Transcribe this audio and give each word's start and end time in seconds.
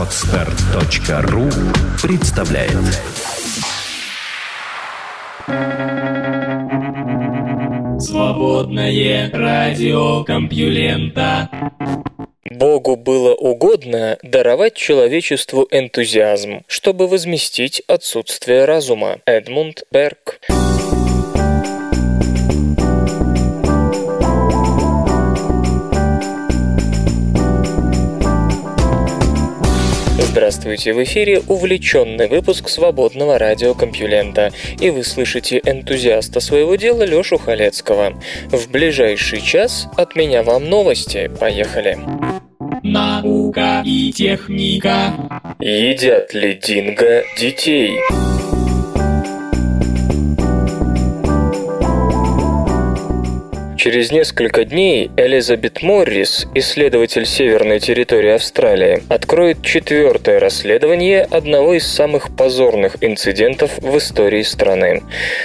Отстар.ру 0.00 1.50
представляет 2.00 2.72
Свободное 8.00 9.30
радио 9.30 10.24
Компьюлента 10.24 11.50
Богу 12.50 12.96
было 12.96 13.34
угодно 13.34 14.16
даровать 14.22 14.74
человечеству 14.74 15.68
энтузиазм, 15.70 16.62
чтобы 16.66 17.06
возместить 17.06 17.82
отсутствие 17.86 18.64
разума. 18.64 19.18
Эдмунд 19.26 19.82
Берг. 19.92 20.40
Здравствуйте, 30.30 30.92
в 30.92 31.02
эфире 31.02 31.42
увлеченный 31.48 32.28
выпуск 32.28 32.68
свободного 32.68 33.36
радиокомпьюлента, 33.36 34.52
и 34.80 34.90
вы 34.90 35.02
слышите 35.02 35.60
энтузиаста 35.64 36.38
своего 36.38 36.76
дела 36.76 37.02
Лёшу 37.02 37.36
Халецкого. 37.36 38.14
В 38.52 38.70
ближайший 38.70 39.40
час 39.40 39.88
от 39.96 40.14
меня 40.14 40.44
вам 40.44 40.70
новости. 40.70 41.28
Поехали! 41.40 41.98
Наука 42.84 43.82
и 43.84 44.12
техника. 44.12 45.12
Едят 45.58 46.32
ли 46.32 46.54
динго 46.54 47.24
детей? 47.36 47.98
Через 53.80 54.12
несколько 54.12 54.66
дней 54.66 55.10
Элизабет 55.16 55.80
Моррис, 55.80 56.46
исследователь 56.54 57.24
северной 57.24 57.80
территории 57.80 58.32
Австралии, 58.32 59.02
откроет 59.08 59.62
четвертое 59.62 60.38
расследование 60.38 61.22
одного 61.22 61.72
из 61.72 61.86
самых 61.86 62.36
позорных 62.36 62.96
инцидентов 63.00 63.78
в 63.78 63.96
истории 63.96 64.42
страны. 64.42 65.02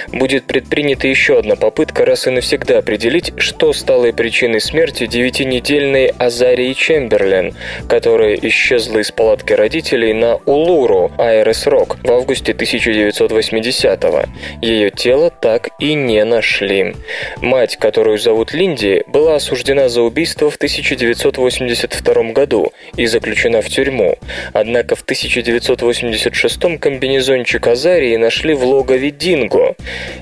Будет 0.09 0.47
предпринята 0.47 1.07
еще 1.07 1.39
одна 1.39 1.55
попытка 1.55 2.03
раз 2.03 2.27
и 2.27 2.29
навсегда 2.29 2.79
определить, 2.79 3.31
что 3.37 3.71
стало 3.71 4.11
причиной 4.11 4.59
смерти 4.59 5.07
девятинедельной 5.07 6.07
Азарии 6.07 6.73
Чемберлен, 6.73 7.55
которая 7.87 8.35
исчезла 8.35 8.99
из 8.99 9.11
палатки 9.11 9.53
родителей 9.53 10.11
на 10.11 10.35
Улуру, 10.45 11.09
Айрес 11.17 11.67
Рок, 11.67 11.99
в 12.03 12.11
августе 12.11 12.51
1980-го. 12.51 14.23
Ее 14.61 14.91
тело 14.91 15.29
так 15.29 15.69
и 15.79 15.93
не 15.93 16.25
нашли. 16.25 16.95
Мать, 17.37 17.77
которую 17.77 18.17
зовут 18.25 18.53
Линди, 18.53 19.03
была 19.05 19.35
осуждена 19.35 19.87
за 19.87 20.01
убийство 20.01 20.49
в 20.49 20.55
1982 20.55 22.31
году 22.31 22.73
и 22.97 23.05
заключена 23.05 23.61
в 23.61 23.69
тюрьму. 23.69 24.17
Однако 24.51 24.95
в 24.95 25.03
1986 25.03 26.79
комбинезончик 26.79 27.67
Азарии 27.67 28.15
нашли 28.15 28.55
в 28.55 28.63
логове 28.63 29.11
Динго. 29.11 29.75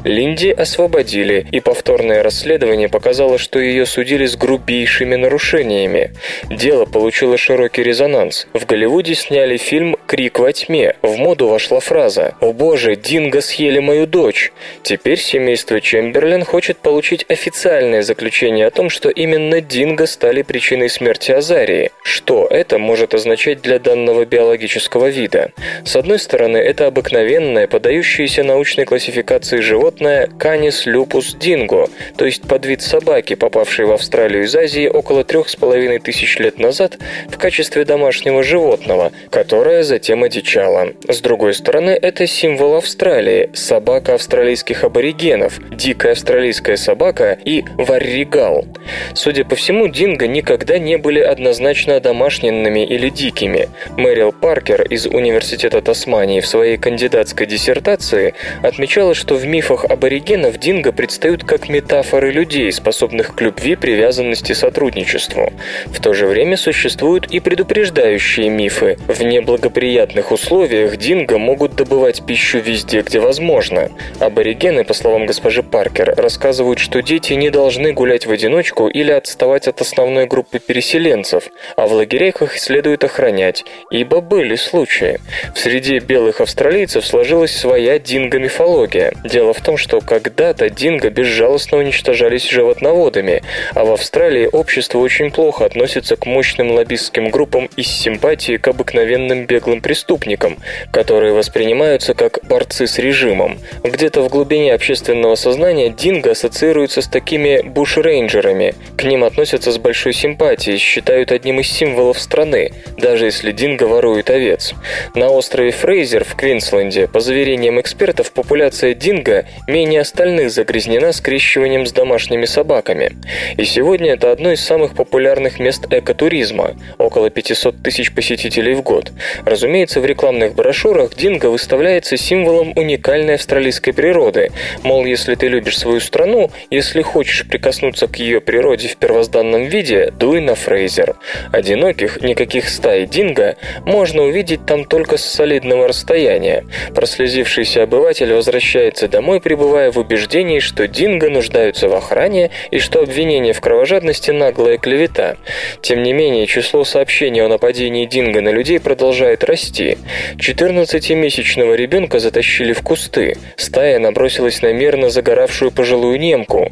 Линди 0.04 0.50
освободили, 0.50 1.48
и 1.50 1.62
повторное 1.62 2.24
расследование 2.24 2.90
показало, 2.90 3.38
что 3.38 3.58
ее 3.58 3.86
судили 3.86 4.26
с 4.26 4.36
грубейшими 4.36 5.16
нарушениями. 5.16 6.12
Дело 6.50 6.84
получило 6.84 7.38
широкий 7.38 7.84
резонанс. 7.84 8.48
В 8.52 8.66
Голливуде 8.66 9.16
сняли 9.16 9.56
фильм 9.56 9.96
«Крик 10.08 10.40
во 10.40 10.52
тьме». 10.52 10.96
В 11.02 11.16
моду 11.16 11.48
вошла 11.48 11.80
фраза 11.80 12.36
«О 12.42 12.52
боже, 12.52 12.98
Динго 12.98 13.40
съели 13.40 13.80
мою 13.80 14.08
дочь». 14.08 14.52
Теперь 14.82 15.20
семейство 15.20 15.80
Чемберлен 15.80 16.44
хочет 16.44 16.80
получить 16.80 17.26
официальное 17.30 17.93
заключение 18.02 18.68
о 18.68 18.72
том, 18.72 18.90
что 18.90 19.10
именно 19.10 19.62
динго 19.62 20.08
стали 20.08 20.42
причиной 20.42 20.90
смерти 20.90 21.32
Азарии. 21.32 21.92
Что 22.04 22.48
это 22.50 22.78
может 22.80 23.14
означать 23.14 23.62
для 23.62 23.80
данного 23.80 24.26
биологического 24.26 25.08
вида? 25.08 25.52
С 25.86 25.96
одной 25.96 26.20
стороны, 26.20 26.58
это 26.58 26.88
обыкновенное, 26.88 27.68
подающееся 27.68 28.44
научной 28.44 28.86
классификации 28.86 29.60
животное 29.60 30.28
Canis 30.40 30.86
lupus 30.86 31.38
dingo, 31.38 31.90
то 32.18 32.26
есть 32.26 32.48
подвид 32.48 32.82
собаки, 32.82 33.36
попавшей 33.36 33.86
в 33.86 33.92
Австралию 33.92 34.44
из 34.44 34.56
Азии 34.56 34.88
около 34.88 35.24
трех 35.24 35.50
с 35.50 35.56
половиной 35.56 36.00
тысяч 36.00 36.40
лет 36.40 36.60
назад 36.60 36.98
в 37.30 37.38
качестве 37.38 37.86
домашнего 37.86 38.44
животного, 38.44 39.12
которое 39.30 39.84
затем 39.84 40.24
одичало. 40.24 40.94
С 41.08 41.22
другой 41.22 41.54
стороны, 41.54 41.92
это 41.92 42.28
символ 42.28 42.76
Австралии, 42.76 43.50
собака 43.54 44.16
австралийских 44.16 44.84
аборигенов, 44.84 45.60
дикая 45.72 46.14
австралийская 46.14 46.78
собака 46.78 47.38
и 47.44 47.64
варригал. 47.84 48.66
Судя 49.14 49.46
по 49.46 49.56
всему, 49.56 49.88
динго 49.88 50.28
никогда 50.28 50.78
не 50.78 50.98
были 50.98 51.20
однозначно 51.20 52.00
домашненными 52.00 52.86
или 52.86 53.10
дикими. 53.10 53.70
Мэрил 53.98 54.32
Паркер 54.32 54.84
из 54.84 55.06
Университета 55.06 55.82
Тасмании 55.82 56.40
в 56.40 56.48
своей 56.48 56.78
кандидатской 56.78 57.46
диссертации 57.46 58.34
отмечала, 58.62 59.14
что 59.14 59.36
в 59.36 59.46
мифах 59.46 59.86
аборигенов 59.86 60.58
динго 60.60 60.92
предстают 60.92 61.44
как 61.44 61.70
метафоры 61.70 62.32
людей, 62.32 62.72
способных 62.72 63.36
к 63.36 63.42
любви, 63.42 63.76
привязанности, 63.76 64.54
сотрудничеству. 64.54 65.52
В 65.88 66.02
то 66.02 66.14
же 66.14 66.28
время 66.28 66.58
существуют 66.58 67.32
и 67.32 67.40
предупреждающие 67.40 68.50
мифы. 68.50 68.98
В 69.08 69.24
неблагоприятных 69.24 70.32
условиях 70.32 70.98
динго 70.98 71.38
могут 71.38 71.76
добывать 71.76 72.26
пищу 72.26 72.60
везде, 72.60 73.02
где 73.02 73.20
возможно. 73.20 73.90
Аборигены, 74.20 74.84
по 74.84 74.94
словам 74.94 75.26
госпожи 75.26 75.64
Паркер, 75.64 76.14
рассказывают, 76.16 76.80
что 76.80 77.02
дети 77.02 77.34
не 77.34 77.50
должны 77.50 77.73
гулять 77.94 78.26
в 78.26 78.32
одиночку 78.32 78.88
или 78.88 79.12
отставать 79.12 79.68
от 79.68 79.82
основной 79.82 80.26
группы 80.26 80.60
переселенцев, 80.60 81.50
а 81.76 81.88
в 81.88 81.94
лагерях 81.94 82.42
их 82.42 82.58
следует 82.60 83.04
охранять, 83.04 83.66
ибо 83.92 84.22
были 84.22 84.56
случаи. 84.56 85.20
В 85.56 85.60
среде 85.60 86.00
белых 86.00 86.42
австралийцев 86.42 87.06
сложилась 87.06 87.56
своя 87.56 88.00
динго-мифология. 88.00 89.14
Дело 89.24 89.54
в 89.54 89.62
том, 89.62 89.78
что 89.78 90.02
когда-то 90.02 90.70
динго 90.70 91.10
безжалостно 91.10 91.78
уничтожались 91.78 92.50
животноводами, 92.50 93.42
а 93.74 93.86
в 93.86 93.92
Австралии 93.92 94.50
общество 94.52 95.00
очень 95.00 95.32
плохо 95.32 95.66
относится 95.66 96.16
к 96.16 96.26
мощным 96.26 96.72
лоббистским 96.72 97.30
группам 97.30 97.70
из 97.78 97.88
симпатии 97.88 98.58
к 98.58 98.68
обыкновенным 98.68 99.46
беглым 99.46 99.82
преступникам, 99.82 100.58
которые 100.92 101.34
воспринимаются 101.34 102.14
как 102.14 102.40
борцы 102.44 102.88
с 102.88 103.00
режимом. 103.00 103.60
Где-то 103.84 104.22
в 104.22 104.30
глубине 104.30 104.74
общественного 104.74 105.36
сознания 105.36 105.90
динго 105.90 106.32
ассоциируется 106.32 107.02
с 107.02 107.08
такими 107.08 107.62
бушрейнджерами. 107.70 108.76
К 108.98 109.04
ним 109.04 109.24
относятся 109.24 109.72
с 109.72 109.78
большой 109.78 110.14
симпатией, 110.14 110.78
считают 110.78 111.32
одним 111.32 111.60
из 111.60 111.68
символов 111.68 112.20
страны, 112.20 112.72
даже 112.98 113.26
если 113.26 113.52
динго 113.52 113.84
ворует 113.84 114.30
овец. 114.30 114.74
На 115.16 115.30
острове 115.30 115.72
Фрейзер 115.72 116.24
в 116.24 116.36
Квинсленде, 116.36 117.08
по 117.08 117.20
заверениям 117.20 117.80
экспертов, 117.80 118.32
популяция 118.32 118.94
динго 118.94 119.46
менее 119.68 120.02
остальных 120.02 120.52
загрязнена 120.52 121.12
скрещиванием 121.12 121.86
с 121.86 121.92
домашними 121.92 122.46
собаками. 122.46 123.12
И 123.58 123.66
сегодня 123.66 124.14
это 124.14 124.32
одно 124.32 124.52
из 124.52 124.64
самых 124.64 124.96
популярных 124.96 125.60
мест 125.60 125.86
экотуризма– 125.90 126.76
около 126.98 127.30
500 127.30 127.82
тысяч 127.82 128.14
посетителей 128.14 128.74
в 128.74 128.82
год. 128.82 129.12
Разумеется, 129.46 130.00
в 130.00 130.06
рекламных 130.06 130.56
брошюрах 130.56 131.16
динго 131.16 131.48
выставляется 131.48 132.18
символом 132.18 132.74
уникальной 132.76 133.36
австралийской 133.36 133.94
природы. 133.94 134.52
Мол, 134.84 135.06
если 135.06 135.36
ты 135.36 135.48
любишь 135.48 135.78
свою 135.78 136.00
страну, 136.00 136.52
если 136.70 137.02
хочешь 137.02 137.46
прикоснуться 137.54 138.08
к 138.08 138.16
ее 138.16 138.42
природе 138.42 138.88
в 138.88 138.98
первозданном 138.98 139.66
виде, 139.66 140.12
дуй 140.18 140.42
на 140.42 140.56
Фрейзер. 140.56 141.18
Одиноких, 141.52 142.20
никаких 142.24 142.68
стай 142.68 143.06
динго 143.06 143.58
можно 143.86 144.24
увидеть 144.24 144.66
там 144.66 144.86
только 144.86 145.18
с 145.18 145.24
солидного 145.24 145.88
расстояния. 145.88 146.66
Прослезившийся 146.96 147.84
обыватель 147.84 148.34
возвращается 148.34 149.08
домой, 149.08 149.40
пребывая 149.40 149.92
в 149.92 150.00
убеждении, 150.00 150.58
что 150.58 150.88
динго 150.88 151.30
нуждаются 151.30 151.88
в 151.90 151.94
охране 151.94 152.50
и 152.72 152.80
что 152.80 153.02
обвинение 153.02 153.54
в 153.54 153.62
кровожадности– 153.62 154.32
наглая 154.32 154.80
клевета. 154.80 155.38
Тем 155.84 156.02
не 156.02 156.12
менее, 156.12 156.48
число 156.48 156.84
сообщений 156.84 157.44
о 157.44 157.50
нападении 157.50 158.08
динго 158.08 158.42
на 158.42 158.50
людей 158.50 158.80
продолжает 158.80 159.44
расти. 159.44 160.00
14-месячного 160.38 161.76
ребенка 161.76 162.18
затащили 162.18 162.74
в 162.74 162.82
кусты. 162.82 163.38
Стая 163.58 164.00
набросилась 164.00 164.64
на 164.64 164.74
мирно 164.74 165.12
загоравшую 165.12 165.70
пожилую 165.70 166.20
немку. 166.20 166.72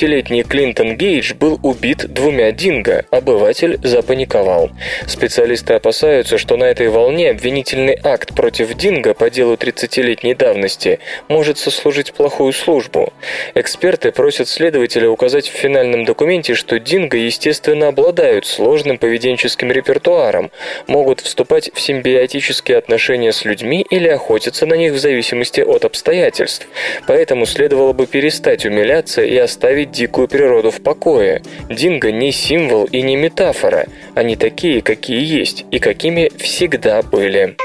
Девятилетний 0.00 0.44
Клинтон 0.44 0.96
Гейдж 0.96 1.34
был 1.34 1.60
убит 1.62 2.06
двумя 2.10 2.52
динго. 2.52 3.04
Обыватель 3.10 3.78
запаниковал. 3.82 4.70
Специалисты 5.06 5.74
опасаются, 5.74 6.38
что 6.38 6.56
на 6.56 6.64
этой 6.64 6.88
волне 6.88 7.28
обвинительный 7.28 7.98
акт 8.02 8.34
против 8.34 8.72
динго 8.72 9.12
по 9.12 9.28
делу 9.28 9.56
30-летней 9.56 10.32
давности 10.32 11.00
может 11.28 11.58
сослужить 11.58 12.14
плохую 12.14 12.54
службу. 12.54 13.12
Эксперты 13.54 14.10
просят 14.10 14.48
следователя 14.48 15.10
указать 15.10 15.50
в 15.50 15.52
финальном 15.52 16.06
документе, 16.06 16.54
что 16.54 16.78
динго, 16.78 17.18
естественно, 17.18 17.88
обладают 17.88 18.46
сложным 18.46 18.96
поведенческим 18.96 19.70
репертуаром, 19.70 20.50
могут 20.86 21.20
вступать 21.20 21.70
в 21.74 21.78
симбиотические 21.78 22.78
отношения 22.78 23.32
с 23.32 23.44
людьми 23.44 23.84
или 23.90 24.08
охотиться 24.08 24.64
на 24.64 24.74
них 24.74 24.94
в 24.94 24.98
зависимости 24.98 25.60
от 25.60 25.84
обстоятельств. 25.84 26.66
Поэтому 27.06 27.44
следовало 27.44 27.92
бы 27.92 28.06
перестать 28.06 28.64
умиляться 28.64 29.22
и 29.22 29.36
оставить 29.36 29.89
дикую 29.90 30.28
природу 30.28 30.70
в 30.70 30.80
покое. 30.82 31.42
Динго 31.68 32.12
не 32.12 32.32
символ 32.32 32.84
и 32.84 33.02
не 33.02 33.16
метафора. 33.16 33.86
Они 34.14 34.36
такие, 34.36 34.82
какие 34.82 35.22
есть 35.22 35.64
и 35.70 35.78
какими 35.78 36.30
всегда 36.38 37.02
были. 37.02 37.56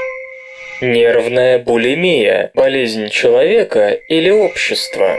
Нервная 0.82 1.58
булимия– 1.58 2.50
болезнь 2.54 3.08
человека 3.08 3.90
или 4.08 4.30
общества? 4.30 5.16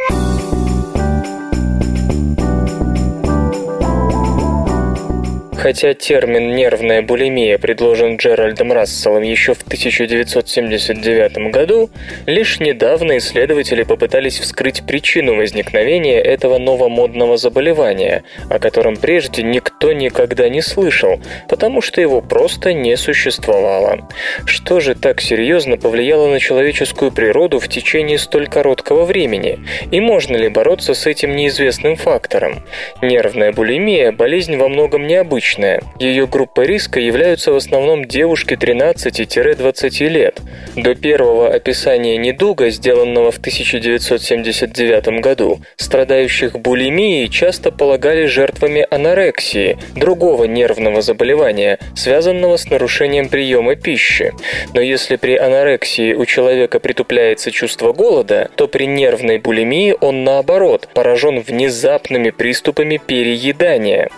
Хотя 5.58 5.96
термин 5.96 6.56
«нервная 6.56 7.02
булимия» 7.02 7.58
предложен 7.58 8.18
Джеральдом 8.18 8.72
Расселом 8.72 9.24
еще 9.24 9.56
в 9.56 9.64
1979 9.64 11.52
году, 11.52 11.90
лишь 12.28 12.60
недавно 12.60 13.18
исследователи 13.18 13.82
попытались 13.82 14.38
вскрыть 14.38 14.86
причину 14.86 15.36
возникновения 15.36 16.22
этого 16.22 16.60
новомодного 16.60 17.38
заболевания, 17.38 18.24
о 18.52 18.60
котором 18.60 18.98
прежде 18.98 19.42
никто 19.42 19.94
никогда 19.94 20.48
не 20.48 20.62
слышал, 20.62 21.20
потому 21.50 21.82
что 21.82 22.02
его 22.02 22.22
просто 22.22 22.74
не 22.74 22.96
существовало. 22.96 24.08
Что 24.46 24.80
же 24.80 24.94
так 24.94 25.22
серьезно 25.22 25.78
повлияло 25.78 26.28
на 26.28 26.40
человеческую 26.40 27.12
природу 27.12 27.60
в 27.60 27.68
течение 27.68 28.20
столь 28.20 28.48
короткого 28.48 29.06
времени? 29.06 29.58
И 29.90 30.00
можно 30.02 30.36
ли 30.36 30.50
бороться 30.50 30.94
с 30.94 31.08
этим 31.08 31.36
неизвестным 31.36 31.96
фактором? 31.96 32.64
Нервная 33.02 33.52
булимия– 33.52 34.12
болезнь 34.14 34.56
во 34.56 34.70
многом 34.70 35.08
необычная, 35.08 35.47
необычная. 35.48 35.82
Ее 36.00 36.28
группа 36.28 36.62
риска 36.62 37.00
являются 37.00 37.52
в 37.52 37.56
основном 37.56 38.06
девушки 38.06 38.54
13-20 38.54 40.08
лет. 40.08 40.42
До 40.76 40.96
первого 40.96 41.54
описания 41.54 42.18
недуга, 42.18 42.70
сделанного 42.70 43.32
в 43.32 43.38
1979 43.38 45.22
году, 45.22 45.60
страдающих 45.78 46.60
булимией 46.60 47.30
часто 47.30 47.72
полагали 47.72 48.26
жертвами 48.26 48.86
анорексии, 48.90 49.78
другого 49.96 50.46
нервного 50.46 51.02
заболевания, 51.02 51.80
связанного 51.96 52.58
с 52.58 52.70
нарушением 52.70 53.30
приема 53.30 53.76
пищи. 53.76 54.34
Но 54.74 54.82
если 54.82 55.16
при 55.16 55.36
анорексии 55.36 56.14
у 56.14 56.26
человека 56.26 56.80
притупляется 56.80 57.52
чувство 57.52 57.94
голода, 57.94 58.50
то 58.56 58.68
при 58.68 58.86
нервной 58.86 59.40
булимии 59.40 59.96
он 60.00 60.24
наоборот 60.24 60.90
поражен 60.94 61.40
внезапными 61.40 62.30
приступами 62.32 62.98
переедания. 62.98 64.10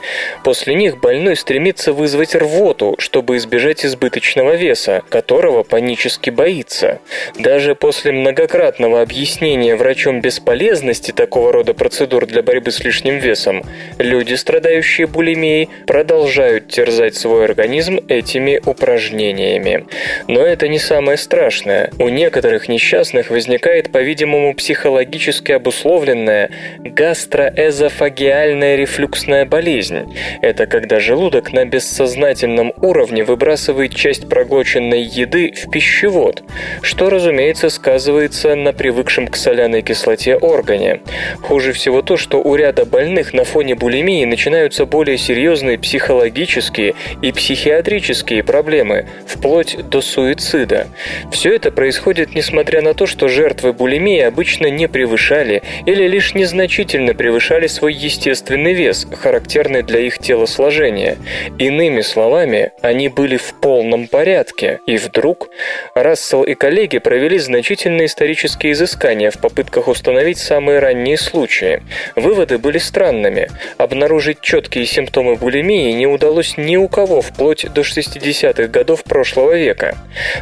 После 0.44 0.76
них 0.76 1.00
больной 1.00 1.19
больной 1.19 1.36
стремится 1.36 1.92
вызвать 1.92 2.33
рвоту, 2.33 2.95
чтобы 2.98 3.36
избежать 3.36 3.86
избыточного 3.86 4.56
веса, 4.56 5.04
которого 5.10 5.63
панически 5.63 6.30
боится. 6.30 7.00
Даже 7.38 7.75
после 7.75 8.13
многократного 8.13 9.01
объяснения 9.01 9.75
врачом 9.75 10.21
бесполезности 10.21 11.12
такого 11.12 11.51
рода 11.51 11.74
процедур 11.74 12.25
для 12.25 12.42
борьбы 12.42 12.71
с 12.71 12.80
лишним 12.86 13.18
весом, 13.18 13.63
люди, 13.98 14.36
страдающие 14.36 15.07
булимией, 15.07 15.68
продолжают 15.86 16.69
терзать 16.69 17.16
свой 17.16 17.44
организм 17.44 18.00
этими 18.07 18.62
упражнениями. 18.66 19.88
Но 20.30 20.39
это 20.39 20.69
не 20.69 20.80
самое 20.80 21.18
страшное. 21.18 21.92
У 22.00 22.07
некоторых 22.07 22.69
несчастных 22.69 23.30
возникает, 23.30 23.92
по-видимому, 23.92 24.54
психологически 24.54 25.51
обусловленная 25.51 26.50
гастроэзофагиальная 26.80 28.77
рефлюксная 28.77 29.45
болезнь. 29.45 30.16
Это 30.42 30.66
когда 30.66 31.01
желудок 31.10 31.54
на 31.54 31.66
бессознательном 31.66 32.72
уровне 32.84 33.24
выбрасывает 33.24 33.96
часть 33.96 34.30
проглоченной 34.30 35.02
еды 35.02 35.54
в 35.56 35.72
пищевод, 35.72 36.44
что, 36.84 37.10
разумеется, 37.10 37.70
сказывается 37.70 38.54
на 38.54 38.74
привыкшем 38.74 39.28
к 39.28 39.36
соляной 39.36 39.82
кислоте 39.82 40.36
органе. 40.36 41.02
Хуже 41.42 41.74
всего 41.74 42.04
то, 42.04 42.16
что 42.16 42.38
у 42.44 42.54
ряда 42.54 42.86
больных 42.86 43.34
на 43.34 43.44
фоне 43.44 43.74
булимии 43.74 44.24
начинаются 44.24 44.86
более 44.86 45.18
серьезные 45.18 45.80
психологические 45.80 46.94
и 47.24 47.32
психиатрические 47.32 48.44
проблемы, 48.44 49.08
вплоть 49.26 49.78
до 49.90 50.02
суицида. 50.02 50.90
Все 51.32 51.56
это 51.56 51.72
происходит 51.72 52.36
несмотря 52.36 52.84
на 52.84 52.94
то, 52.94 53.08
что 53.08 53.30
жертвы 53.30 53.74
булимии 53.74 54.22
обычно 54.22 54.68
не 54.68 54.88
превышали 54.88 55.64
или 55.88 56.08
лишь 56.08 56.36
незначительно 56.36 57.16
превышали 57.16 57.66
свой 57.66 57.96
естественный 57.96 58.74
вес, 58.74 59.08
характерный 59.12 59.82
для 59.82 60.02
их 60.02 60.20
телосложения 60.20 60.99
состояние. 61.00 61.18
Иными 61.57 62.01
словами, 62.01 62.72
они 62.81 63.10
были 63.10 63.38
в 63.38 63.54
полном 63.60 64.07
порядке, 64.07 64.80
и 64.86 64.98
вдруг 64.98 65.50
Рассел 65.96 66.44
и 66.44 66.56
коллеги 66.56 67.00
провели 67.00 67.38
значительные 67.40 68.06
исторические 68.06 68.74
изыскания 68.74 69.31
в 69.31 69.40
попытках 69.40 69.88
установить 69.88 70.38
самые 70.38 70.80
ранние 70.80 71.18
случаи. 71.18 71.81
Выводы 72.16 72.57
были 72.57 72.78
странными. 72.78 73.50
Обнаружить 73.78 74.42
четкие 74.42 74.86
симптомы 74.86 75.36
булимии 75.36 75.92
не 75.94 76.07
удалось 76.07 76.57
ни 76.57 76.78
у 76.78 76.88
кого 76.88 77.22
вплоть 77.22 77.66
до 77.74 77.81
60-х 77.81 78.68
годов 78.68 79.04
прошлого 79.04 79.56
века. 79.57 79.98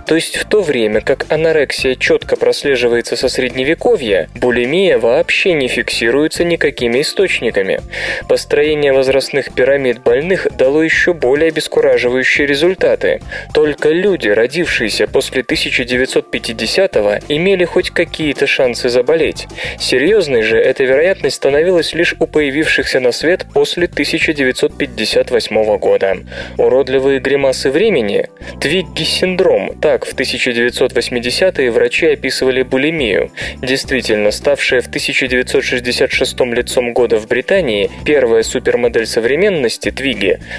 То 0.05 0.15
есть 0.15 0.37
в 0.37 0.45
то 0.45 0.61
время, 0.61 1.01
как 1.01 1.25
анорексия 1.29 1.95
четко 1.95 2.35
прослеживается 2.35 3.15
со 3.15 3.29
средневековья, 3.29 4.29
булимия 4.35 4.97
вообще 4.97 5.53
не 5.53 5.67
фиксируется 5.67 6.43
никакими 6.43 7.01
источниками. 7.01 7.81
Построение 8.27 8.93
возрастных 8.93 9.53
пирамид 9.53 10.01
больных 10.07 10.46
дало 10.49 10.83
еще 10.83 11.13
более 11.13 11.49
обескураживающие 11.49 12.47
результаты. 12.47 13.21
Только 13.53 13.89
люди, 13.89 14.29
родившиеся 14.29 15.07
после 15.07 15.41
1950-го, 15.41 17.19
имели 17.27 17.65
хоть 17.65 17.91
какие-то 17.91 18.47
шансы 18.47 18.89
заболеть. 18.89 19.47
Серьезной 19.79 20.41
же 20.41 20.57
эта 20.57 20.83
вероятность 20.83 21.37
становилась 21.37 21.93
лишь 21.93 22.15
у 22.19 22.27
появившихся 22.27 22.99
на 22.99 23.11
свет 23.11 23.45
после 23.53 23.85
1958 23.85 25.77
года. 25.77 26.17
Уродливые 26.57 27.19
гримасы 27.19 27.69
времени, 27.69 28.27
Твигги-синдром, 28.59 29.79
так 29.79 30.05
в 30.05 30.15
1980-е 30.15 31.71
врачи 31.71 32.07
описывали 32.07 32.63
булимию, 32.63 33.31
действительно 33.61 34.31
ставшая 34.31 34.81
в 34.81 34.87
1966 34.87 36.39
лицом 36.39 36.93
года 36.93 37.17
в 37.17 37.27
Британии, 37.27 37.89
первая 38.05 38.43
супермодель 38.43 39.05
современности 39.05 39.91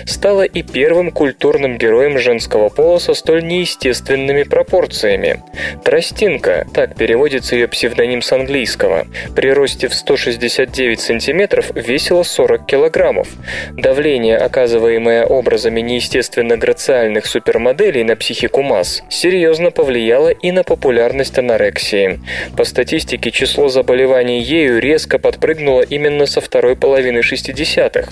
Стала 0.07 0.43
и 0.43 0.63
первым 0.63 1.11
культурным 1.11 1.79
героем 1.79 2.19
женского 2.19 2.69
пола 2.69 2.99
со 2.99 3.15
столь 3.15 3.45
неестественными 3.45 4.43
пропорциями. 4.43 5.43
Тростинка, 5.85 6.67
так 6.75 6.97
переводится 6.97 7.55
ее 7.55 7.69
псевдоним 7.69 8.23
с 8.23 8.33
английского, 8.33 9.07
при 9.35 9.51
росте 9.51 9.89
в 9.89 9.95
169 9.95 11.01
сантиметров 11.01 11.71
весила 11.75 12.23
40 12.23 12.67
килограммов. 12.67 13.29
Давление, 13.73 14.37
оказываемое 14.37 15.25
образами 15.25 15.81
неестественно 15.81 16.57
грациальных 16.57 17.27
супермоделей 17.27 18.05
на 18.05 18.17
психику 18.17 18.63
масс, 18.63 19.03
серьезно 19.11 19.71
повлияло 19.71 20.31
и 20.31 20.53
на 20.53 20.65
популярность 20.65 21.39
анорексии. 21.39 22.21
По 22.57 22.65
статистике, 22.65 23.31
число 23.31 23.69
заболеваний 23.69 24.41
ею 24.41 24.81
резко 24.81 25.19
подпрыгнуло 25.19 25.83
именно 25.83 26.27
со 26.27 26.41
второй 26.41 26.77
половины 26.77 27.19
60-х. 27.19 28.11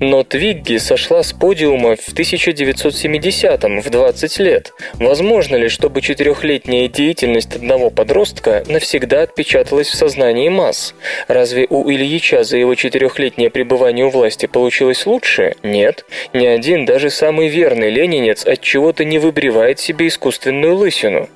Но 0.00 0.22
Твигги 0.22 0.76
сошла 0.76 1.07
сошла 1.08 1.22
с 1.22 1.32
подиума 1.32 1.96
в 1.96 2.12
1970-м, 2.12 3.80
в 3.80 3.88
20 3.88 4.38
лет. 4.40 4.74
Возможно 4.94 5.56
ли, 5.56 5.68
чтобы 5.68 6.02
четырехлетняя 6.02 6.86
деятельность 6.86 7.56
одного 7.56 7.88
подростка 7.88 8.62
навсегда 8.68 9.22
отпечаталась 9.22 9.88
в 9.88 9.94
сознании 9.94 10.50
масс? 10.50 10.94
Разве 11.26 11.66
у 11.70 11.90
Ильича 11.90 12.44
за 12.44 12.58
его 12.58 12.74
четырехлетнее 12.74 13.48
пребывание 13.48 14.04
у 14.04 14.10
власти 14.10 14.44
получилось 14.44 15.06
лучше? 15.06 15.56
Нет. 15.62 16.04
Ни 16.34 16.44
один, 16.44 16.84
даже 16.84 17.08
самый 17.08 17.48
верный 17.48 17.88
ленинец 17.88 18.44
от 18.44 18.60
чего-то 18.60 19.06
не 19.06 19.18
выбривает 19.18 19.80
себе 19.80 20.08
искусственную 20.08 20.76
лысину. 20.76 21.30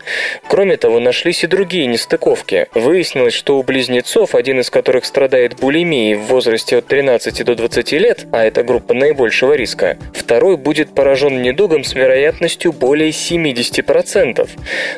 Кроме 0.48 0.76
того, 0.76 1.00
нашлись 1.00 1.44
и 1.44 1.46
другие 1.46 1.86
нестыковки. 1.86 2.66
Выяснилось, 2.74 3.32
что 3.32 3.58
у 3.58 3.62
близнецов, 3.62 4.34
один 4.34 4.60
из 4.60 4.68
которых 4.68 5.06
страдает 5.06 5.58
булимией 5.58 6.14
в 6.14 6.24
возрасте 6.24 6.76
от 6.76 6.86
13 6.88 7.42
до 7.42 7.54
20 7.54 7.92
лет, 7.92 8.26
а 8.32 8.44
это 8.44 8.62
группа 8.62 8.92
наибольшего 8.92 9.54
риска. 9.54 9.61
Второй 10.12 10.56
будет 10.56 10.94
поражен 10.94 11.42
недугом 11.42 11.84
с 11.84 11.94
вероятностью 11.94 12.72
более 12.72 13.10
70%. 13.10 14.48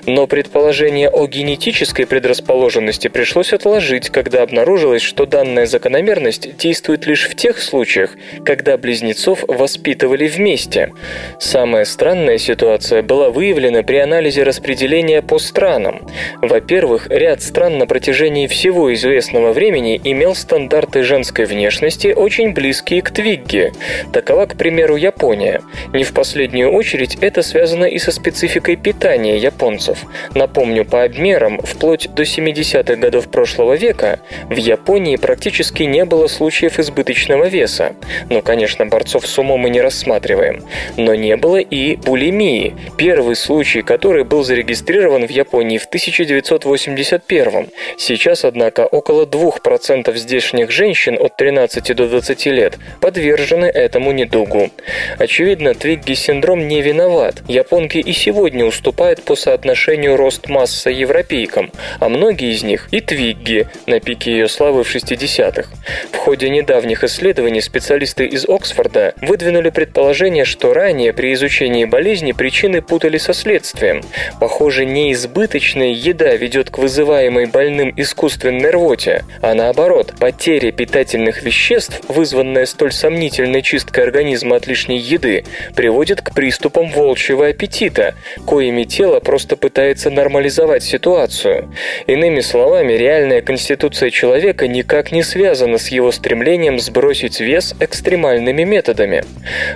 Но 0.06 0.26
предположение 0.26 1.08
о 1.08 1.26
генетической 1.26 2.06
предрасположенности 2.06 3.08
пришлось 3.08 3.52
отложить, 3.52 4.10
когда 4.10 4.42
обнаружилось, 4.42 5.02
что 5.02 5.26
данная 5.26 5.66
закономерность 5.66 6.56
действует 6.56 7.06
лишь 7.06 7.28
в 7.28 7.34
тех 7.34 7.58
случаях, 7.58 8.10
когда 8.44 8.76
близнецов 8.76 9.44
воспитывали 9.48 10.28
вместе. 10.28 10.92
Самая 11.38 11.84
странная 11.84 12.38
ситуация 12.38 13.02
была 13.02 13.30
выявлена 13.30 13.82
при 13.82 13.96
анализе 13.96 14.42
распределения 14.42 15.22
по 15.22 15.38
странам. 15.38 16.06
Во-первых, 16.42 17.08
ряд 17.08 17.42
стран 17.42 17.78
на 17.78 17.86
протяжении 17.86 18.46
всего 18.46 18.92
известного 18.94 19.52
времени 19.52 20.00
имел 20.04 20.34
стандарты 20.34 21.02
женской 21.02 21.44
внешности 21.44 22.08
очень 22.08 22.52
близкие 22.52 23.02
к 23.02 23.10
Твигге. 23.10 23.72
Такова, 24.12 24.46
к 24.54 24.56
примеру, 24.56 24.96
Япония. 24.96 25.62
Не 25.92 26.04
в 26.04 26.12
последнюю 26.12 26.70
очередь 26.70 27.16
это 27.20 27.42
связано 27.42 27.84
и 27.84 27.98
со 27.98 28.12
спецификой 28.12 28.76
питания 28.76 29.36
японцев. 29.36 30.04
Напомню, 30.34 30.84
по 30.84 31.02
обмерам, 31.02 31.60
вплоть 31.62 32.08
до 32.14 32.22
70-х 32.22 32.96
годов 32.96 33.28
прошлого 33.30 33.74
века 33.74 34.20
в 34.48 34.56
Японии 34.56 35.16
практически 35.16 35.82
не 35.82 36.04
было 36.04 36.28
случаев 36.28 36.78
избыточного 36.78 37.48
веса. 37.48 37.94
Ну, 38.30 38.42
конечно, 38.42 38.86
борцов 38.86 39.26
с 39.26 39.38
умом 39.38 39.60
мы 39.60 39.70
не 39.70 39.80
рассматриваем. 39.80 40.62
Но 40.96 41.14
не 41.14 41.36
было 41.36 41.56
и 41.56 41.96
булимии, 41.96 42.74
первый 42.96 43.36
случай, 43.36 43.82
который 43.82 44.24
был 44.24 44.44
зарегистрирован 44.44 45.26
в 45.26 45.30
Японии 45.30 45.78
в 45.78 45.86
1981 45.86 47.68
Сейчас, 47.98 48.44
однако, 48.44 48.86
около 48.86 49.24
2% 49.26 50.14
здешних 50.16 50.70
женщин 50.70 51.16
от 51.18 51.36
13 51.36 51.96
до 51.96 52.08
20 52.08 52.46
лет 52.46 52.78
подвержены 53.00 53.66
этому 53.66 54.12
недугу. 54.34 54.70
Очевидно, 55.18 55.74
Твигги-синдром 55.74 56.66
не 56.66 56.82
виноват. 56.82 57.42
Японки 57.48 57.98
и 57.98 58.12
сегодня 58.12 58.64
уступают 58.64 59.22
по 59.22 59.36
соотношению 59.36 60.16
рост-масса 60.16 60.90
европейкам, 60.90 61.70
а 62.00 62.08
многие 62.08 62.52
из 62.52 62.62
них 62.62 62.88
и 62.90 63.00
Твигги 63.00 63.68
на 63.86 64.00
пике 64.00 64.32
ее 64.32 64.48
славы 64.48 64.84
в 64.84 64.94
60-х. 64.94 65.68
В 66.12 66.16
ходе 66.16 66.48
недавних 66.48 67.04
исследований 67.04 67.60
специалисты 67.60 68.26
из 68.26 68.48
Оксфорда 68.48 69.14
выдвинули 69.20 69.70
предположение, 69.70 70.44
что 70.44 70.74
ранее 70.74 71.12
при 71.12 71.32
изучении 71.34 71.84
болезни 71.84 72.32
причины 72.32 72.82
путали 72.82 73.18
со 73.18 73.32
следствием. 73.32 74.02
Похоже, 74.40 74.84
неизбыточная 74.84 75.92
еда 75.92 76.34
ведет 76.34 76.70
к 76.70 76.78
вызываемой 76.78 77.46
больным 77.46 77.92
искусственной 77.96 78.70
рвоте, 78.70 79.24
а 79.40 79.54
наоборот, 79.54 80.14
потеря 80.18 80.72
питательных 80.72 81.42
веществ, 81.42 82.00
вызванная 82.08 82.66
столь 82.66 82.92
сомнительной 82.92 83.62
чисткой 83.62 84.04
организма 84.04 84.23
от 84.56 84.66
лишней 84.66 84.98
еды, 84.98 85.44
приводит 85.74 86.20
к 86.20 86.34
приступам 86.34 86.90
волчьего 86.90 87.48
аппетита, 87.48 88.14
коими 88.46 88.84
тело 88.84 89.20
просто 89.20 89.56
пытается 89.56 90.10
нормализовать 90.10 90.82
ситуацию. 90.82 91.72
Иными 92.06 92.40
словами, 92.40 92.92
реальная 92.92 93.42
конституция 93.42 94.10
человека 94.10 94.66
никак 94.68 95.12
не 95.12 95.22
связана 95.22 95.78
с 95.78 95.88
его 95.88 96.12
стремлением 96.12 96.78
сбросить 96.78 97.40
вес 97.40 97.74
экстремальными 97.80 98.64
методами. 98.64 99.24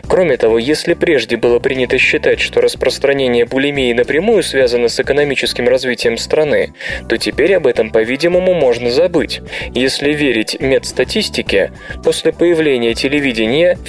Кроме 0.08 0.36
того, 0.36 0.58
если 0.58 0.94
прежде 0.94 1.36
было 1.36 1.58
принято 1.58 1.98
считать, 1.98 2.40
что 2.40 2.60
распространение 2.60 3.44
булимии 3.44 3.92
напрямую 3.92 4.42
связано 4.42 4.88
с 4.88 4.98
экономическим 5.00 5.68
развитием 5.68 6.16
страны, 6.16 6.72
то 7.08 7.16
теперь 7.16 7.54
об 7.54 7.66
этом, 7.66 7.90
по-видимому, 7.90 8.54
можно 8.54 8.90
забыть. 8.90 9.40
Если 9.74 10.12
верить 10.12 10.56
медстатистике, 10.60 11.72
после 12.04 12.32
появления 12.32 12.94
телевидения 12.94 13.76
в 13.76 13.88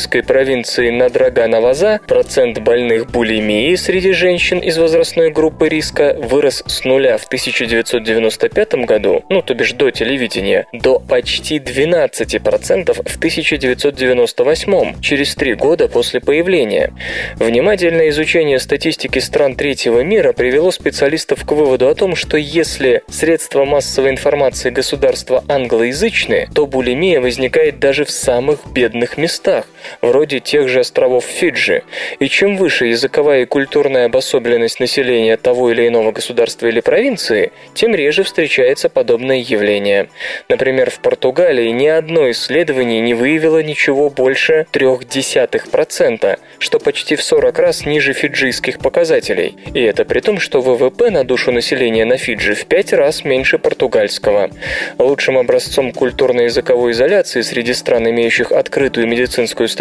фиджийской 0.00 0.22
провинции 0.22 0.90
Надрага-Наваза 0.90 2.00
процент 2.06 2.58
больных 2.60 3.10
булимией 3.10 3.76
среди 3.76 4.12
женщин 4.12 4.58
из 4.58 4.78
возрастной 4.78 5.30
группы 5.30 5.68
риска 5.68 6.16
вырос 6.18 6.62
с 6.66 6.84
нуля 6.84 7.18
в 7.18 7.24
1995 7.26 8.74
году, 8.86 9.22
ну 9.28 9.42
то 9.42 9.54
бишь 9.54 9.72
до 9.72 9.90
телевидения, 9.90 10.66
до 10.72 10.98
почти 10.98 11.58
12% 11.58 12.94
в 12.94 13.16
1998, 13.16 15.00
через 15.02 15.34
три 15.34 15.54
года 15.54 15.88
после 15.88 16.20
появления. 16.20 16.92
Внимательное 17.36 18.08
изучение 18.08 18.58
статистики 18.58 19.18
стран 19.18 19.54
третьего 19.54 20.00
мира 20.00 20.32
привело 20.32 20.70
специалистов 20.70 21.44
к 21.44 21.52
выводу 21.52 21.88
о 21.88 21.94
том, 21.94 22.16
что 22.16 22.38
если 22.38 23.02
средства 23.08 23.66
массовой 23.66 24.10
информации 24.10 24.70
государства 24.70 25.44
англоязычные, 25.46 26.48
то 26.54 26.66
булимия 26.66 27.20
возникает 27.20 27.78
даже 27.78 28.06
в 28.06 28.10
самых 28.10 28.60
бедных 28.72 29.18
местах, 29.18 29.66
вроде 30.00 30.40
тех 30.40 30.68
же 30.68 30.80
островов 30.80 31.24
Фиджи. 31.24 31.82
И 32.18 32.28
чем 32.28 32.56
выше 32.56 32.86
языковая 32.86 33.42
и 33.42 33.46
культурная 33.46 34.06
обособленность 34.06 34.80
населения 34.80 35.36
того 35.36 35.70
или 35.70 35.86
иного 35.88 36.12
государства 36.12 36.66
или 36.66 36.80
провинции, 36.80 37.52
тем 37.74 37.94
реже 37.94 38.22
встречается 38.22 38.88
подобное 38.88 39.38
явление. 39.38 40.08
Например, 40.48 40.90
в 40.90 41.00
Португалии 41.00 41.68
ни 41.70 41.86
одно 41.86 42.30
исследование 42.30 43.00
не 43.00 43.14
выявило 43.14 43.62
ничего 43.62 44.10
больше 44.10 44.66
0,3%, 44.72 46.38
что 46.58 46.78
почти 46.78 47.16
в 47.16 47.22
40 47.22 47.58
раз 47.58 47.86
ниже 47.86 48.12
фиджийских 48.12 48.78
показателей. 48.78 49.56
И 49.74 49.80
это 49.80 50.04
при 50.04 50.20
том, 50.20 50.38
что 50.38 50.60
ВВП 50.60 51.10
на 51.10 51.24
душу 51.24 51.52
населения 51.52 52.04
на 52.04 52.16
Фиджи 52.16 52.54
в 52.54 52.66
5 52.66 52.92
раз 52.94 53.24
меньше 53.24 53.58
португальского. 53.58 54.50
Лучшим 54.98 55.38
образцом 55.38 55.92
культурно-языковой 55.92 56.92
изоляции 56.92 57.40
среди 57.42 57.72
стран, 57.74 58.08
имеющих 58.10 58.52
открытую 58.52 59.06
медицинскую 59.06 59.68
статистику, 59.68 59.79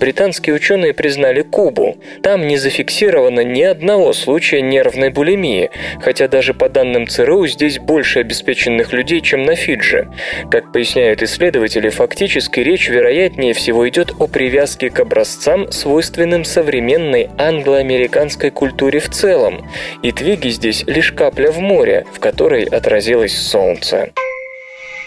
британские 0.00 0.54
ученые 0.54 0.94
признали 0.94 1.42
Кубу. 1.42 1.96
Там 2.22 2.46
не 2.46 2.56
зафиксировано 2.56 3.40
ни 3.40 3.62
одного 3.62 4.12
случая 4.12 4.62
нервной 4.62 5.10
булимии, 5.10 5.70
хотя 6.00 6.28
даже 6.28 6.54
по 6.54 6.68
данным 6.68 7.06
ЦРУ 7.06 7.46
здесь 7.46 7.78
больше 7.78 8.20
обеспеченных 8.20 8.92
людей, 8.92 9.20
чем 9.20 9.42
на 9.42 9.54
Фиджи. 9.54 10.08
Как 10.50 10.72
поясняют 10.72 11.22
исследователи, 11.22 11.88
фактически 11.88 12.60
речь 12.60 12.88
вероятнее 12.88 13.54
всего 13.54 13.88
идет 13.88 14.12
о 14.18 14.26
привязке 14.26 14.90
к 14.90 15.00
образцам, 15.00 15.70
свойственным 15.70 16.44
современной 16.44 17.28
англо-американской 17.38 18.50
культуре 18.50 19.00
в 19.00 19.10
целом, 19.10 19.68
и 20.02 20.12
Твиги 20.12 20.48
здесь 20.48 20.84
лишь 20.86 21.12
капля 21.12 21.50
в 21.50 21.58
море, 21.58 22.06
в 22.12 22.20
которой 22.20 22.64
отразилось 22.64 23.36
солнце. 23.36 24.12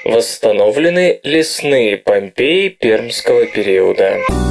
Восстановлены 0.07 1.19
лесные 1.23 1.97
Помпеи 1.97 2.69
пермского 2.69 3.45
периода. 3.45 4.46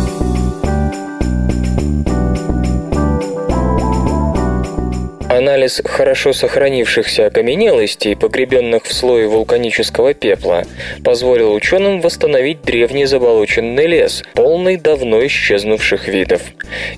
Анализ 5.36 5.82
хорошо 5.84 6.32
сохранившихся 6.32 7.26
окаменелостей, 7.26 8.16
погребенных 8.16 8.84
в 8.84 8.92
слое 8.94 9.28
вулканического 9.28 10.14
пепла, 10.14 10.62
позволил 11.04 11.52
ученым 11.52 12.00
восстановить 12.00 12.62
древний 12.62 13.04
заболоченный 13.04 13.86
лес, 13.86 14.22
полный 14.32 14.78
давно 14.78 15.26
исчезнувших 15.26 16.08
видов. 16.08 16.40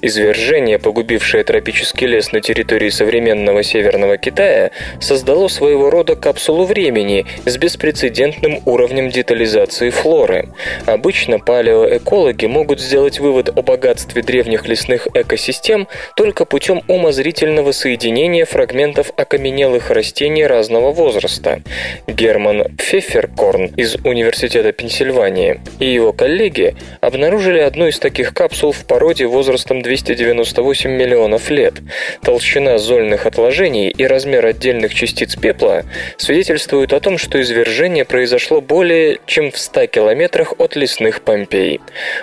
Извержение, 0.02 0.78
погубившее 0.78 1.42
тропический 1.42 2.07
лес 2.07 2.30
на 2.30 2.40
территории 2.40 2.90
современного 2.90 3.64
Северного 3.64 4.18
Китая, 4.18 4.71
создало 5.00 5.49
своего 5.49 5.90
рода 5.90 6.14
капсулу 6.14 6.64
времени 6.64 7.26
с 7.45 7.57
беспрецедентным 7.57 8.61
уровнем 8.66 9.11
детализации 9.11 9.90
флоры. 9.90 10.50
Обычно 10.87 11.40
палеоэкологи 11.40 12.47
могут 12.47 12.80
сделать 12.80 13.18
вывод 13.18 13.49
о 13.49 13.62
богатстве 13.62 14.23
древних 14.23 14.68
лесных 14.68 15.09
экосистем 15.12 15.88
только 16.14 16.45
путем 16.45 16.83
умозрительного 16.87 17.73
соединения 17.73 18.27
сохранение 18.28 18.44
фрагментов 18.44 19.11
окаменелых 19.16 19.90
растений 19.90 20.47
разного 20.47 20.92
возраста. 20.92 21.62
Герман 22.06 22.64
Пфефферкорн 22.76 23.66
из 23.76 23.97
Университета 24.04 24.73
Пенсильвании 24.73 25.61
и 25.78 25.87
его 25.87 26.12
коллеги 26.12 26.76
обнаружили 27.00 27.58
одну 27.58 27.87
из 27.87 27.99
таких 27.99 28.35
капсул 28.35 28.73
в 28.73 28.85
породе 28.85 29.26
возрастом 29.26 29.80
298 29.80 30.90
миллионов 30.90 31.49
лет. 31.49 31.75
Толщина 32.23 32.76
зольных 32.76 33.25
отложений 33.25 33.88
и 33.97 34.06
размер 34.06 34.44
отдельных 34.44 34.92
частиц 34.92 35.35
пепла 35.35 35.85
свидетельствуют 36.18 36.92
о 36.92 37.00
том, 37.00 37.16
что 37.16 37.40
извержение 37.40 38.04
произошло 38.04 38.61
более 38.61 39.20
чем 39.25 39.50
в 39.50 39.58
100 39.58 39.87
километрах 39.87 40.52
от 40.58 40.76
лесных 40.76 41.23
Помпей. 41.23 41.80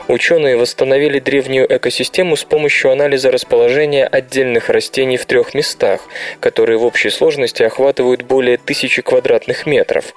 Ученые 0.08 0.56
восстановили 0.56 1.18
древнюю 1.18 1.66
экосистему 1.76 2.36
с 2.36 2.44
помощью 2.44 2.92
анализа 2.92 3.32
расположения 3.32 4.06
отдельных 4.06 4.70
растений 4.70 5.18
в 5.18 5.26
трех 5.26 5.56
местах 5.56 5.95
местах, 5.96 6.08
которые 6.40 6.78
в 6.78 6.86
общей 6.86 7.10
сложности 7.10 7.64
охватывают 7.64 8.24
более 8.24 8.58
тысячи 8.58 9.02
квадратных 9.02 9.66
метров. 9.66 10.14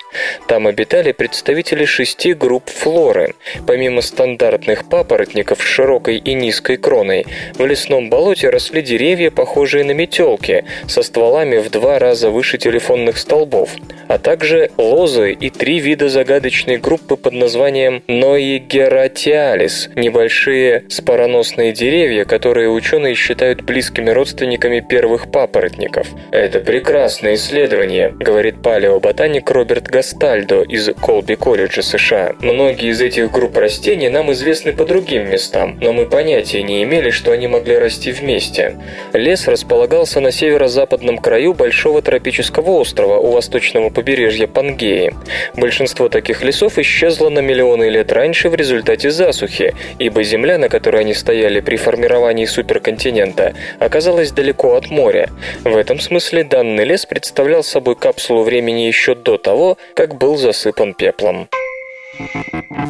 Там 0.47 0.67
обитали 0.67 1.13
представители 1.13 1.85
шести 1.85 2.35
групп 2.35 2.69
флоры. 2.69 3.35
Помимо 3.67 4.03
стандартных 4.03 4.89
папоротников 4.89 5.61
с 5.61 5.65
широкой 5.65 6.19
и 6.19 6.35
низкой 6.35 6.77
кроной, 6.77 7.27
в 7.55 7.65
лесном 7.67 8.11
болоте 8.11 8.51
росли 8.51 8.83
деревья, 8.83 9.31
похожие 9.31 9.85
на 9.85 9.93
метелки, 9.93 10.65
со 10.87 11.03
стволами 11.03 11.59
в 11.59 11.71
два 11.71 11.99
раза 11.99 12.31
выше 12.31 12.59
телефонных 12.59 13.19
столбов, 13.19 13.71
а 14.09 14.19
также 14.19 14.71
лозы 14.77 15.33
и 15.33 15.51
три 15.51 15.81
вида 15.81 16.09
загадочной 16.09 16.79
группы 16.79 17.17
под 17.17 17.35
названием 17.35 18.03
Ноигератиалис– 18.07 19.91
небольшие 19.97 20.85
спороносные 20.89 21.73
деревья, 21.73 22.25
которые 22.25 22.71
ученые 22.71 23.15
считают 23.15 23.63
близкими 23.63 24.11
родственниками 24.11 24.81
первых 24.81 25.31
папоротников 25.31 25.68
памятников. 25.69 26.09
Это 26.31 26.61
прекрасное 26.61 27.35
исследование, 27.35 28.11
говорит 28.11 28.63
палеоботаник 28.63 29.51
Роберт 29.51 29.85
Гастальдо 29.85 30.63
из 30.63 30.89
Колби 31.01 31.37
колледжа 31.37 31.83
США. 31.83 32.35
Многие 32.41 32.91
из 32.91 33.01
этих 33.01 33.31
групп 33.31 33.57
растений 33.57 34.09
нам 34.09 34.33
известны 34.33 34.73
по 34.73 34.85
другим 34.85 35.31
местам, 35.31 35.79
но 35.81 35.93
мы 35.93 36.07
понятия 36.07 36.63
не 36.63 36.83
имели, 36.83 37.11
что 37.11 37.33
они 37.33 37.47
могли 37.47 37.77
расти 37.79 38.13
вместе. 38.13 38.77
Лес 39.13 39.49
располагался 39.49 40.21
на 40.21 40.31
северо-западном 40.31 41.19
краю 41.19 41.55
большого 41.55 42.03
тропического 42.03 42.71
острова 42.71 43.19
у 43.19 43.31
восточного 43.31 43.91
побережья 43.91 44.47
Пангеи. 44.47 45.15
Большинство 45.57 46.09
таких 46.09 46.43
лесов 46.43 46.79
исчезло 46.79 47.29
на 47.29 47.41
миллионы 47.41 47.89
лет 47.89 48.13
раньше 48.13 48.49
в 48.49 48.55
результате 48.55 49.11
засухи, 49.11 49.75
ибо 49.99 50.23
земля, 50.23 50.59
на 50.59 50.69
которой 50.69 51.03
они 51.03 51.15
стояли 51.15 51.61
при 51.61 51.77
формировании 51.77 52.47
суперконтинента, 52.47 53.55
оказалась 53.79 54.33
далеко 54.33 54.75
от 54.75 54.91
моря. 54.91 55.29
В 55.65 55.77
этом 55.77 55.99
смысле 55.99 56.45
данный 56.45 56.85
лес 56.85 57.07
представлял 57.07 57.63
собой 57.63 57.97
капсулу 57.97 58.43
времени 58.43 58.83
еще 58.83 59.15
до 59.15 59.39
того, 59.39 59.79
как 59.95 60.17
был 60.17 60.37
засыпан 60.37 60.95
пеплом. 60.95 61.49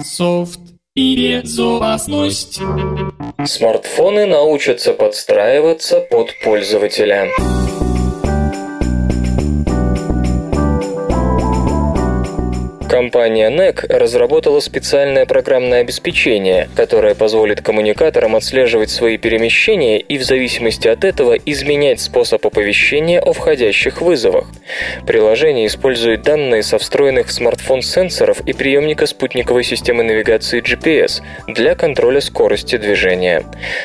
Софт 0.05 0.61
и 0.95 1.41
безопасность. 1.43 2.61
Смартфоны 3.45 4.27
научатся 4.27 4.93
подстраиваться 4.93 6.00
под 6.00 6.35
пользователя. 6.43 7.29
Компания 12.99 13.49
NEC 13.49 13.87
разработала 13.97 14.59
специальное 14.59 15.25
программное 15.25 15.83
обеспечение, 15.83 16.69
которое 16.75 17.14
позволит 17.14 17.61
коммуникаторам 17.61 18.35
отслеживать 18.35 18.90
свои 18.90 19.19
перемещения 19.19 20.00
и 20.00 20.19
в 20.19 20.25
зависимости 20.25 20.88
от 20.88 21.05
этого 21.05 21.35
изменять 21.35 22.00
способ 22.00 22.45
оповещения 22.45 23.21
о 23.21 23.33
входящих 23.33 24.02
вызовах. 24.02 24.49
Приложение 25.07 25.69
использует 25.69 26.23
данные 26.23 26.64
со 26.64 26.76
встроенных 26.78 27.28
в 27.28 27.33
смартфон 27.33 27.83
сенсоров 27.83 28.40
и 28.40 28.52
приемника 28.52 29.07
спутниковой 29.07 29.62
системы 29.62 30.02
навигации 30.02 30.61
GPS 30.61 31.23
для 31.47 31.76
контроля 31.76 32.21
скорости 32.21 32.78
движения. 32.78 33.45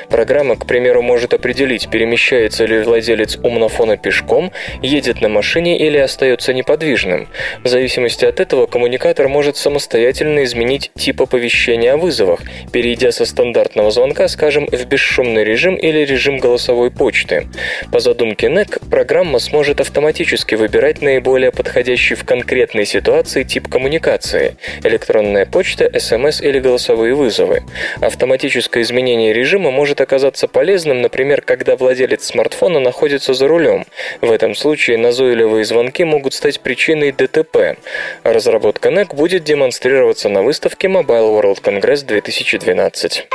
Программа, 0.09 0.55
к 0.55 0.65
примеру, 0.65 1.03
может 1.03 1.35
определить, 1.35 1.87
перемещается 1.91 2.65
ли 2.65 2.81
владелец 2.81 3.37
умнофона 3.43 3.95
пешком, 3.95 4.51
едет 4.81 5.21
на 5.21 5.29
машине 5.29 5.77
или 5.77 5.99
остается 5.99 6.51
неподвижным. 6.51 7.27
В 7.63 7.67
зависимости 7.67 8.25
от 8.25 8.39
этого 8.39 8.65
коммуникатор 8.65 9.02
коммуникатор 9.03 9.27
может 9.27 9.57
самостоятельно 9.57 10.45
изменить 10.45 10.91
тип 10.95 11.21
оповещения 11.21 11.93
о 11.93 11.97
вызовах, 11.97 12.39
перейдя 12.71 13.11
со 13.11 13.25
стандартного 13.25 13.91
звонка, 13.91 14.29
скажем, 14.29 14.65
в 14.71 14.85
бесшумный 14.85 15.43
режим 15.43 15.75
или 15.75 16.05
режим 16.05 16.37
голосовой 16.37 16.89
почты. 16.89 17.47
По 17.91 17.99
задумке 17.99 18.47
NEC, 18.47 18.89
программа 18.89 19.39
сможет 19.39 19.81
автоматически 19.81 20.55
выбирать 20.55 21.01
наиболее 21.01 21.51
подходящий 21.51 22.15
в 22.15 22.23
конкретной 22.23 22.85
ситуации 22.85 23.43
тип 23.43 23.67
коммуникации– 23.67 24.55
электронная 24.83 25.45
почта, 25.45 25.91
СМС 25.99 26.39
или 26.39 26.59
голосовые 26.59 27.13
вызовы. 27.13 27.63
Автоматическое 27.99 28.83
изменение 28.83 29.33
режима 29.33 29.69
может 29.69 29.99
оказаться 29.99 30.47
полезным, 30.47 31.01
например, 31.01 31.41
когда 31.41 31.75
владелец 31.75 32.23
смартфона 32.23 32.79
находится 32.79 33.33
за 33.33 33.49
рулем. 33.49 33.85
В 34.21 34.31
этом 34.31 34.55
случае 34.55 34.97
назойливые 34.97 35.65
звонки 35.65 36.05
могут 36.05 36.33
стать 36.33 36.61
причиной 36.61 37.11
ДТП. 37.11 37.75
Разработка 38.23 38.92
Connect 38.93 39.15
будет 39.15 39.43
демонстрироваться 39.43 40.29
на 40.29 40.43
выставке 40.43 40.87
Mobile 40.87 41.41
World 41.41 41.63
Congress 41.63 42.05
2012. 42.05 43.27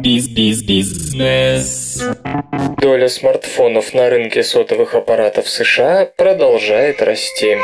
Биз-биз-бизнес. 0.00 2.02
Доля 2.78 3.08
смартфонов 3.08 3.94
на 3.94 4.10
рынке 4.10 4.42
сотовых 4.42 4.96
аппаратов 4.96 5.48
США 5.48 6.10
продолжает 6.16 7.00
расти. 7.00 7.58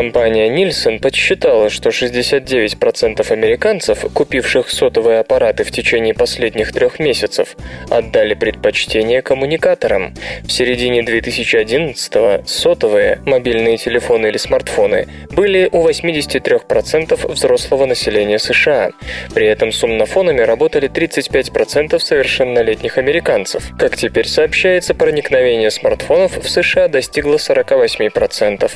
Компания 0.00 0.48
Nielsen 0.48 0.98
подсчитала, 0.98 1.68
что 1.68 1.90
69% 1.90 3.32
американцев, 3.32 4.06
купивших 4.14 4.70
сотовые 4.70 5.18
аппараты 5.18 5.62
в 5.62 5.70
течение 5.70 6.14
последних 6.14 6.72
трех 6.72 6.98
месяцев, 7.00 7.54
отдали 7.90 8.32
предпочтение 8.32 9.20
коммуникаторам. 9.20 10.14
В 10.42 10.50
середине 10.50 11.02
2011-го 11.02 12.46
сотовые, 12.46 13.20
мобильные 13.26 13.76
телефоны 13.76 14.28
или 14.28 14.38
смартфоны, 14.38 15.06
были 15.32 15.68
у 15.70 15.86
83% 15.86 17.30
взрослого 17.30 17.84
населения 17.84 18.38
США. 18.38 18.92
При 19.34 19.46
этом 19.48 19.70
с 19.70 19.84
умнофонами 19.84 20.40
работали 20.40 20.88
35% 20.88 21.98
совершеннолетних 21.98 22.96
американцев. 22.96 23.70
Как 23.78 23.98
теперь 23.98 24.26
сообщается, 24.26 24.94
проникновение 24.94 25.70
смартфонов 25.70 26.42
в 26.42 26.48
США 26.48 26.88
достигло 26.88 27.34
48%. 27.34 28.70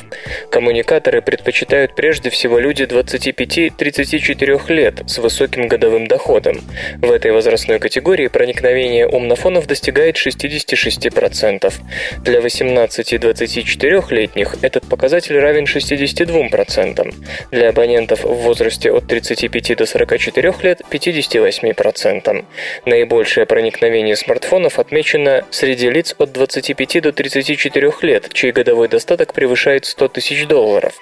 Коммуникаторы 0.51 1.14
Коммуникаторы 1.15 1.23
предпочитают 1.23 1.95
прежде 1.95 2.31
всего 2.31 2.59
люди 2.59 2.83
25-34 2.85 4.73
лет 4.73 5.03
с 5.07 5.19
высоким 5.19 5.69
годовым 5.69 6.09
доходом. 6.09 6.63
В 7.01 7.13
этой 7.13 7.31
возрастной 7.31 7.79
категории 7.79 8.29
проникновение 8.29 9.07
умнофонов 9.07 9.67
достигает 9.67 10.17
66%. 10.17 11.75
Для 12.23 12.41
18-24-летних 12.41 14.57
этот 14.63 14.89
показатель 14.89 15.39
равен 15.39 15.65
62%. 15.65 17.15
Для 17.51 17.69
абонентов 17.69 18.25
в 18.25 18.35
возрасте 18.35 18.91
от 18.91 19.07
35 19.07 19.77
до 19.77 19.85
44 19.87 20.55
лет– 20.63 20.81
58%. 20.91 22.45
Наибольшее 22.87 23.47
проникновение 23.47 24.17
смартфонов 24.17 24.81
отмечено 24.81 25.45
среди 25.51 25.91
лиц 25.91 26.15
от 26.19 26.33
25 26.33 27.03
до 27.03 27.13
34 27.13 27.93
лет, 28.03 28.33
чей 28.33 28.51
годовой 28.53 28.89
достаток 28.89 29.33
превышает 29.33 29.85
100 29.85 30.09
тысяч 30.09 30.47
долларов. 30.47 30.95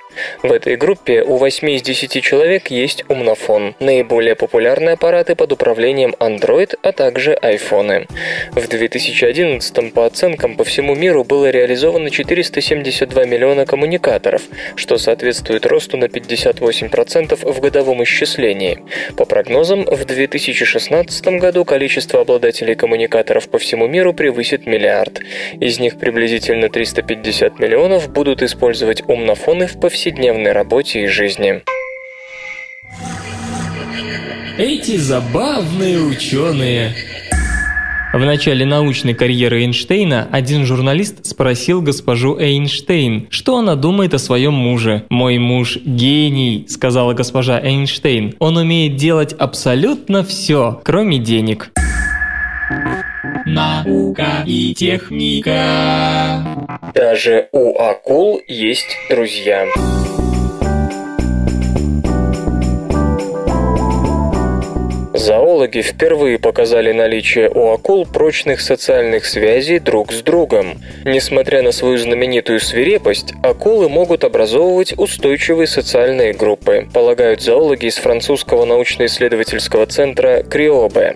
В 0.43 0.53
этой 0.53 0.77
группе 0.77 1.23
у 1.23 1.37
8 1.37 1.71
из 1.71 1.83
10 1.83 2.23
человек 2.23 2.69
есть 2.69 3.05
умнофон. 3.09 3.75
Наиболее 3.81 4.35
популярные 4.35 4.95
аппараты 4.95 5.35
под 5.35 5.53
управлением 5.53 6.15
Android, 6.19 6.77
а 6.83 6.93
также 6.93 7.39
iPhone. 7.43 8.09
В 8.53 8.69
2011 8.69 9.93
по 9.93 10.07
оценкам 10.07 10.57
по 10.57 10.65
всему 10.65 10.95
миру 10.95 11.25
было 11.25 11.51
реализовано 11.51 12.11
472 12.11 13.25
миллиона 13.25 13.67
коммуникаторов, 13.67 14.43
что 14.77 14.99
соответствует 14.99 15.67
росту 15.67 15.97
на 15.97 16.07
58% 16.07 17.53
в 17.53 17.61
годовом 17.61 18.03
исчислении. 18.03 18.81
По 19.17 19.25
прогнозам, 19.25 19.85
в 19.85 20.05
2016 20.05 21.25
году 21.39 21.65
количество 21.65 22.21
обладателей 22.21 22.75
коммуникаторов 22.75 23.49
по 23.49 23.59
всему 23.59 23.87
миру 23.87 24.13
превысит 24.13 24.67
миллиард. 24.67 25.21
Из 25.61 25.79
них 25.79 25.99
приблизительно 25.99 26.69
350 26.69 27.59
миллионов 27.59 28.11
будут 28.11 28.43
использовать 28.43 29.03
умнофоны 29.09 29.67
в 29.67 29.79
повседневной 29.93 30.53
работе 30.53 31.05
и 31.05 31.07
жизни. 31.07 31.61
Эти 34.57 34.97
забавные 34.97 35.99
ученые. 35.99 36.95
В 38.15 38.19
начале 38.19 38.65
научной 38.65 39.13
карьеры 39.13 39.61
Эйнштейна 39.61 40.29
один 40.33 40.65
журналист 40.65 41.27
спросил 41.27 41.83
госпожу 41.83 42.39
Эйнштейн, 42.39 43.27
что 43.29 43.59
она 43.59 43.75
думает 43.75 44.15
о 44.15 44.19
своем 44.19 44.55
муже. 44.55 45.05
«Мой 45.11 45.37
муж– 45.37 45.77
гений»,– 45.85 46.65
сказала 46.69 47.13
госпожа 47.13 47.61
Эйнштейн. 47.61 48.35
«Он 48.39 48.57
умеет 48.57 48.97
делать 48.97 49.35
абсолютно 49.35 50.25
все, 50.25 50.81
кроме 50.85 51.19
денег». 51.19 51.71
Наука 53.53 54.45
и 54.47 54.73
техника. 54.73 56.43
Даже 56.95 57.51
у 57.53 57.79
акул 57.79 58.41
есть 58.49 58.97
друзья. 59.11 59.67
Зоологи 65.23 65.83
впервые 65.83 66.41
показали 66.41 66.91
наличие 66.91 67.49
у 67.49 67.71
акул 67.71 68.07
прочных 68.07 68.61
социальных 68.61 69.25
связей 69.25 69.79
друг 69.79 70.13
с 70.13 70.21
другом. 70.21 70.83
Несмотря 71.05 71.63
на 71.63 71.71
свою 71.71 71.97
знаменитую 71.97 72.59
свирепость, 72.59 73.33
акулы 73.41 73.89
могут 73.89 74.25
образовывать 74.25 74.99
устойчивые 74.99 75.69
социальные 75.69 76.33
группы, 76.33 76.89
полагают 76.93 77.41
зоологи 77.41 77.87
из 77.87 77.99
французского 77.99 78.65
научно-исследовательского 78.65 79.87
центра 79.87 80.43
Криобе. 80.43 81.15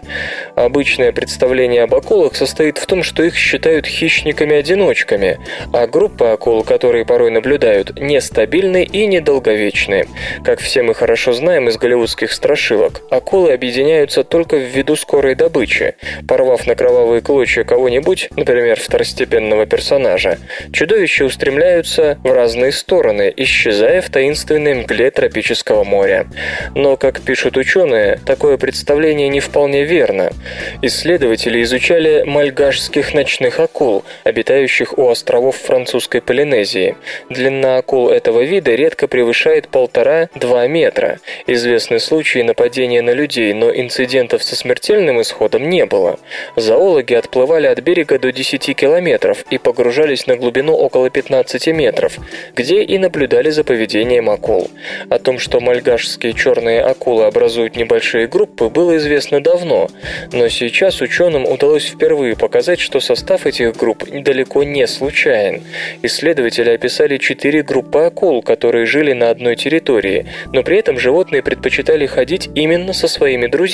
Обычное 0.54 1.10
представление 1.10 1.82
об 1.82 1.92
акулах 1.96 2.36
состоит 2.36 2.78
в 2.78 2.86
том, 2.86 3.02
что 3.02 3.24
их 3.24 3.34
считают 3.34 3.86
хищниками-одиночками, 3.86 5.40
а 5.72 5.88
группы 5.88 6.26
акул, 6.26 6.62
которые 6.62 7.04
порой 7.04 7.32
наблюдают, 7.32 7.98
нестабильны 7.98 8.84
и 8.84 9.04
недолговечны. 9.08 10.06
Как 10.44 10.60
все 10.60 10.82
мы 10.82 10.94
хорошо 10.94 11.32
знаем 11.32 11.68
из 11.68 11.76
голливудских 11.76 12.30
страшилок, 12.30 13.02
акулы 13.10 13.50
объединяют 13.50 13.95
меняются 13.96 14.24
только 14.24 14.56
ввиду 14.56 14.94
скорой 14.94 15.34
добычи. 15.34 15.94
Порвав 16.28 16.66
на 16.66 16.74
кровавые 16.74 17.22
клочья 17.22 17.64
кого-нибудь, 17.64 18.28
например, 18.36 18.78
второстепенного 18.78 19.64
персонажа, 19.64 20.38
чудовища 20.70 21.24
устремляются 21.24 22.18
в 22.22 22.30
разные 22.30 22.72
стороны, 22.72 23.32
исчезая 23.34 24.02
в 24.02 24.10
таинственной 24.10 24.74
мгле 24.74 25.10
тропического 25.10 25.84
моря. 25.84 26.26
Но, 26.74 26.98
как 26.98 27.22
пишут 27.22 27.56
ученые, 27.56 28.20
такое 28.26 28.58
представление 28.58 29.30
не 29.30 29.40
вполне 29.40 29.84
верно. 29.84 30.30
Исследователи 30.82 31.62
изучали 31.62 32.24
мальгашских 32.26 33.14
ночных 33.14 33.60
акул, 33.60 34.04
обитающих 34.24 34.98
у 34.98 35.08
островов 35.08 35.56
французской 35.56 36.20
Полинезии. 36.20 36.96
Длина 37.30 37.78
акул 37.78 38.10
этого 38.10 38.42
вида 38.42 38.74
редко 38.74 39.08
превышает 39.08 39.68
полтора-два 39.68 40.66
метра. 40.66 41.18
Известны 41.46 41.98
случаи 41.98 42.40
нападения 42.40 43.00
на 43.00 43.12
людей, 43.12 43.54
но 43.54 43.70
инцидентов 43.86 44.42
со 44.42 44.56
смертельным 44.56 45.20
исходом 45.20 45.68
не 45.70 45.86
было. 45.86 46.18
Зоологи 46.56 47.14
отплывали 47.14 47.66
от 47.66 47.80
берега 47.80 48.18
до 48.18 48.32
10 48.32 48.76
километров 48.76 49.44
и 49.50 49.58
погружались 49.58 50.26
на 50.26 50.36
глубину 50.36 50.74
около 50.74 51.08
15 51.08 51.68
метров, 51.68 52.18
где 52.54 52.82
и 52.82 52.98
наблюдали 52.98 53.50
за 53.50 53.64
поведением 53.64 54.28
акул. 54.28 54.70
О 55.08 55.18
том, 55.18 55.38
что 55.38 55.60
мальгашские 55.60 56.32
черные 56.32 56.82
акулы 56.82 57.24
образуют 57.24 57.76
небольшие 57.76 58.26
группы, 58.26 58.68
было 58.68 58.96
известно 58.96 59.40
давно, 59.40 59.88
но 60.32 60.48
сейчас 60.48 61.00
ученым 61.00 61.46
удалось 61.46 61.86
впервые 61.86 62.36
показать, 62.36 62.80
что 62.80 63.00
состав 63.00 63.46
этих 63.46 63.76
групп 63.76 64.04
далеко 64.10 64.64
не 64.64 64.86
случайен. 64.86 65.62
Исследователи 66.02 66.70
описали 66.70 67.18
четыре 67.18 67.62
группы 67.62 68.00
акул, 68.00 68.42
которые 68.42 68.86
жили 68.86 69.12
на 69.12 69.30
одной 69.30 69.54
территории, 69.54 70.26
но 70.52 70.62
при 70.62 70.78
этом 70.78 70.98
животные 70.98 71.42
предпочитали 71.42 72.06
ходить 72.06 72.50
именно 72.54 72.92
со 72.92 73.06
своими 73.06 73.46
друзьями, 73.46 73.65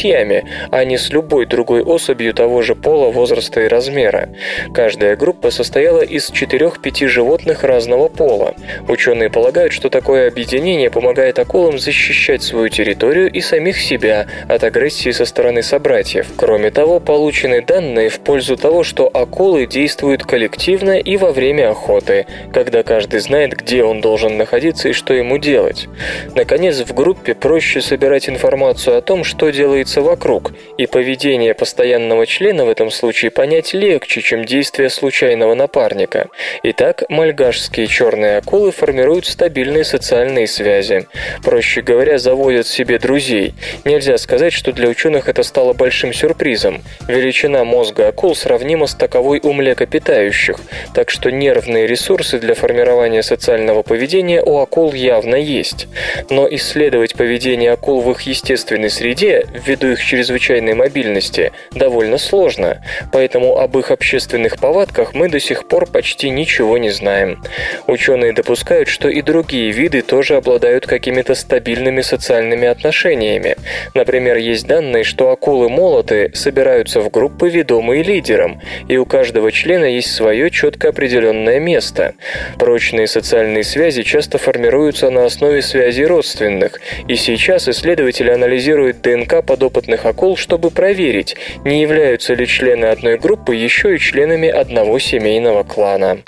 а 0.71 0.85
не 0.85 0.99
с 0.99 1.11
любой 1.11 1.47
другой 1.47 1.83
особью 1.83 2.35
того 2.35 2.63
же 2.63 2.75
пола, 2.75 3.11
возраста 3.11 3.61
и 3.61 3.69
размера. 3.69 4.29
Каждая 4.75 5.17
группа 5.17 5.51
состояла 5.51 6.01
из 6.01 6.31
4-5 6.31 7.07
животных 7.07 7.65
разного 7.65 8.09
пола. 8.09 8.55
Ученые 8.89 9.31
полагают, 9.31 9.73
что 9.73 9.91
такое 9.91 10.29
объединение 10.29 10.91
помогает 10.91 11.39
акулам 11.39 11.79
защищать 11.79 12.43
свою 12.43 12.69
территорию 12.69 13.31
и 13.31 13.41
самих 13.41 13.79
себя 13.79 14.27
от 14.49 14.65
агрессии 14.65 15.11
со 15.11 15.25
стороны 15.25 15.63
собратьев. 15.63 16.27
Кроме 16.37 16.71
того, 16.71 17.01
получены 17.01 17.63
данные 17.63 18.09
в 18.09 18.21
пользу 18.21 18.57
того, 18.57 18.83
что 18.83 19.11
акулы 19.13 19.67
действуют 19.67 20.25
коллективно 20.25 20.99
и 20.99 21.17
во 21.17 21.33
время 21.33 21.71
охоты, 21.71 22.27
когда 22.53 22.83
каждый 22.83 23.21
знает, 23.21 23.57
где 23.57 23.85
он 23.85 24.01
должен 24.01 24.37
находиться 24.37 24.89
и 24.89 24.93
что 24.93 25.15
ему 25.15 25.39
делать. 25.39 25.89
Наконец, 26.35 26.81
в 26.81 26.95
группе 26.95 27.35
проще 27.35 27.81
собирать 27.81 28.29
информацию 28.29 28.97
о 28.97 29.03
том, 29.03 29.25
что 29.25 29.51
делается 29.83 30.01
вокруг, 30.01 30.53
и 30.79 30.87
поведение 30.87 31.55
постоянного 31.55 32.25
члена 32.27 32.65
в 32.65 32.69
этом 32.69 32.91
случае 32.91 33.31
понять 33.31 33.75
легче, 33.75 34.23
чем 34.23 34.45
действия 34.45 34.89
случайного 34.91 35.55
напарника. 35.55 36.29
Итак, 36.63 37.03
мальгашские 37.09 37.89
черные 37.89 38.39
акулы 38.39 38.71
формируют 38.71 39.27
стабильные 39.27 39.85
социальные 39.85 40.47
связи. 40.47 41.07
Проще 41.43 41.83
говоря, 41.83 42.19
заводят 42.19 42.67
себе 42.69 42.99
друзей. 42.99 43.55
Нельзя 43.85 44.19
сказать, 44.19 44.53
что 44.53 44.73
для 44.73 44.89
ученых 44.89 45.29
это 45.29 45.43
стало 45.43 45.73
большим 45.73 46.13
сюрпризом. 46.13 46.83
Величина 47.09 47.65
мозга 47.65 48.09
акул 48.09 48.37
сравнима 48.37 48.87
с 48.87 48.95
таковой 48.95 49.41
у 49.43 49.53
млекопитающих, 49.53 50.59
так 50.95 51.11
что 51.11 51.33
нервные 51.33 51.89
ресурсы 51.89 52.39
для 52.39 52.55
формирования 52.55 53.23
социального 53.23 53.83
поведения 53.83 54.43
у 54.43 54.59
акул 54.59 54.93
явно 54.93 55.35
есть. 55.35 55.89
Но 56.31 56.47
исследовать 56.49 57.15
поведение 57.15 57.73
акул 57.73 58.01
в 58.01 58.11
их 58.13 58.21
естественной 58.23 58.91
среде, 58.91 59.45
ввиду 59.73 59.89
их 59.89 60.05
чрезвычайной 60.05 60.75
мобильности, 60.75 61.53
довольно 61.73 62.19
сложно, 62.19 62.83
поэтому 63.11 63.59
об 63.59 63.79
их 63.79 63.91
общественных 63.91 64.59
повадках 64.59 65.15
мы 65.15 65.31
до 65.31 65.41
сих 65.41 65.67
пор 65.67 65.87
почти 65.87 66.29
ничего 66.29 66.77
не 66.77 66.91
знаем. 66.91 67.43
Ученые 67.87 68.35
допускают, 68.35 68.89
что 68.89 69.09
и 69.09 69.23
другие 69.23 69.71
виды 69.73 70.03
тоже 70.03 70.37
обладают 70.37 70.87
какими-то 70.87 71.35
стабильными 71.35 72.03
социальными 72.03 72.69
отношениями. 72.69 73.57
Например, 73.95 74.37
есть 74.37 74.67
данные, 74.67 75.05
что 75.05 75.31
акулы-молоты 75.31 76.33
собираются 76.35 77.01
в 77.01 77.11
группы, 77.11 77.49
ведомые 77.49 78.03
лидером, 78.03 78.61
и 78.89 78.99
у 78.99 79.07
каждого 79.07 79.51
члена 79.51 79.87
есть 79.87 80.13
свое 80.13 80.51
четко 80.51 80.91
определенное 80.91 81.61
место. 81.61 82.15
Прочные 82.59 83.07
социальные 83.07 83.65
связи 83.65 84.03
часто 84.03 84.37
формируются 84.37 85.09
на 85.09 85.25
основе 85.25 85.63
связей 85.63 86.05
родственных, 86.05 86.79
и 87.09 87.17
сейчас 87.17 87.69
исследователи 87.69 88.31
анализируют 88.31 89.01
ДНК 89.01 89.43
подопытных 89.63 90.07
акул, 90.07 90.37
чтобы 90.37 90.71
проверить, 90.71 91.37
не 91.65 91.83
являются 91.83 92.35
ли 92.35 92.47
члены 92.47 92.87
одной 92.87 93.17
группы 93.17 93.55
еще 93.55 93.95
и 93.95 93.99
членами 93.99 94.49
одного 94.49 94.99
семейного 94.99 95.63
клана. 95.63 96.23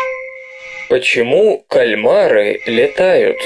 Почему 0.88 1.64
кальмары 1.68 2.60
летают? 2.66 3.36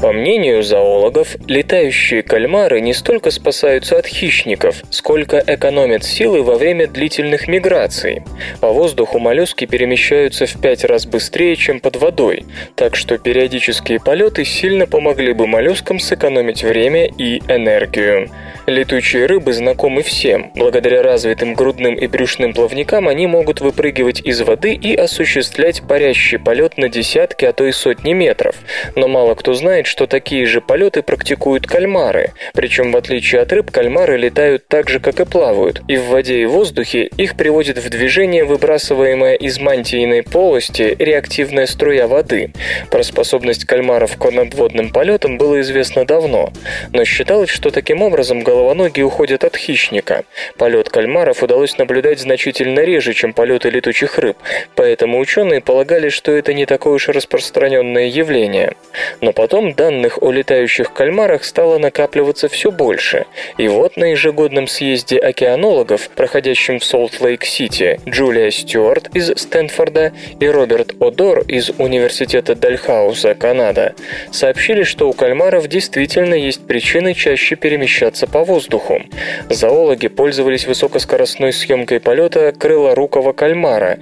По 0.00 0.12
мнению 0.12 0.62
зоологов, 0.62 1.36
летающие 1.46 2.22
кальмары 2.22 2.80
не 2.80 2.94
столько 2.94 3.30
спасаются 3.30 3.98
от 3.98 4.06
хищников, 4.06 4.76
сколько 4.88 5.44
экономят 5.46 6.04
силы 6.04 6.42
во 6.42 6.54
время 6.54 6.86
длительных 6.86 7.48
миграций. 7.48 8.22
По 8.62 8.68
воздуху 8.68 9.18
моллюски 9.18 9.66
перемещаются 9.66 10.46
в 10.46 10.58
пять 10.58 10.84
раз 10.84 11.04
быстрее, 11.04 11.54
чем 11.54 11.80
под 11.80 11.96
водой, 11.96 12.44
так 12.76 12.96
что 12.96 13.18
периодические 13.18 14.00
полеты 14.00 14.46
сильно 14.46 14.86
помогли 14.86 15.34
бы 15.34 15.46
моллюскам 15.46 15.98
сэкономить 15.98 16.64
время 16.64 17.06
и 17.06 17.40
энергию. 17.48 18.30
Летучие 18.66 19.26
рыбы 19.26 19.52
знакомы 19.52 20.02
всем. 20.02 20.52
Благодаря 20.54 21.02
развитым 21.02 21.54
грудным 21.54 21.94
и 21.94 22.06
брюшным 22.06 22.54
плавникам 22.54 23.08
они 23.08 23.26
могут 23.26 23.60
выпрыгивать 23.60 24.20
из 24.20 24.40
воды 24.42 24.74
и 24.74 24.94
осуществлять 24.94 25.82
парящий 25.86 26.38
полет 26.38 26.78
на 26.78 26.88
десятки, 26.88 27.44
а 27.44 27.52
то 27.52 27.66
и 27.66 27.72
сотни 27.72 28.12
метров. 28.12 28.54
Но 28.96 29.08
мало 29.08 29.34
кто 29.34 29.54
знает, 29.54 29.86
что 29.90 30.06
такие 30.06 30.46
же 30.46 30.60
полеты 30.60 31.02
практикуют 31.02 31.66
кальмары. 31.66 32.32
Причем, 32.54 32.92
в 32.92 32.96
отличие 32.96 33.40
от 33.40 33.52
рыб, 33.52 33.72
кальмары 33.72 34.16
летают 34.16 34.68
так 34.68 34.88
же, 34.88 35.00
как 35.00 35.18
и 35.18 35.24
плавают. 35.24 35.82
И 35.88 35.96
в 35.96 36.06
воде 36.06 36.42
и 36.42 36.46
воздухе 36.46 37.06
их 37.16 37.36
приводит 37.36 37.78
в 37.78 37.90
движение 37.90 38.44
выбрасываемая 38.44 39.34
из 39.34 39.58
мантийной 39.58 40.22
полости 40.22 40.94
реактивная 40.96 41.66
струя 41.66 42.06
воды. 42.06 42.52
Про 42.90 43.02
способность 43.02 43.64
кальмаров 43.64 44.16
к 44.16 44.30
надводным 44.30 44.90
полетам 44.92 45.38
было 45.38 45.60
известно 45.60 46.04
давно. 46.04 46.52
Но 46.92 47.04
считалось, 47.04 47.50
что 47.50 47.70
таким 47.70 48.00
образом 48.02 48.44
головоногие 48.44 49.04
уходят 49.04 49.42
от 49.42 49.56
хищника. 49.56 50.22
Полет 50.56 50.88
кальмаров 50.88 51.42
удалось 51.42 51.76
наблюдать 51.78 52.20
значительно 52.20 52.80
реже, 52.80 53.12
чем 53.12 53.32
полеты 53.32 53.70
летучих 53.70 54.18
рыб, 54.18 54.36
поэтому 54.76 55.18
ученые 55.18 55.60
полагали, 55.60 56.10
что 56.10 56.30
это 56.30 56.54
не 56.54 56.64
такое 56.64 56.94
уж 56.94 57.08
распространенное 57.08 58.06
явление. 58.06 58.74
Но 59.20 59.32
потом 59.32 59.74
данных 59.80 60.18
о 60.20 60.30
летающих 60.30 60.92
кальмарах 60.92 61.42
стало 61.42 61.78
накапливаться 61.78 62.50
все 62.50 62.70
больше, 62.70 63.24
и 63.56 63.66
вот 63.66 63.96
на 63.96 64.10
ежегодном 64.10 64.66
съезде 64.66 65.16
океанологов, 65.16 66.10
проходящем 66.10 66.80
в 66.80 66.84
Солт-Лейк-Сити, 66.84 67.98
Джулия 68.06 68.50
Стюарт 68.50 69.08
из 69.16 69.32
Стэнфорда 69.40 70.12
и 70.38 70.46
Роберт 70.46 71.00
Одор 71.00 71.38
из 71.48 71.70
Университета 71.78 72.54
Дальхауса, 72.54 73.34
Канада, 73.34 73.94
сообщили, 74.30 74.82
что 74.82 75.08
у 75.08 75.14
кальмаров 75.14 75.66
действительно 75.66 76.34
есть 76.34 76.66
причины 76.66 77.14
чаще 77.14 77.56
перемещаться 77.56 78.26
по 78.26 78.44
воздуху. 78.44 79.00
Зоологи 79.48 80.08
пользовались 80.08 80.66
высокоскоростной 80.66 81.54
съемкой 81.54 82.00
полета 82.00 82.52
крылорукого 82.52 83.32
кальмара, 83.32 83.98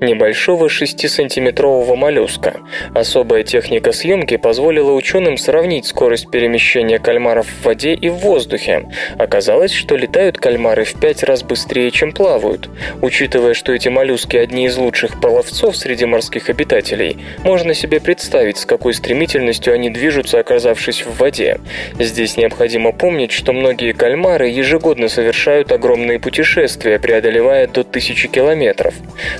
небольшого 0.00 0.68
6-сантиметрового 0.68 1.94
моллюска. 1.94 2.60
Особая 2.94 3.42
техника 3.42 3.92
съемки 3.92 4.38
позволила 4.38 4.92
ученым 4.92 5.09
сравнить 5.36 5.86
скорость 5.86 6.30
перемещения 6.30 7.00
кальмаров 7.00 7.46
в 7.48 7.64
воде 7.64 7.94
и 7.94 8.08
в 8.08 8.14
воздухе. 8.14 8.86
Оказалось, 9.18 9.72
что 9.72 9.96
летают 9.96 10.38
кальмары 10.38 10.84
в 10.84 11.00
пять 11.00 11.24
раз 11.24 11.42
быстрее, 11.42 11.90
чем 11.90 12.12
плавают. 12.12 12.70
Учитывая, 13.02 13.54
что 13.54 13.72
эти 13.72 13.88
моллюски 13.88 14.36
одни 14.36 14.66
из 14.66 14.76
лучших 14.76 15.20
пловцов 15.20 15.76
среди 15.76 16.04
морских 16.04 16.48
обитателей, 16.48 17.18
можно 17.42 17.74
себе 17.74 17.98
представить, 17.98 18.58
с 18.58 18.64
какой 18.64 18.94
стремительностью 18.94 19.74
они 19.74 19.90
движутся, 19.90 20.38
оказавшись 20.38 21.04
в 21.04 21.18
воде. 21.18 21.58
Здесь 21.98 22.36
необходимо 22.36 22.92
помнить, 22.92 23.32
что 23.32 23.52
многие 23.52 23.92
кальмары 23.92 24.48
ежегодно 24.48 25.08
совершают 25.08 25.72
огромные 25.72 26.20
путешествия, 26.20 27.00
преодолевая 27.00 27.66
до 27.66 27.82
тысячи 27.82 28.28
километров. 28.28 28.94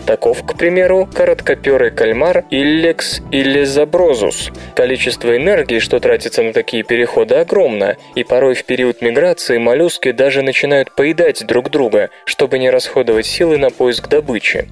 Таков, 0.05 0.45
к 0.45 0.59
примеру, 0.59 1.09
короткоперый 1.15 1.93
кальмар 1.93 2.45
Illex 2.51 3.23
иллезаброзус. 3.31 4.51
Количество 4.75 5.37
энергии 5.37 5.60
энергии, 5.61 5.79
что 5.79 6.01
тратится 6.01 6.43
на 6.43 6.53
такие 6.53 6.83
переходы, 6.83 7.35
огромна, 7.35 7.97
и 8.15 8.25
порой 8.25 8.55
в 8.55 8.65
период 8.65 9.03
миграции 9.03 9.59
моллюски 9.59 10.13
даже 10.13 10.43
начинают 10.43 10.95
поедать 10.95 11.47
друг 11.47 11.71
друга, 11.71 12.11
чтобы 12.25 12.59
не 12.59 12.71
расходовать 12.71 13.27
силы 13.27 13.59
на 13.59 13.71
поиск 13.71 14.09
добычи. 14.09 14.69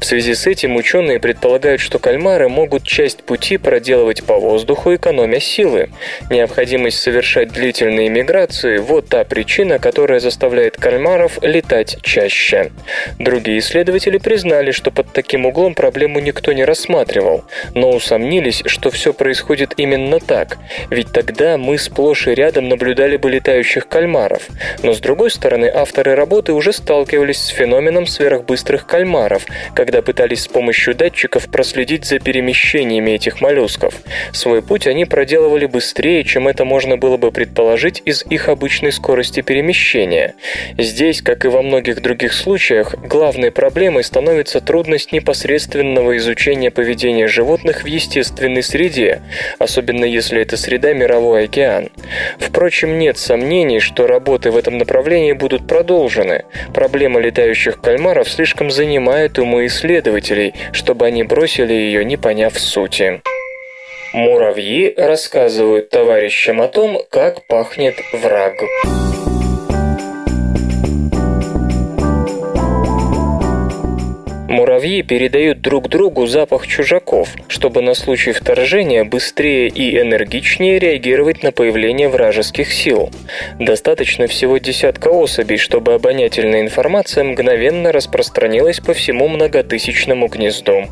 В 0.00 0.04
связи 0.04 0.34
с 0.34 0.46
этим 0.46 0.76
ученые 0.76 1.20
предполагают, 1.20 1.80
что 1.80 1.98
кальмары 1.98 2.48
могут 2.48 2.84
часть 2.84 3.22
пути 3.24 3.58
проделывать 3.58 4.24
по 4.24 4.36
воздуху, 4.38 4.94
экономя 4.94 5.40
силы. 5.40 5.90
Необходимость 6.30 6.98
совершать 6.98 7.52
длительные 7.52 8.08
миграции– 8.08 8.78
вот 8.78 9.08
та 9.08 9.24
причина, 9.24 9.78
которая 9.78 10.20
заставляет 10.20 10.76
кальмаров 10.76 11.38
летать 11.42 11.98
чаще. 12.02 12.70
Другие 13.18 13.58
исследователи 13.58 14.18
признали, 14.18 14.70
что 14.70 14.90
под 14.90 15.12
таким 15.12 15.44
углом 15.44 15.74
проблему 15.74 16.20
никто 16.20 16.52
не 16.52 16.64
рассматривал, 16.64 17.44
но 17.74 17.90
усомнились, 17.90 18.62
что 18.66 18.90
все 18.90 19.12
происходит 19.12 19.74
именно 19.76 20.18
так, 20.30 20.58
ведь 20.90 21.10
тогда 21.10 21.58
мы 21.58 21.76
сплошь 21.76 22.28
и 22.28 22.34
рядом 22.36 22.68
наблюдали 22.68 23.16
бы 23.16 23.28
летающих 23.28 23.88
кальмаров. 23.88 24.46
Но 24.84 24.92
с 24.92 25.00
другой 25.00 25.32
стороны, 25.32 25.66
авторы 25.66 26.14
работы 26.14 26.52
уже 26.52 26.72
сталкивались 26.72 27.38
с 27.38 27.48
феноменом 27.48 28.06
сверхбыстрых 28.06 28.86
кальмаров, 28.86 29.44
когда 29.74 30.02
пытались 30.02 30.42
с 30.42 30.46
помощью 30.46 30.94
датчиков 30.94 31.50
проследить 31.50 32.04
за 32.04 32.20
перемещениями 32.20 33.10
этих 33.10 33.40
моллюсков. 33.40 33.94
Свой 34.32 34.62
путь 34.62 34.86
они 34.86 35.04
проделывали 35.04 35.66
быстрее, 35.66 36.22
чем 36.22 36.46
это 36.46 36.64
можно 36.64 36.96
было 36.96 37.16
бы 37.16 37.32
предположить 37.32 38.00
из 38.04 38.24
их 38.30 38.48
обычной 38.48 38.92
скорости 38.92 39.40
перемещения. 39.40 40.34
Здесь, 40.78 41.22
как 41.22 41.44
и 41.44 41.48
во 41.48 41.62
многих 41.62 42.02
других 42.02 42.34
случаях, 42.34 42.94
главной 42.94 43.50
проблемой 43.50 44.04
становится 44.04 44.60
трудность 44.60 45.10
непосредственного 45.10 46.16
изучения 46.18 46.70
поведения 46.70 47.26
животных 47.26 47.82
в 47.82 47.86
естественной 47.86 48.62
среде, 48.62 49.22
особенно 49.58 50.04
если 50.10 50.42
это 50.42 50.56
среда 50.56 50.92
мировой 50.92 51.44
океан. 51.44 51.90
Впрочем, 52.38 52.98
нет 52.98 53.18
сомнений, 53.18 53.80
что 53.80 54.06
работы 54.06 54.50
в 54.50 54.56
этом 54.56 54.78
направлении 54.78 55.32
будут 55.32 55.66
продолжены. 55.66 56.44
Проблема 56.74 57.20
летающих 57.20 57.80
кальмаров 57.80 58.28
слишком 58.28 58.70
занимает 58.70 59.38
умы 59.38 59.66
исследователей, 59.66 60.54
чтобы 60.72 61.06
они 61.06 61.22
бросили 61.22 61.72
ее, 61.72 62.04
не 62.04 62.16
поняв 62.16 62.58
сути. 62.58 63.22
Муравьи 64.12 64.92
рассказывают 64.96 65.90
товарищам 65.90 66.60
о 66.60 66.68
том, 66.68 67.00
как 67.10 67.46
пахнет 67.46 67.94
враг. 68.12 68.54
Муравьи 74.50 75.02
передают 75.02 75.60
друг 75.60 75.88
другу 75.88 76.26
запах 76.26 76.66
чужаков, 76.66 77.28
чтобы 77.46 77.82
на 77.82 77.94
случай 77.94 78.32
вторжения 78.32 79.04
быстрее 79.04 79.68
и 79.68 79.96
энергичнее 79.96 80.80
реагировать 80.80 81.44
на 81.44 81.52
появление 81.52 82.08
вражеских 82.08 82.72
сил. 82.72 83.10
Достаточно 83.60 84.26
всего 84.26 84.58
десятка 84.58 85.06
особей, 85.06 85.56
чтобы 85.56 85.94
обонятельная 85.94 86.62
информация 86.62 87.22
мгновенно 87.22 87.92
распространилась 87.92 88.80
по 88.80 88.92
всему 88.92 89.28
многотысячному 89.28 90.26
гнезду. 90.26 90.82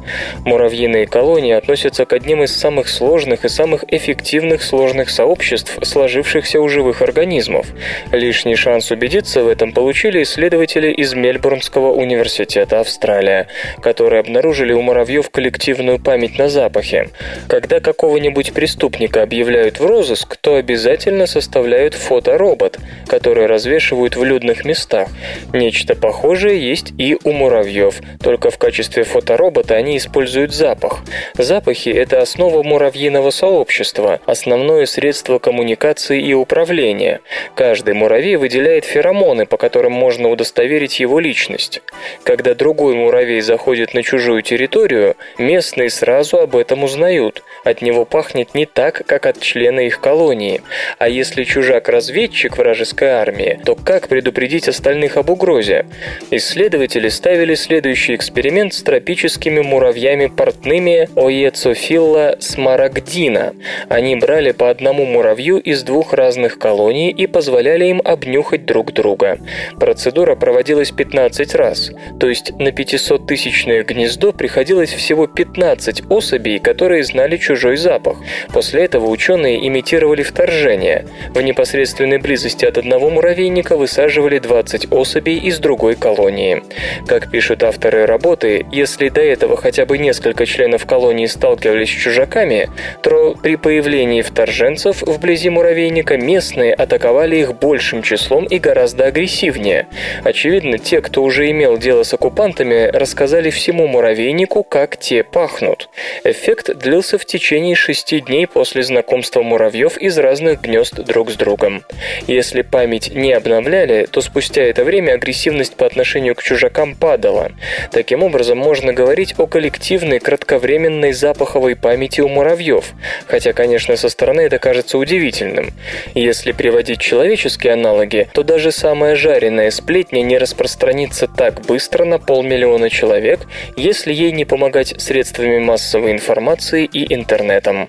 Муравьиные 0.45 1.09
колонии 1.09 1.53
относятся 1.53 2.05
к 2.05 2.13
одним 2.13 2.45
из 2.45 2.55
самых 2.55 2.89
сложных 2.89 3.45
и 3.45 3.49
самых 3.49 3.83
эффективных 3.89 4.63
сложных 4.63 5.11
сообществ, 5.11 5.81
сложившихся 5.83 6.61
у 6.61 6.69
живых 6.69 7.03
организмов. 7.03 7.67
Лишний 8.13 8.55
шанс 8.55 8.93
убедиться 8.93 9.43
в 9.43 9.49
этом 9.49 9.73
получили 9.73 10.23
исследователи 10.23 10.93
из 10.93 11.15
Мельбурнского 11.15 11.93
университета 11.93 12.79
Австралия 12.79 13.48
которые 13.81 14.21
обнаружили 14.21 14.73
у 14.73 14.83
муравьев 14.83 15.31
коллективную 15.31 15.99
память 15.99 16.39
на 16.39 16.49
запахи. 16.49 17.11
Когда 17.49 17.81
какого-нибудь 17.81 18.53
преступника 18.53 19.23
объявляют 19.23 19.81
в 19.81 19.87
розыск, 19.87 20.37
то 20.37 20.57
обязательно 20.57 21.27
составляют 21.27 21.95
фоторобот, 21.95 22.79
который 23.07 23.47
развешивают 23.47 24.17
в 24.17 24.25
людных 24.25 24.65
местах. 24.65 25.09
Нечто 25.53 25.95
похожее 25.95 26.61
есть 26.61 26.93
и 26.99 27.17
у 27.25 27.33
муравьев, 27.33 28.01
только 28.23 28.51
в 28.51 28.59
качестве 28.59 29.05
фоторобота 29.05 29.75
они 29.75 29.97
используют 29.97 30.53
запах. 30.53 31.01
Запахи– 31.37 31.89
это 31.91 32.21
основа 32.21 32.63
муравьиного 32.63 33.31
сообщества, 33.31 34.21
основное 34.27 34.87
средство 34.87 35.39
коммуникации 35.39 36.21
и 36.21 36.35
управления. 36.35 37.21
Каждый 37.55 37.95
муравей 37.95 38.37
выделяет 38.37 38.85
феромоны, 38.85 39.47
по 39.47 39.57
которым 39.57 39.93
можно 39.93 40.29
удостоверить 40.29 41.01
его 41.01 41.19
личность. 41.19 41.83
Когда 42.23 42.55
другой 42.55 42.95
муравей 42.95 43.38
муравей 43.39 43.41
заходит 43.41 43.95
на 43.95 44.03
чужую 44.03 44.43
территорию, 44.43 45.15
местные 45.39 45.91
сразу 45.91 46.39
об 46.39 46.57
этом 46.57 46.85
узнают. 46.85 47.43
От 47.65 47.83
него 47.83 48.05
пахнет 48.05 48.55
не 48.55 48.67
так, 48.67 49.03
как 49.07 49.27
от 49.27 49.41
члена 49.41 49.81
их 49.81 50.01
колонии. 50.01 50.61
А 50.99 51.09
если 51.09 51.45
чужак-разведчик 51.45 52.57
вражеской 52.57 53.09
армии, 53.09 53.59
то 53.65 53.75
как 53.75 54.09
предупредить 54.09 54.69
остальных 54.69 55.17
об 55.17 55.31
угрозе? 55.31 55.85
Исследователи 56.31 57.09
ставили 57.09 57.55
следующий 57.55 58.15
эксперимент 58.15 58.75
с 58.75 58.83
тропическими 58.83 59.61
муравьями 59.61 60.27
портными 60.27 61.09
Оецофилла 61.17 62.37
смарагдина. 62.41 63.53
Они 63.89 64.17
брали 64.17 64.53
по 64.53 64.71
одному 64.71 65.05
муравью 65.05 65.59
из 65.59 65.83
двух 65.83 66.13
разных 66.13 66.59
колоний 66.59 67.11
и 67.11 67.27
позволяли 67.27 67.87
им 67.87 68.01
обнюхать 68.05 68.65
друг 68.65 68.93
друга. 68.93 69.39
Процедура 69.79 70.37
проводилась 70.37 70.91
15 70.91 71.55
раз, 71.55 71.91
то 72.21 72.29
есть 72.29 72.53
на 72.59 72.73
500 72.73 73.28
тысячное 73.29 73.85
гнездо 73.85 74.33
приходилось 74.33 74.93
всего 74.93 75.27
15 75.27 76.11
особей, 76.11 76.59
которые 76.59 77.05
знали 77.05 77.37
чужой 77.37 77.77
запах. 77.77 78.17
После 78.53 78.85
этого 78.85 79.07
ученые 79.07 79.65
имитировали 79.69 80.23
вторжение. 80.23 81.05
В 81.35 81.41
непосредственной 81.41 82.19
близости 82.19 82.65
от 82.65 82.79
одного 82.79 83.11
муравейника 83.11 83.77
высаживали 83.77 84.39
20 84.39 84.91
особей 84.91 85.37
из 85.37 85.59
другой 85.59 85.95
колонии. 85.95 86.63
Как 87.07 87.31
пишут 87.31 87.63
авторы 87.63 88.07
работы, 88.07 88.67
если 88.73 89.11
до 89.11 89.21
этого 89.21 89.59
хотя 89.59 89.85
бы 89.85 89.99
несколько 89.99 90.47
членов 90.47 90.87
колонии 90.87 91.27
сталкивались 91.27 91.91
с 91.91 92.03
чужаками, 92.03 92.71
то 93.03 93.37
при 93.43 93.57
появлении 93.57 94.23
вторженцев 94.23 95.03
вблизи 95.03 95.51
муравейника 95.51 96.17
местные 96.17 96.73
атаковали 96.73 97.37
их 97.37 97.55
большим 97.55 98.03
числом 98.03 98.47
и 98.47 98.59
гораздо 98.59 99.05
агрессивнее. 99.05 99.87
Очевидно, 100.25 100.79
те, 100.79 101.03
кто 101.03 101.23
уже 101.23 101.51
имел 101.51 101.77
дело 101.77 102.05
с 102.05 102.15
оккупантами, 102.15 102.87
рассказали 102.87 103.18
рассказали 103.19 103.51
всему 103.51 103.89
муравейнику, 103.89 104.63
как 104.63 104.97
те 104.97 105.25
пахнут. 105.25 105.89
Эффект 106.23 106.73
длился 106.79 107.19
в 107.19 107.25
течение 107.25 107.75
шести 107.75 108.21
дней 108.21 108.47
после 108.47 108.85
знакомства 108.85 109.43
муравьев 109.43 109.97
из 109.99 110.17
разных 110.19 110.61
гнезд 110.61 110.95
друг 111.01 111.33
с 111.33 111.35
другом. 111.35 111.83
Если 112.29 112.63
память 112.63 113.13
не 113.13 113.33
обновляли, 113.33 114.07
то 114.09 114.21
спустя 114.21 114.63
это 114.63 114.85
время 114.85 115.15
агрессивность 115.15 115.75
по 115.75 115.85
отношению 115.85 116.37
к 116.37 116.45
чужакам 116.45 116.95
падала. 116.95 117.51
Таким 117.91 118.23
образом, 118.23 118.59
можно 118.59 118.93
говорить 118.93 119.35
о 119.37 119.49
коллективной 119.49 120.21
кратковременной 120.21 121.11
запаховой 121.11 121.75
памяти 121.75 122.21
у 122.21 122.29
муравьев, 122.29 122.85
хотя, 123.27 123.53
конечно, 123.53 123.97
со 123.97 124.11
стороны 124.11 124.43
это 124.43 124.61
кажется 124.61 124.97
удивительным. 124.97 125.73
Если 126.15 126.53
приводить 126.53 127.01
человеческие 127.01 127.73
аналоги, 127.73 128.29
то 128.33 128.45
даже 128.45 128.71
самая 128.71 129.17
жареная 129.17 129.73
сплетня 129.73 130.23
не 130.23 130.39
распространится 130.39 131.27
так 131.27 131.63
быстро 131.63 132.05
на 132.05 132.21
полмиллиона 132.21 132.89
человек 132.89 133.08
человек, 133.09 133.41
если 133.77 134.13
ей 134.13 134.33
не 134.33 134.45
помогать 134.45 134.95
средствами 135.01 135.59
массовой 135.59 136.13
информации 136.13 136.85
и 136.85 137.15
интернетом. 137.15 137.89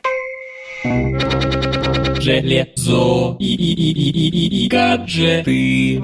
Железо 2.21 3.35
и, 3.37 3.53
и, 3.53 3.73
и, 3.73 3.91
и, 3.91 4.29
и, 4.29 4.65
и 4.65 4.67
гаджеты. 4.69 5.97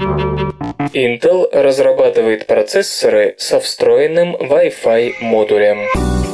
Intel 0.93 1.47
разрабатывает 1.53 2.45
процессоры 2.45 3.35
со 3.37 3.59
встроенным 3.61 4.35
Wi-Fi 4.35 5.13
модулем. 5.21 6.24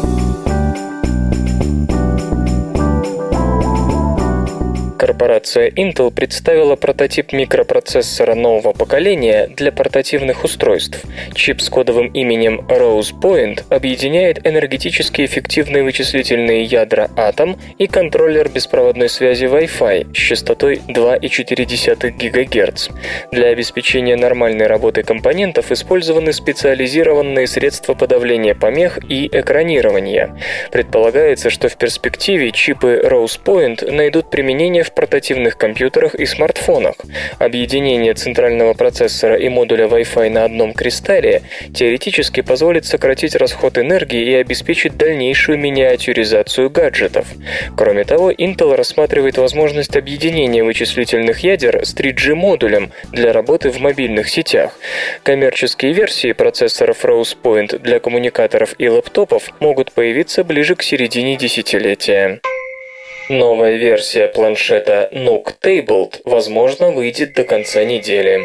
Корпорация 5.12 5.70
Intel 5.72 6.10
представила 6.10 6.78
прототип 6.78 7.34
микропроцессора 7.34 8.34
нового 8.34 8.72
поколения 8.72 9.50
для 9.58 9.74
портативных 9.74 10.46
устройств. 10.46 11.04
Чип 11.34 11.60
с 11.60 11.70
кодовым 11.70 12.08
именем 12.14 12.62
Rose 12.70 13.12
Point 13.22 13.66
объединяет 13.70 14.48
энергетически 14.48 15.26
эффективные 15.26 15.84
вычислительные 15.84 16.64
ядра 16.64 17.10
Atom 17.18 17.60
и 17.78 17.88
контроллер 17.88 18.48
беспроводной 18.48 19.10
связи 19.10 19.48
Wi-Fi 19.48 20.14
с 20.14 20.18
частотой 20.18 20.82
2,4 20.88 22.12
ГГц. 22.12 22.90
Для 23.34 23.48
обеспечения 23.48 24.16
нормальной 24.16 24.68
работы 24.68 25.04
компонентов 25.04 25.74
использованы 25.74 26.32
специализированные 26.32 27.48
средства 27.48 27.96
подавления 27.96 28.56
помех 28.56 28.98
и 29.10 29.28
экранирования. 29.28 30.38
Предполагается, 30.72 31.50
что 31.50 31.68
в 31.68 31.76
перспективе 31.76 32.52
чипы 32.52 33.02
Rose 33.04 33.38
Point 33.44 33.92
найдут 33.92 34.30
применение 34.30 34.84
в 34.84 34.94
портативных 35.02 35.58
компьютерах 35.58 36.14
и 36.14 36.28
смартфонах. 36.28 36.94
Объединение 37.40 38.14
центрального 38.14 38.76
процессора 38.76 39.36
и 39.36 39.50
модуля 39.50 39.86
Wi-Fi 39.86 40.30
на 40.30 40.46
одном 40.46 40.74
кристалле 40.74 41.42
теоретически 41.74 42.42
позволит 42.42 42.86
сократить 42.86 43.36
расход 43.36 43.80
энергии 43.80 44.24
и 44.24 44.36
обеспечить 44.36 44.98
дальнейшую 44.98 45.58
миниатюризацию 45.58 46.70
гаджетов. 46.70 47.26
Кроме 47.76 48.04
того, 48.04 48.32
Intel 48.32 48.76
рассматривает 48.76 49.40
возможность 49.40 49.98
объединения 49.98 50.64
вычислительных 50.64 51.40
ядер 51.40 51.84
с 51.84 51.96
3G-модулем 51.96 52.92
для 53.12 53.34
работы 53.34 53.72
в 53.72 53.80
мобильных 53.80 54.30
сетях. 54.30 54.78
Коммерческие 55.24 55.94
версии 55.94 56.32
процессоров 56.34 57.04
Rose 57.04 57.36
Point 57.42 57.80
для 57.80 58.00
коммуникаторов 58.00 58.76
и 58.78 58.88
лэптопов 58.88 59.50
могут 59.60 59.94
появиться 59.94 60.44
ближе 60.44 60.76
к 60.76 60.84
середине 60.84 61.38
десятилетия. 61.38 62.40
Новая 63.32 63.78
версия 63.78 64.28
планшета 64.28 65.08
Nook 65.14 65.56
Tablet, 65.62 66.20
возможно, 66.26 66.92
выйдет 66.92 67.34
до 67.34 67.46
конца 67.46 67.86
недели. 67.86 68.42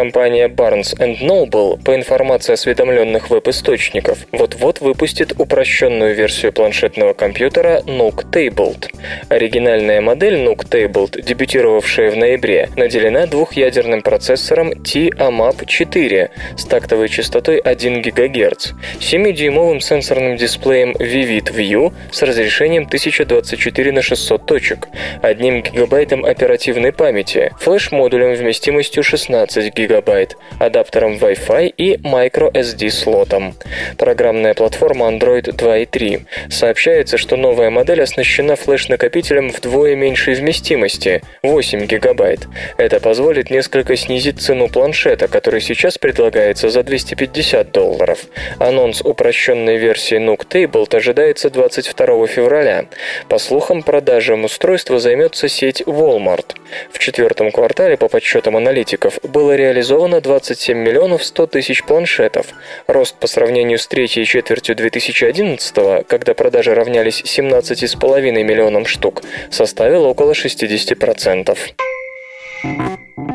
Компания 0.00 0.48
Barnes 0.48 0.96
Noble, 0.98 1.78
по 1.84 1.94
информации 1.94 2.54
осведомленных 2.54 3.28
веб-источников, 3.28 4.26
вот-вот 4.32 4.80
выпустит 4.80 5.38
упрощенную 5.38 6.14
версию 6.14 6.54
планшетного 6.54 7.12
компьютера 7.12 7.82
Nook 7.84 8.24
Tablet. 8.32 8.86
Оригинальная 9.28 10.00
модель 10.00 10.36
Nook 10.36 10.66
Tablet, 10.70 11.20
дебютировавшая 11.20 12.12
в 12.12 12.16
ноябре, 12.16 12.70
наделена 12.76 13.26
двухъядерным 13.26 14.00
процессором 14.00 14.72
T-AMAP4 14.72 16.30
с 16.56 16.64
тактовой 16.64 17.10
частотой 17.10 17.58
1 17.58 18.00
ГГц, 18.00 18.72
7-дюймовым 19.00 19.80
сенсорным 19.80 20.38
дисплеем 20.38 20.92
Vivid 20.92 21.54
View 21.54 21.92
с 22.10 22.22
разрешением 22.22 22.84
1024 22.84 23.92
на 23.92 24.00
600 24.00 24.46
точек, 24.46 24.88
1 25.20 25.62
гигабайтом 25.62 26.24
оперативной 26.24 26.92
памяти, 26.92 27.52
флеш-модулем 27.60 28.32
вместимостью 28.32 29.02
16 29.02 29.74
гигабайт, 29.90 30.36
адаптером 30.58 31.16
Wi-Fi 31.16 31.74
и 31.76 31.96
microSD 31.96 32.90
слотом. 32.90 33.54
Программная 33.98 34.54
платформа 34.54 35.08
Android 35.08 35.52
2.3. 35.56 36.22
Сообщается, 36.48 37.18
что 37.18 37.36
новая 37.36 37.70
модель 37.70 38.02
оснащена 38.02 38.54
флеш-накопителем 38.54 39.50
вдвое 39.50 39.96
меньшей 39.96 40.34
вместимости– 40.34 41.22
8 41.42 41.86
гигабайт. 41.86 42.46
Это 42.76 43.00
позволит 43.00 43.50
несколько 43.50 43.96
снизить 43.96 44.40
цену 44.40 44.68
планшета, 44.68 45.26
который 45.26 45.60
сейчас 45.60 45.98
предлагается 45.98 46.68
за 46.68 46.82
250 46.84 47.72
долларов. 47.72 48.20
Анонс 48.58 49.02
упрощенной 49.02 49.76
версии 49.76 50.18
Nook 50.18 50.46
Tablet 50.48 50.96
ожидается 50.96 51.50
22 51.50 52.26
февраля. 52.28 52.86
По 53.28 53.38
слухам, 53.38 53.82
продажам 53.82 54.44
устройства 54.44 55.00
займется 55.00 55.48
сеть 55.48 55.82
Walmart. 55.82 56.56
В 56.92 56.98
четвертом 56.98 57.50
квартале, 57.50 57.96
по 57.96 58.08
подсчетам 58.08 58.56
аналитиков, 58.56 59.18
было 59.24 59.56
реализовано 59.56 59.79
27 60.20 60.76
миллионов 60.76 61.24
100 61.24 61.46
тысяч 61.46 61.84
планшетов. 61.84 62.46
Рост 62.86 63.16
по 63.16 63.26
сравнению 63.26 63.78
с 63.78 63.86
третьей 63.86 64.24
четвертью 64.24 64.76
2011 64.76 66.06
когда 66.06 66.34
продажи 66.34 66.74
равнялись 66.74 67.22
17,5 67.22 68.42
миллионам 68.42 68.86
штук, 68.86 69.22
составил 69.50 70.04
около 70.04 70.32
60%. 70.32 71.56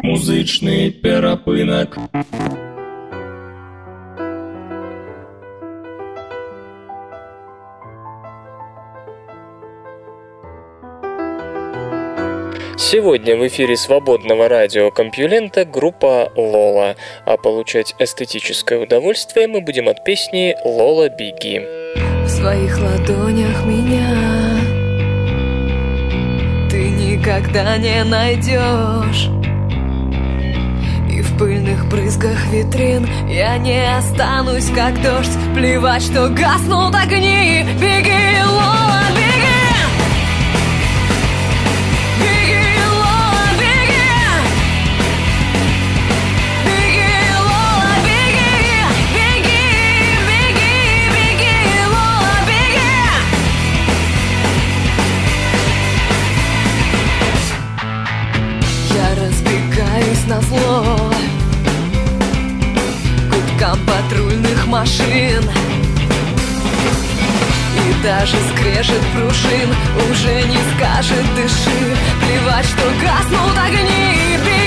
Музычный 0.04 0.92
перапынок. 0.92 1.98
Сегодня 12.78 13.38
в 13.38 13.48
эфире 13.48 13.78
свободного 13.78 14.50
радиокомпьюлента 14.50 15.64
группа 15.64 16.30
Лола, 16.36 16.98
а 17.26 17.38
получать 17.38 17.96
эстетическое 18.00 18.80
удовольствие 18.80 19.48
мы 19.48 19.62
будем 19.62 19.88
от 19.88 20.04
песни 20.04 20.58
Лола 20.66 21.08
Биги. 21.08 21.62
В 22.26 22.28
своих 22.28 22.78
ладонях 22.78 23.66
меня 23.66 24.60
ты 26.70 26.90
никогда 26.90 27.78
не 27.78 28.04
найдешь. 28.04 29.30
В 31.36 31.40
пыльных 31.40 31.90
брызгах 31.90 32.46
витрин 32.48 33.08
я 33.30 33.58
не 33.58 33.98
останусь, 33.98 34.70
как 34.70 35.02
дождь. 35.02 35.38
Плевать, 35.54 36.04
что 36.04 36.30
гаснут 36.30 36.94
огни, 36.96 37.66
беги, 37.80 38.44
Лола, 38.46 39.02
беги! 39.16 39.25
Беги, 39.25 39.25
машин 65.16 65.44
И 67.76 68.04
даже 68.04 68.36
скрежет 68.52 69.02
пружин 69.14 69.70
Уже 70.10 70.44
не 70.44 70.58
скажет 70.76 71.26
дыши 71.36 71.98
Плевать, 72.22 72.66
что 72.66 72.84
гаснут 73.02 73.58
огни 73.58 74.38
Беги, 74.46 74.65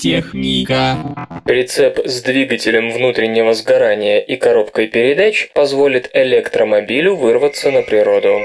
техника. 0.00 0.96
Прицеп 1.44 2.00
с 2.04 2.22
двигателем 2.22 2.90
внутреннего 2.90 3.54
сгорания 3.54 4.18
и 4.18 4.36
коробкой 4.36 4.88
передач 4.88 5.50
позволит 5.54 6.10
электромобилю 6.14 7.16
вырваться 7.16 7.70
на 7.70 7.82
природу. 7.82 8.38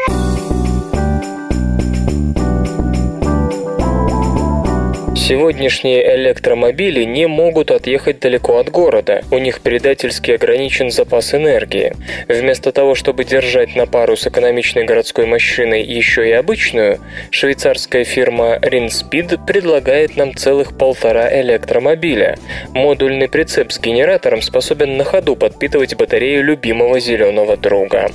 Сегодняшние 5.28 6.18
электромобили 6.18 7.04
не 7.04 7.26
могут 7.26 7.72
отъехать 7.72 8.20
далеко 8.20 8.60
от 8.60 8.70
города, 8.70 9.24
у 9.32 9.40
них 9.40 9.62
предательски 9.62 10.30
ограничен 10.30 10.92
запас 10.92 11.34
энергии. 11.34 11.94
Вместо 12.28 12.72
того, 12.72 12.94
чтобы 12.94 13.24
держать 13.24 13.76
на 13.76 13.88
пару 13.88 14.16
с 14.18 14.28
экономичной 14.28 14.84
городской 14.84 15.26
машиной 15.26 15.82
еще 15.82 16.30
и 16.30 16.32
обычную, 16.32 17.00
швейцарская 17.32 18.04
фирма 18.04 18.60
Rinspeed 18.62 19.48
предлагает 19.48 20.16
нам 20.16 20.36
целых 20.36 20.78
полтора 20.78 21.28
электромобиля. 21.42 22.38
Модульный 22.76 23.28
прицеп 23.28 23.72
с 23.72 23.80
генератором 23.80 24.44
способен 24.44 24.96
на 24.96 25.06
ходу 25.06 25.36
подпитывать 25.36 25.96
батарею 25.96 26.44
любимого 26.44 27.00
зеленого 27.00 27.58
друга. 27.58 28.12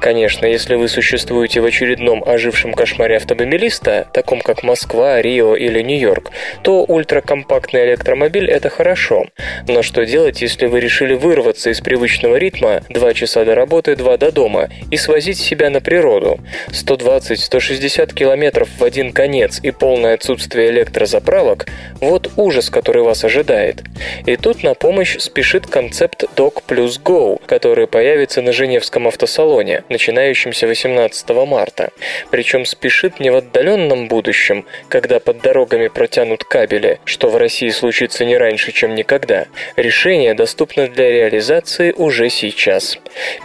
Конечно, 0.00 0.46
если 0.46 0.76
вы 0.76 0.88
существуете 0.88 1.60
в 1.60 1.66
очередном 1.66 2.24
ожившем 2.26 2.72
кошмаре 2.72 3.18
автомобилиста, 3.18 4.08
таком 4.10 4.40
как 4.40 4.62
Москва, 4.62 5.20
Рио 5.20 5.54
или 5.54 5.82
Нью-Йорк, 5.82 6.32
то 6.62 6.84
ультракомпактный 6.84 7.84
электромобиль– 7.86 8.50
это 8.50 8.68
хорошо. 8.68 9.26
Но 9.68 9.82
что 9.82 10.04
делать, 10.04 10.42
если 10.42 10.66
вы 10.66 10.80
решили 10.80 11.14
вырваться 11.14 11.70
из 11.70 11.80
привычного 11.80 12.36
ритма 12.36 12.82
2 12.88 13.14
часа 13.14 13.44
до 13.44 13.54
работы, 13.54 13.96
2 13.96 14.16
до 14.16 14.32
дома 14.32 14.68
и 14.90 14.96
свозить 14.96 15.38
себя 15.38 15.70
на 15.70 15.80
природу? 15.80 16.38
120-160 16.68 18.14
километров 18.14 18.68
в 18.78 18.84
один 18.84 19.12
конец 19.12 19.60
и 19.62 19.70
полное 19.70 20.14
отсутствие 20.14 20.70
электрозаправок– 20.70 21.66
вот 22.00 22.30
ужас, 22.36 22.70
который 22.70 23.02
вас 23.02 23.24
ожидает. 23.24 23.82
И 24.26 24.36
тут 24.36 24.62
на 24.62 24.74
помощь 24.74 25.18
спешит 25.18 25.66
концепт 25.66 26.24
Doc 26.36 26.62
Plus 26.66 27.00
Go, 27.02 27.40
который 27.46 27.86
появится 27.86 28.42
на 28.42 28.52
Женевском 28.52 29.08
автосалоне, 29.08 29.84
начинающемся 29.88 30.66
18 30.66 31.28
марта. 31.46 31.90
Причем 32.30 32.64
спешит 32.64 33.20
не 33.20 33.30
в 33.30 33.36
отдаленном 33.36 34.08
будущем, 34.08 34.64
когда 34.88 35.20
под 35.20 35.40
дорогами 35.42 35.88
протянут 35.88 36.35
протянут 36.36 36.44
кабели, 36.44 37.00
что 37.04 37.28
в 37.28 37.36
России 37.36 37.68
случится 37.70 38.24
не 38.24 38.36
раньше, 38.36 38.72
чем 38.72 38.94
никогда. 38.94 39.46
Решение 39.76 40.34
доступно 40.34 40.88
для 40.88 41.10
реализации 41.10 41.92
уже 41.92 42.30
сейчас. 42.30 42.98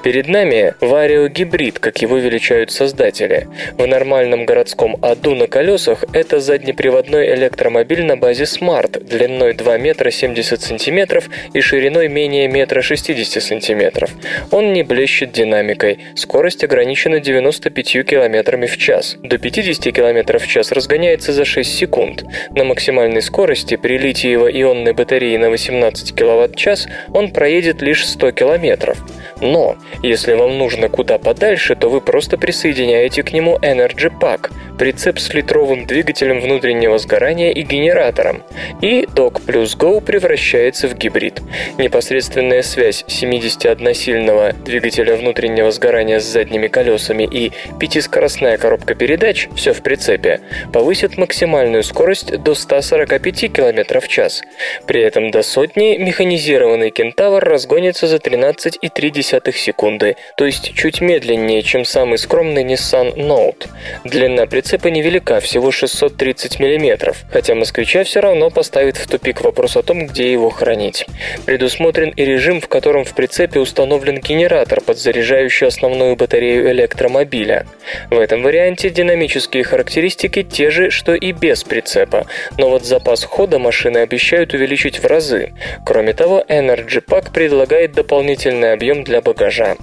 Перед 0.04 0.28
нами 0.28 0.74
варио-гибрид, 0.82 1.80
как 1.80 2.02
его 2.02 2.18
величают 2.18 2.72
создатели. 2.72 3.48
В 3.78 3.86
нормальном 3.86 4.46
городском 4.46 4.98
аду 5.02 5.36
на 5.36 5.48
колесах 5.48 6.04
это 6.14 6.40
заднеприводной 6.40 7.36
электромобиль 7.36 8.04
на 8.04 8.18
базе 8.18 8.44
Smart 8.44 9.04
длиной 9.04 9.54
2 9.54 9.78
метра 9.78 10.12
70 10.12 10.62
сантиметров 10.62 11.30
и 11.54 11.62
шириной 11.62 12.08
менее 12.08 12.48
метра 12.48 12.82
60 12.82 13.44
сантиметров. 13.44 14.12
Он 14.52 14.74
не 14.74 14.84
блещет 14.84 15.32
динамикой, 15.32 16.00
скорость 16.16 16.64
ограничена 16.64 17.20
95 17.20 18.06
километрами 18.06 18.66
в 18.66 18.78
час. 18.78 19.18
До 19.24 19.38
50 19.38 19.94
километров 19.94 20.44
в 20.44 20.48
час 20.48 20.72
разгоняется 20.72 21.34
за 21.34 21.46
6 21.46 21.78
секунд. 21.78 22.24
На 22.52 22.64
максимальной 22.82 23.22
скорости 23.22 23.76
при 23.78 24.00
литиево-ионной 24.00 24.94
батарее 24.94 25.38
на 25.38 25.52
18 25.52 26.16
кВт-час 26.16 26.88
он 27.14 27.30
проедет 27.30 27.84
лишь 27.84 28.08
100 28.08 28.32
км. 28.32 28.96
Но, 29.40 29.76
если 30.02 30.34
вам 30.34 30.58
нужно 30.58 30.90
куда 30.90 31.20
подальше, 31.20 31.76
то 31.76 31.90
вы 31.90 32.02
просто 32.02 32.40
присоединяете 32.40 33.22
к 33.22 33.34
нему 33.34 33.60
Energy 33.62 34.12
Pack, 34.20 34.52
прицеп 34.82 35.20
с 35.20 35.32
литровым 35.32 35.86
двигателем 35.86 36.42
внутреннего 36.42 36.98
сгорания 36.98 37.52
и 37.52 37.62
генератором, 37.62 38.42
и 38.82 39.04
Dock 39.04 39.46
Plus 39.46 39.78
Go 39.78 40.02
превращается 40.02 40.88
в 40.88 40.98
гибрид. 40.98 41.40
Непосредственная 41.78 42.64
связь 42.64 43.06
71-сильного 43.08 44.54
двигателя 44.64 45.18
внутреннего 45.18 45.70
сгорания 45.70 46.20
с 46.20 46.24
задними 46.24 46.68
колесами 46.68 47.30
и 47.32 47.52
пятискоростная 47.80 48.58
коробка 48.58 48.96
передач, 48.96 49.50
все 49.56 49.74
в 49.74 49.84
прицепе, 49.84 50.42
повысит 50.74 51.16
максимальную 51.16 51.84
скорость 51.84 52.42
до 52.42 52.56
145 52.56 53.54
км 53.54 54.00
в 54.00 54.08
час. 54.08 54.42
При 54.88 55.04
этом 55.04 55.30
до 55.30 55.44
сотни 55.44 55.98
механизированный 55.98 56.90
кентавр 56.90 57.44
разгонится 57.44 58.08
за 58.08 58.16
13,3 58.16 59.54
секунды, 59.54 60.16
то 60.38 60.48
есть 60.48 60.74
чуть 60.74 61.02
медленнее, 61.02 61.62
чем 61.62 61.86
самый 61.86 62.18
скромный 62.18 62.64
Nissan 62.64 63.16
Note. 63.16 63.68
Длина 64.06 64.48
прицепа 64.48 64.71
невелика, 64.74 65.40
всего 65.40 65.72
630 65.72 66.60
мм, 66.60 67.14
хотя 67.30 67.56
москвича 67.56 68.04
все 68.04 68.22
равно 68.22 68.50
поставит 68.50 68.98
в 68.98 69.08
тупик 69.08 69.42
вопрос 69.42 69.76
о 69.76 69.84
том, 69.84 70.08
где 70.08 70.32
его 70.32 70.50
хранить. 70.50 71.06
Предусмотрен 71.46 72.10
и 72.10 72.24
режим, 72.24 72.62
в 72.62 72.68
котором 72.68 73.04
в 73.04 73.14
прицепе 73.14 73.60
установлен 73.60 74.20
генератор, 74.20 74.82
подзаряжающий 74.82 75.68
основную 75.68 76.16
батарею 76.16 76.72
электромобиля. 76.72 77.66
В 78.10 78.18
этом 78.18 78.44
варианте 78.44 78.90
динамические 78.90 79.64
характеристики 79.64 80.44
те 80.44 80.72
же, 80.72 80.90
что 80.90 81.14
и 81.14 81.32
без 81.32 81.64
прицепа, 81.64 82.26
но 82.58 82.70
вот 82.70 82.86
запас 82.86 83.24
хода 83.24 83.60
машины 83.60 84.00
обещают 84.00 84.54
увеличить 84.54 85.00
в 85.00 85.06
разы. 85.06 85.54
Кроме 85.86 86.14
того, 86.14 86.44
Energy 86.48 87.04
Pack 87.06 87.34
предлагает 87.34 87.94
дополнительный 87.94 88.74
объем 88.74 89.04
для 89.04 89.22
багажа. 89.22 89.76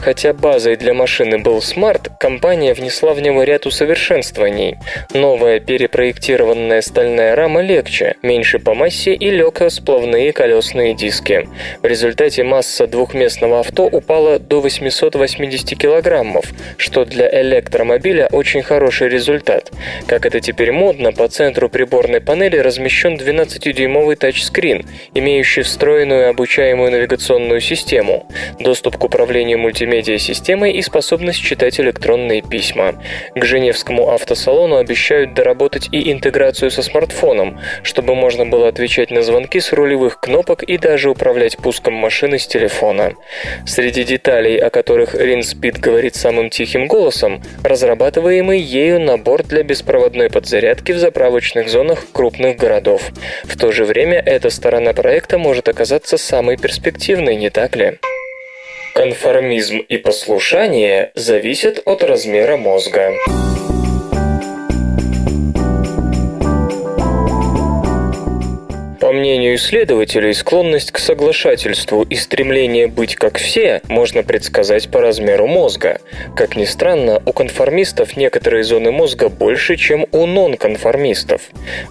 Хотя 0.00 0.32
базой 0.32 0.76
для 0.76 0.94
машины 0.94 1.38
был 1.38 1.58
Smart, 1.58 2.10
компания 2.18 2.74
внесла 2.74 3.14
в 3.14 3.20
него 3.20 3.42
ряд 3.42 3.66
усовершенствований. 3.66 4.33
Новая 5.12 5.60
перепроектированная 5.60 6.80
стальная 6.82 7.34
рама 7.34 7.62
легче, 7.62 8.16
меньше 8.22 8.58
по 8.58 8.74
массе 8.74 9.14
и 9.14 9.30
легкосплавные 9.30 10.32
колесные 10.32 10.94
диски. 10.94 11.48
В 11.82 11.86
результате 11.86 12.44
масса 12.44 12.86
двухместного 12.86 13.60
авто 13.60 13.84
упала 13.84 14.38
до 14.38 14.60
880 14.60 15.78
килограммов, 15.78 16.46
что 16.76 17.04
для 17.04 17.28
электромобиля 17.42 18.28
очень 18.32 18.62
хороший 18.62 19.08
результат. 19.08 19.70
Как 20.06 20.26
это 20.26 20.40
теперь 20.40 20.72
модно, 20.72 21.12
по 21.12 21.28
центру 21.28 21.68
приборной 21.68 22.20
панели 22.20 22.56
размещен 22.56 23.14
12-дюймовый 23.14 24.16
тачскрин, 24.16 24.86
имеющий 25.14 25.62
встроенную 25.62 26.30
обучаемую 26.30 26.90
навигационную 26.90 27.60
систему, 27.60 28.28
доступ 28.58 28.96
к 28.96 29.04
управлению 29.04 29.58
мультимедиа-системой 29.58 30.72
и 30.72 30.82
способность 30.82 31.42
читать 31.42 31.80
электронные 31.80 32.42
письма. 32.42 33.02
К 33.34 33.44
Женевскому 33.44 34.10
автосалону 34.14 34.76
обещают 34.76 35.34
доработать 35.34 35.88
и 35.92 36.12
интеграцию 36.12 36.70
со 36.70 36.82
смартфоном, 36.82 37.60
чтобы 37.82 38.14
можно 38.14 38.46
было 38.46 38.68
отвечать 38.68 39.10
на 39.10 39.22
звонки 39.22 39.60
с 39.60 39.72
рулевых 39.72 40.20
кнопок 40.20 40.62
и 40.62 40.78
даже 40.78 41.10
управлять 41.10 41.56
пуском 41.58 41.94
машины 41.94 42.38
с 42.38 42.46
телефона. 42.46 43.14
Среди 43.66 44.04
деталей, 44.04 44.56
о 44.58 44.70
которых 44.70 45.14
Ринспид 45.14 45.78
говорит 45.78 46.16
самым 46.16 46.50
тихим 46.50 46.86
голосом, 46.86 47.42
разрабатываемый 47.62 48.60
ею 48.60 49.00
набор 49.00 49.42
для 49.42 49.62
беспроводной 49.62 50.30
подзарядки 50.30 50.92
в 50.92 50.98
заправочных 50.98 51.68
зонах 51.68 52.06
крупных 52.12 52.56
городов. 52.56 53.10
В 53.44 53.58
то 53.58 53.72
же 53.72 53.84
время 53.84 54.18
эта 54.18 54.50
сторона 54.50 54.92
проекта 54.92 55.38
может 55.38 55.68
оказаться 55.68 56.16
самой 56.16 56.56
перспективной, 56.56 57.36
не 57.36 57.50
так 57.50 57.76
ли? 57.76 57.98
Конформизм 58.94 59.78
и 59.78 59.96
послушание 59.96 61.10
зависят 61.16 61.82
от 61.84 62.04
размера 62.04 62.56
мозга. 62.56 63.10
Мнению 69.14 69.54
исследователей, 69.56 70.34
склонность 70.34 70.92
к 70.92 70.98
соглашательству 70.98 72.02
и 72.02 72.14
стремление 72.16 72.86
быть 72.86 73.16
как 73.16 73.38
все 73.38 73.80
можно 73.88 74.22
предсказать 74.22 74.90
по 74.90 75.00
размеру 75.00 75.46
мозга. 75.46 76.00
Как 76.36 76.56
ни 76.56 76.64
странно, 76.64 77.22
у 77.24 77.32
конформистов 77.32 78.16
некоторые 78.16 78.64
зоны 78.64 78.90
мозга 78.90 79.28
больше, 79.28 79.76
чем 79.76 80.06
у 80.12 80.26
нонконформистов. 80.26 81.42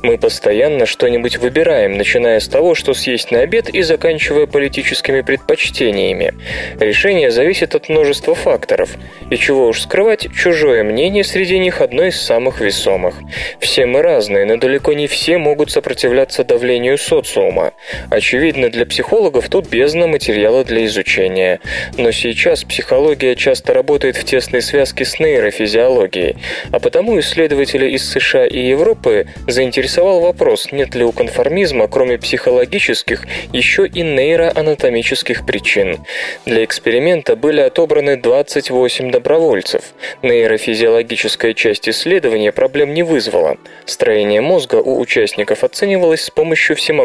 Мы 0.02 0.18
постоянно 0.18 0.86
что-нибудь 0.86 1.38
выбираем, 1.38 1.98
начиная 1.98 2.40
с 2.40 2.48
того, 2.48 2.76
что 2.76 2.94
съесть 2.94 3.32
на 3.32 3.40
обед 3.40 3.70
и 3.70 3.82
заканчивая 3.82 4.46
политическими 4.46 5.22
предпочтениями. 5.22 6.34
Решение 6.80 7.32
зависит 7.32 7.76
от 7.76 7.90
множества 7.90 8.36
факторов. 8.36 8.92
И 9.30 9.38
чего 9.38 9.68
уж 9.68 9.82
скрывать, 9.82 10.28
чужое 10.34 10.84
мнение 10.84 11.24
среди 11.24 11.58
них 11.58 11.82
одно 11.82 12.04
из 12.04 12.20
самых 12.22 12.62
весомых. 12.62 13.16
Все 13.60 13.86
мы 13.86 14.02
разные, 14.02 14.46
но 14.46 14.58
далеко 14.58 14.94
не 14.94 15.08
все 15.08 15.38
могут 15.38 15.72
сопротивляться 15.72 16.44
давлению 16.44 16.98
социума. 17.14 17.74
Очевидно, 18.10 18.70
для 18.70 18.88
психологов 18.88 19.48
тут 19.48 19.68
бездна 19.68 20.08
материала 20.08 20.64
для 20.64 20.86
изучения. 20.86 21.60
Но 21.96 22.12
сейчас 22.12 22.64
психология 22.64 23.36
часто 23.36 23.74
работает 23.76 24.18
в 24.18 24.24
тесной 24.24 24.64
связке 24.64 25.06
с 25.06 25.20
нейрофизиологией, 25.20 26.38
а 26.72 26.80
потому 26.80 27.20
исследователи 27.20 27.88
из 27.92 28.10
США 28.10 28.48
и 28.48 28.60
Европы 28.60 29.28
заинтересовал 29.48 30.22
вопрос, 30.22 30.72
нет 30.72 30.96
ли 30.96 31.04
у 31.04 31.12
конформизма, 31.12 31.88
кроме 31.88 32.18
психологических, 32.18 33.28
еще 33.52 33.86
и 33.86 34.02
нейроанатомических 34.02 35.46
причин. 35.46 36.00
Для 36.48 36.64
эксперимента 36.64 37.36
были 37.36 37.62
отобраны 37.62 38.18
28 38.18 39.12
добровольцев. 39.12 39.94
Нейрофизиологическая 40.24 41.54
часть 41.54 41.88
исследования 41.88 42.52
проблем 42.52 42.96
не 42.96 43.04
вызвала. 43.04 43.58
Строение 43.86 44.42
мозга 44.42 44.78
у 44.78 45.00
участников 45.00 45.64
оценивалось 45.64 46.24
с 46.24 46.32
помощью 46.32 46.76
всемогущего 46.76 47.03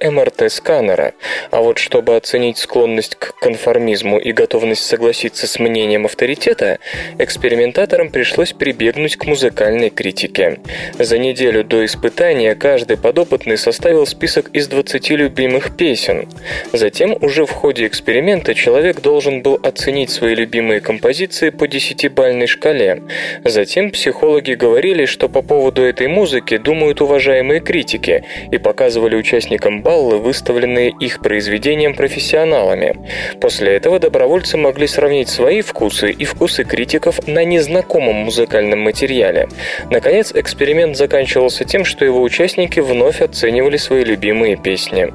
МРТ-сканера. 0.00 1.14
А 1.50 1.60
вот 1.60 1.78
чтобы 1.78 2.16
оценить 2.16 2.58
склонность 2.58 3.16
к 3.16 3.38
конформизму 3.38 4.18
и 4.18 4.32
готовность 4.32 4.84
согласиться 4.84 5.46
с 5.46 5.58
мнением 5.58 6.06
авторитета, 6.06 6.78
экспериментаторам 7.18 8.10
пришлось 8.10 8.52
прибегнуть 8.52 9.16
к 9.16 9.26
музыкальной 9.26 9.90
критике. 9.90 10.58
За 10.98 11.18
неделю 11.18 11.64
до 11.64 11.84
испытания 11.84 12.54
каждый 12.54 12.96
подопытный 12.96 13.56
составил 13.56 14.06
список 14.06 14.50
из 14.52 14.68
20 14.68 15.10
любимых 15.10 15.76
песен. 15.76 16.28
Затем 16.72 17.16
уже 17.20 17.46
в 17.46 17.50
ходе 17.50 17.86
эксперимента 17.86 18.54
человек 18.54 19.00
должен 19.00 19.42
был 19.42 19.58
оценить 19.62 20.10
свои 20.10 20.34
любимые 20.34 20.80
композиции 20.80 21.50
по 21.50 21.64
10-бальной 21.64 22.46
шкале. 22.46 23.02
Затем 23.44 23.90
психологи 23.90 24.52
говорили, 24.52 25.06
что 25.06 25.28
по 25.28 25.42
поводу 25.42 25.82
этой 25.82 26.08
музыки 26.08 26.56
думают 26.56 27.00
уважаемые 27.00 27.60
критики 27.60 28.24
и 28.50 28.58
показывали 28.58 29.16
участникам 29.16 29.35
баллы, 29.82 30.18
выставленные 30.18 30.90
их 31.00 31.20
произведением 31.20 31.94
профессионалами. 31.94 32.96
После 33.40 33.74
этого 33.74 33.98
добровольцы 33.98 34.56
могли 34.56 34.86
сравнить 34.86 35.28
свои 35.28 35.60
вкусы 35.60 36.10
и 36.10 36.24
вкусы 36.24 36.64
критиков 36.64 37.26
на 37.26 37.44
незнакомом 37.44 38.14
музыкальном 38.16 38.80
материале. 38.80 39.48
Наконец, 39.90 40.32
эксперимент 40.34 40.96
заканчивался 40.96 41.64
тем, 41.64 41.84
что 41.84 42.04
его 42.04 42.22
участники 42.22 42.80
вновь 42.80 43.20
оценивали 43.20 43.76
свои 43.76 44.04
любимые 44.04 44.56
песни. 44.56 45.12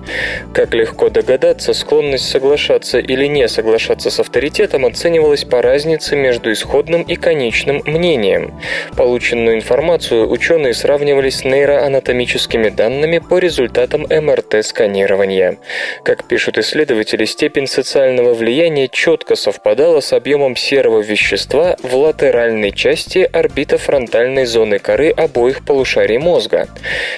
Как 0.53 0.73
легко 0.73 1.09
догадаться, 1.09 1.73
склонность 1.73 2.29
соглашаться 2.29 2.99
или 2.99 3.25
не 3.25 3.47
соглашаться 3.47 4.09
с 4.09 4.19
авторитетом 4.19 4.85
оценивалась 4.85 5.43
по 5.43 5.61
разнице 5.61 6.15
между 6.15 6.51
исходным 6.51 7.01
и 7.01 7.15
конечным 7.15 7.81
мнением. 7.85 8.53
Полученную 8.95 9.55
информацию 9.55 10.29
ученые 10.29 10.73
сравнивали 10.73 11.29
с 11.29 11.43
нейроанатомическими 11.43 12.69
данными 12.69 13.19
по 13.19 13.37
результатам 13.37 14.00
МРТ-сканирования. 14.09 15.57
Как 16.03 16.27
пишут 16.27 16.57
исследователи, 16.57 17.25
степень 17.25 17.67
социального 17.67 18.33
влияния 18.33 18.87
четко 18.87 19.35
совпадала 19.35 19.99
с 19.99 20.13
объемом 20.13 20.55
серого 20.55 21.01
вещества 21.01 21.75
в 21.83 21.95
латеральной 21.95 22.71
части 22.71 23.29
орбитофронтальной 23.31 24.45
зоны 24.45 24.79
коры 24.79 25.09
обоих 25.09 25.65
полушарий 25.65 26.17
мозга. 26.17 26.67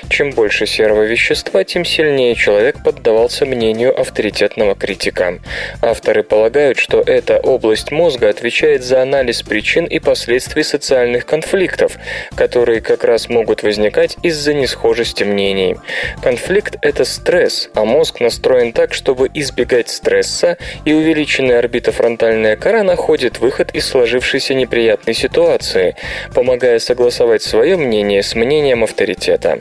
Чем 0.09 0.31
больше 0.31 0.65
серого 0.65 1.03
вещества, 1.03 1.63
тем 1.63 1.85
сильнее 1.85 2.35
человек 2.35 2.83
поддавался 2.83 3.45
мнению 3.45 3.99
авторитетного 3.99 4.75
критика. 4.75 5.39
Авторы 5.81 6.23
полагают, 6.23 6.77
что 6.77 7.01
эта 7.01 7.39
область 7.39 7.91
мозга 7.91 8.29
отвечает 8.29 8.83
за 8.83 9.01
анализ 9.01 9.41
причин 9.41 9.85
и 9.85 9.99
последствий 9.99 10.63
социальных 10.63 11.25
конфликтов, 11.25 11.97
которые 12.35 12.81
как 12.81 13.03
раз 13.03 13.29
могут 13.29 13.63
возникать 13.63 14.17
из-за 14.23 14.53
несхожести 14.53 15.23
мнений. 15.23 15.77
Конфликт– 16.21 16.72
это 16.81 17.05
стресс, 17.05 17.69
а 17.73 17.85
мозг 17.85 18.19
настроен 18.19 18.73
так, 18.73 18.93
чтобы 18.93 19.29
избегать 19.33 19.89
стресса, 19.89 20.57
и 20.85 20.93
увеличенная 20.93 21.59
орбитофронтальная 21.59 22.55
кора 22.55 22.83
находит 22.83 23.39
выход 23.39 23.71
из 23.73 23.87
сложившейся 23.87 24.53
неприятной 24.53 25.13
ситуации, 25.13 25.95
помогая 26.33 26.79
согласовать 26.79 27.43
свое 27.43 27.75
мнение 27.75 28.23
с 28.23 28.35
мнением 28.35 28.83
авторитета. 28.83 29.59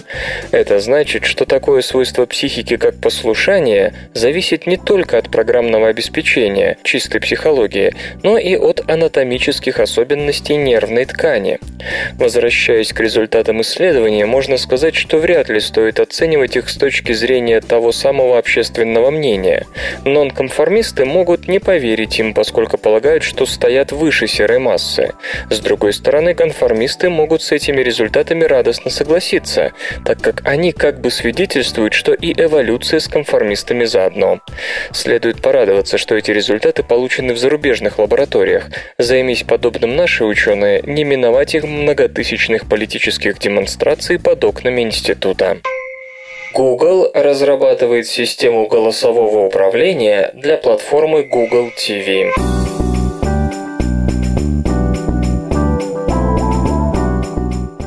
Это 0.51 0.81
значит, 0.81 1.25
что 1.25 1.45
такое 1.45 1.83
свойство 1.83 2.27
психики, 2.27 2.77
как 2.77 3.01
послушание, 3.01 3.93
зависит 4.15 4.67
не 4.67 4.77
только 4.77 5.19
от 5.19 5.31
программного 5.31 5.89
обеспечения, 5.89 6.77
чистой 6.85 7.21
психологии, 7.21 7.95
но 8.23 8.39
и 8.39 8.57
от 8.57 8.89
анатомических 8.89 9.81
особенностей 9.81 10.57
нервной 10.57 11.05
ткани. 11.05 11.59
Возвращаясь 12.15 12.93
к 12.93 13.01
результатам 13.01 13.61
исследования, 13.63 14.27
можно 14.27 14.57
сказать, 14.57 14.95
что 14.95 15.19
вряд 15.19 15.49
ли 15.49 15.59
стоит 15.61 15.99
оценивать 15.99 16.57
их 16.57 16.69
с 16.69 16.77
точки 16.77 17.02
зрения 17.11 17.61
того 17.61 17.91
самого 17.91 18.39
общественного 18.39 19.11
мнения. 19.11 19.67
Нонконформисты 20.05 21.05
могут 21.05 21.49
не 21.49 21.59
поверить 21.59 22.21
им, 22.21 22.35
поскольку 22.35 22.79
полагают, 22.79 23.25
что 23.25 23.47
стоят 23.47 23.91
выше 23.91 24.29
серой 24.29 24.61
массы. 24.61 25.15
С 25.51 25.59
другой 25.59 25.93
стороны, 25.93 26.35
конформисты 26.35 27.11
могут 27.11 27.43
с 27.43 27.51
этими 27.51 27.81
результатами 27.81 28.45
радостно 28.45 28.91
согласиться, 28.91 29.73
так 30.05 30.21
как 30.21 30.43
они 30.45 30.73
как 30.73 31.01
бы 31.01 31.11
свидетельствуют, 31.11 31.95
что 31.95 32.13
и 32.13 32.33
эволюция 32.33 33.01
с 33.01 33.09
конформистами 33.09 33.85
заодно. 33.85 34.41
Следует 34.93 35.43
порадоваться, 35.43 35.99
что 35.99 36.15
эти 36.15 36.31
результаты 36.31 36.83
получены 36.83 37.35
в 37.35 37.39
зарубежных 37.39 37.99
лабораториях. 37.99 38.69
Займись 38.99 39.43
подобным 39.43 39.97
наши 39.97 40.25
ученые, 40.25 40.83
не 40.85 41.05
миновать 41.05 41.55
их 41.55 41.65
многотысячных 41.65 42.69
политических 42.69 43.39
демонстраций 43.39 44.19
под 44.19 44.45
окнами 44.45 44.83
института. 44.83 45.59
Google 46.55 47.11
разрабатывает 47.15 48.07
систему 48.07 48.67
голосового 48.67 49.47
управления 49.47 50.33
для 50.35 50.59
платформы 50.59 51.23
Google 51.23 51.71
TV. 51.77 52.31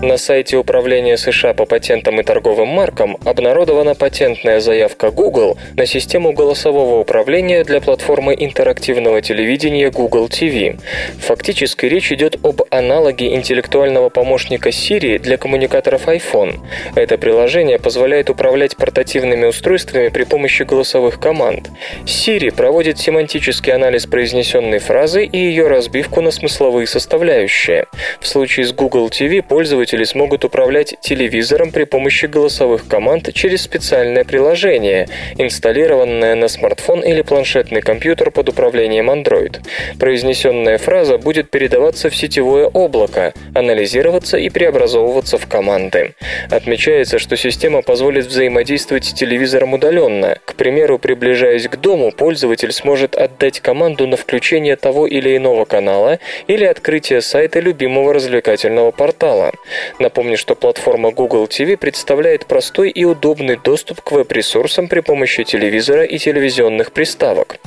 На 0.06 0.18
сайте 0.18 0.56
Управления 0.58 1.18
США 1.18 1.56
по 1.56 1.66
патентам 1.66 2.20
и 2.20 2.24
торговым 2.24 2.68
маркам 2.68 3.18
обнародована 3.26 3.96
патентная 3.96 4.60
заявка 4.60 5.10
Google 5.10 5.58
на 5.76 5.88
систему 5.88 6.32
голосового 6.32 7.00
управления 7.00 7.64
для 7.64 7.82
платформы 7.82 8.36
интерактивного 8.38 9.24
телевидения 9.24 9.90
Google 9.90 10.28
TV. 10.28 10.80
Фактически 11.22 11.88
речь 11.88 12.12
идет 12.12 12.38
об 12.44 12.62
аналоге 12.70 13.34
интеллектуального 13.34 14.10
помощника 14.10 14.70
Siri 14.70 15.18
для 15.18 15.38
коммуникаторов 15.38 16.08
iPhone. 16.08 16.60
Это 16.94 17.18
приложение 17.18 17.80
позволяет 17.80 18.30
управлять 18.30 18.78
портативными 18.78 19.48
устройствами 19.48 20.10
при 20.10 20.24
помощи 20.26 20.62
голосовых 20.62 21.20
команд. 21.20 21.72
Siri 22.06 22.56
проводит 22.56 23.00
семантический 23.00 23.74
анализ 23.74 24.06
произнесенной 24.06 24.78
фразы 24.78 25.26
и 25.26 25.36
ее 25.40 25.68
разбивку 25.68 26.22
на 26.22 26.30
смысловые 26.30 26.86
составляющие. 26.86 27.88
В 28.20 28.28
случае 28.28 28.68
с 28.68 28.72
Google 28.72 29.08
TV 29.08 29.42
пользователь 29.42 29.95
пользователи 29.96 30.04
смогут 30.04 30.44
управлять 30.44 30.96
телевизором 31.02 31.72
при 31.72 31.86
помощи 31.86 32.26
голосовых 32.26 32.88
команд 32.88 33.34
через 33.34 33.62
специальное 33.62 34.26
приложение, 34.26 35.08
инсталлированное 35.38 36.36
на 36.36 36.48
смартфон 36.48 37.02
или 37.02 37.22
планшетный 37.22 37.82
компьютер 37.82 38.32
под 38.32 38.50
управлением 38.50 39.10
Android. 39.10 39.58
Произнесенная 40.00 40.78
фраза 40.78 41.18
будет 41.18 41.50
передаваться 41.50 42.10
в 42.10 42.16
сетевое 42.16 42.68
облако, 42.68 43.34
анализироваться 43.54 44.38
и 44.38 44.50
преобразовываться 44.50 45.38
в 45.38 45.48
команды. 45.48 46.14
Отмечается, 46.52 47.18
что 47.20 47.38
система 47.38 47.82
позволит 47.82 48.26
взаимодействовать 48.26 49.06
с 49.06 49.14
телевизором 49.14 49.74
удаленно. 49.74 50.38
К 50.46 50.56
примеру, 50.56 51.00
приближаясь 51.00 51.68
к 51.68 51.78
дому, 51.78 52.12
пользователь 52.12 52.72
сможет 52.72 53.16
отдать 53.16 53.62
команду 53.62 54.08
на 54.08 54.18
включение 54.18 54.76
того 54.76 55.08
или 55.08 55.38
иного 55.38 55.66
канала 55.66 56.20
или 56.48 56.66
открытие 56.66 57.22
сайта 57.22 57.62
любимого 57.62 58.14
развлекательного 58.14 58.92
портала. 58.92 59.52
Напомню, 60.00 60.38
что 60.38 60.56
платформа 60.56 61.12
Google 61.12 61.46
TV 61.46 61.78
представляет 61.78 62.46
простой 62.46 62.90
и 62.90 63.06
удобный 63.06 63.58
доступ 63.58 64.02
к 64.02 64.12
веб-ресурсам 64.12 64.88
при 64.88 65.00
помощи 65.00 65.44
телевизора 65.44 66.04
и 66.04 66.18
телевизионных 66.18 66.92
приставок. 66.92 67.58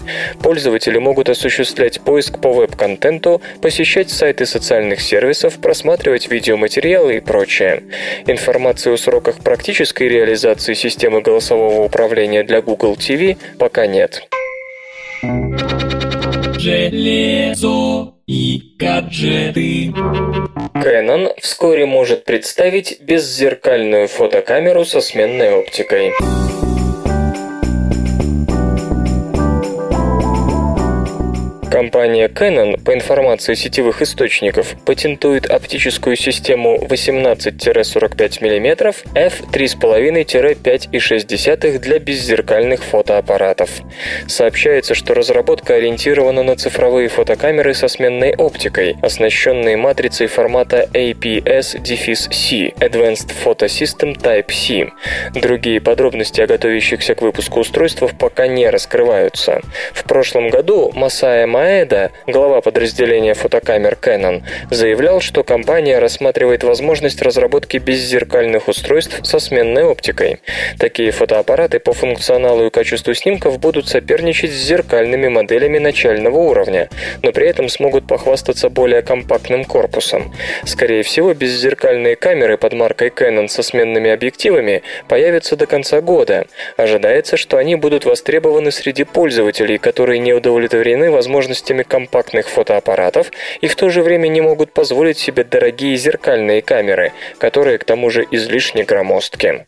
Пользователи 0.43 0.99
могут 0.99 1.29
осуществлять 1.29 2.01
поиск 2.01 2.41
по 2.41 2.53
веб-контенту, 2.53 3.41
посещать 3.61 4.11
сайты 4.11 4.47
социальных 4.47 5.01
сервисов, 5.01 5.59
просматривать 5.61 6.31
видеоматериалы 6.31 7.17
и 7.17 7.21
прочее. 7.21 7.83
Информации 8.27 8.93
о 8.93 8.97
сроках 8.97 9.39
практической 9.39 10.09
реализации 10.09 10.75
системы 10.75 11.21
голосового 11.21 11.83
управления 11.83 12.43
для 12.43 12.63
Google 12.63 12.95
TV 12.95 13.37
пока 13.59 13.87
нет. 13.87 14.29
Железо 16.69 18.13
и 18.27 18.75
гаджеты. 18.79 19.87
Canon 20.75 21.33
вскоре 21.41 21.87
может 21.87 22.27
представить 22.27 23.01
беззеркальную 23.01 24.07
фотокамеру 24.07 24.85
со 24.85 25.01
сменной 25.01 25.61
оптикой. 25.61 26.13
Компания 31.71 32.29
Canon, 32.29 32.83
по 32.83 32.95
информации 32.95 33.53
сетевых 33.53 34.01
источников, 34.01 34.75
патентует 34.87 35.51
оптическую 35.51 36.17
систему 36.17 36.79
18-45 36.89 38.41
мм 38.41 38.95
f3,5-5,6 39.15 41.79
для 41.79 41.99
беззеркальных 41.99 42.83
фотоаппаратов. 42.83 43.69
Сообщается, 44.27 44.95
что 44.95 45.13
разработка 45.13 45.75
ориентирована 45.75 46.43
на 46.43 46.57
цифровые 46.57 47.09
фотокамеры 47.09 47.75
со 47.75 47.89
сменной 47.89 48.35
оптикой, 48.35 48.97
оснащенные 49.03 49.77
матрицей 49.77 50.27
формата 50.27 50.89
APS-C 50.95 52.73
Advanced 52.81 53.31
Photo 53.45 53.67
System 53.67 54.17
Type-C. 54.17 54.89
Другие 55.39 55.83
подробности 55.83 56.41
о 56.41 56.47
готовящихся 56.47 57.15
к 57.15 57.21
выпуску 57.21 57.61
устройствах 57.61 58.17
пока 58.17 58.47
не 58.47 58.71
раскрываются. 58.71 59.61
В 59.93 60.05
прошлом 60.05 60.49
году 60.49 60.91
Масая 60.95 61.47
Маэда, 61.59 62.13
глава 62.29 62.61
подразделения 62.61 63.35
фотокамер 63.35 63.99
Canon, 64.01 64.45
заявлял, 64.71 65.21
что 65.21 65.43
компания 65.43 65.99
рассматривает 65.99 66.63
возможность 66.63 67.21
разработки 67.21 67.79
беззеркальных 67.79 68.69
устройств 68.69 69.19
со 69.25 69.41
сменной 69.41 69.83
оптикой. 69.83 70.39
Такие 70.79 71.11
фотоаппараты 71.11 71.81
по 71.81 71.93
функционалу 71.93 72.67
и 72.67 72.71
качеству 72.71 73.13
снимков 73.13 73.59
будут 73.59 73.89
соперничать 73.89 74.53
с 74.53 74.67
зеркальными 74.69 75.27
моделями 75.27 75.79
начального 75.79 76.39
уровня, 76.39 76.91
но 77.25 77.33
при 77.33 77.49
этом 77.49 77.69
смогут 77.69 78.07
похвастаться 78.07 78.69
более 78.69 79.03
компактным 79.03 79.65
корпусом. 79.65 80.33
Скорее 80.65 81.03
всего, 81.03 81.35
беззеркальные 81.35 82.15
камеры 82.15 82.57
под 82.57 82.75
маркой 82.75 83.09
Canon 83.09 83.49
со 83.49 83.65
сменными 83.65 84.11
объективами 84.11 84.83
появятся 85.09 85.57
до 85.57 85.67
конца 85.67 86.03
года. 86.03 86.47
Ожидается, 86.77 87.37
что 87.37 87.57
они 87.57 87.75
будут 87.75 88.05
востребованы 88.05 88.71
среди 88.71 89.03
пользователей, 89.03 89.79
которые 89.79 90.21
не 90.21 90.33
удовлетворены 90.33 91.11
возможностями 91.49 91.83
компактных 91.83 92.49
фотоаппаратов 92.49 93.31
и 93.63 93.69
в 93.69 93.75
то 93.75 93.89
же 93.89 94.03
время 94.03 94.29
не 94.29 94.41
могут 94.41 94.73
позволить 94.73 95.19
себе 95.19 95.45
дорогие 95.45 95.97
зеркальные 95.97 96.63
камеры, 96.63 97.13
которые 97.39 97.79
к 97.79 97.85
тому 97.85 98.11
же 98.11 98.27
излишне 98.31 98.85
громоздки. 98.85 99.65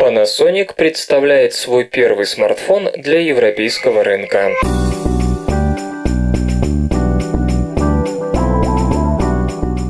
Panasonic 0.00 0.74
представляет 0.76 1.52
свой 1.52 1.84
первый 1.84 2.26
смартфон 2.26 2.88
для 2.96 3.20
европейского 3.20 4.02
рынка. 4.04 4.52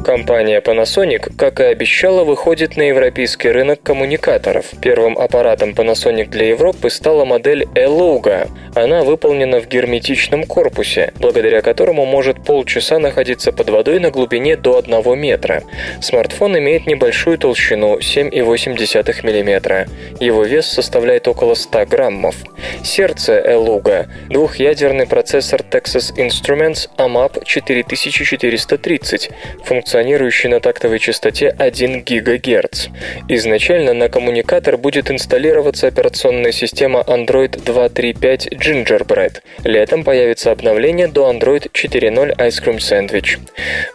Компания 0.09 0.63
Panasonic, 0.63 1.37
как 1.37 1.61
и 1.61 1.65
обещала, 1.65 2.25
выходит 2.25 2.79
на 2.79 2.89
европейский 2.89 3.51
рынок 3.51 3.83
коммуникаторов. 3.83 4.65
Первым 4.81 5.19
аппаратом 5.19 5.73
Panasonic 5.73 6.31
для 6.31 6.49
Европы 6.49 6.89
стала 6.89 7.27
модель 7.27 7.69
Eluga. 7.75 8.49
Она 8.75 9.03
выполнена 9.03 9.61
в 9.61 9.69
герметичном 9.69 10.45
корпусе, 10.45 11.13
благодаря 11.21 11.61
которому 11.61 12.07
может 12.07 12.43
полчаса 12.43 12.99
находиться 12.99 13.53
под 13.53 13.69
водой 13.69 14.01
на 14.01 14.11
глубине 14.11 14.57
до 14.57 14.79
1 14.79 15.19
метра. 15.19 15.63
Смартфон 16.01 16.57
имеет 16.57 16.87
небольшую 16.87 17.37
толщину 17.37 17.99
7,8 17.99 19.13
мм. 19.23 19.87
Его 20.21 20.43
вес 20.45 20.69
составляет 20.69 21.29
около 21.29 21.53
100 21.53 21.85
граммов. 21.85 22.35
Сердце 22.83 23.43
Eluga– 23.47 24.07
двухъядерный 24.31 25.07
процессор 25.07 25.61
Texas 25.61 26.17
Instruments 26.17 26.89
AMAP 26.97 27.45
4430, 27.45 29.31
функционирует 29.65 29.98
функционирующий 29.99 30.49
на 30.49 30.61
тактовой 30.61 31.01
частоте 31.01 31.49
1 31.59 32.05
ГГц. 32.05 32.87
Изначально 33.29 33.95
на 33.95 34.09
коммуникатор 34.09 34.77
будет 34.77 35.11
инсталлироваться 35.11 35.89
операционная 35.89 36.53
система 36.53 37.01
Android 37.01 37.61
2.3.5 37.65 38.51
Gingerbread. 38.53 39.41
Летом 39.65 40.05
появится 40.05 40.53
обновление 40.53 41.09
до 41.09 41.29
Android 41.29 41.73
4.0 41.73 42.37
Ice 42.37 42.63
Cream 42.63 42.79
Sandwich. 42.79 43.39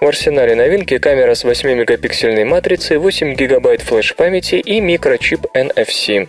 В 0.01 0.05
арсенале 0.05 0.55
новинки 0.55 0.97
камера 0.97 1.35
с 1.35 1.45
8-мегапиксельной 1.45 2.43
матрицей, 2.43 2.97
8 2.97 3.35
ГБ 3.35 3.77
флеш-памяти 3.77 4.55
и 4.55 4.81
микрочип 4.81 5.45
NFC. 5.55 6.27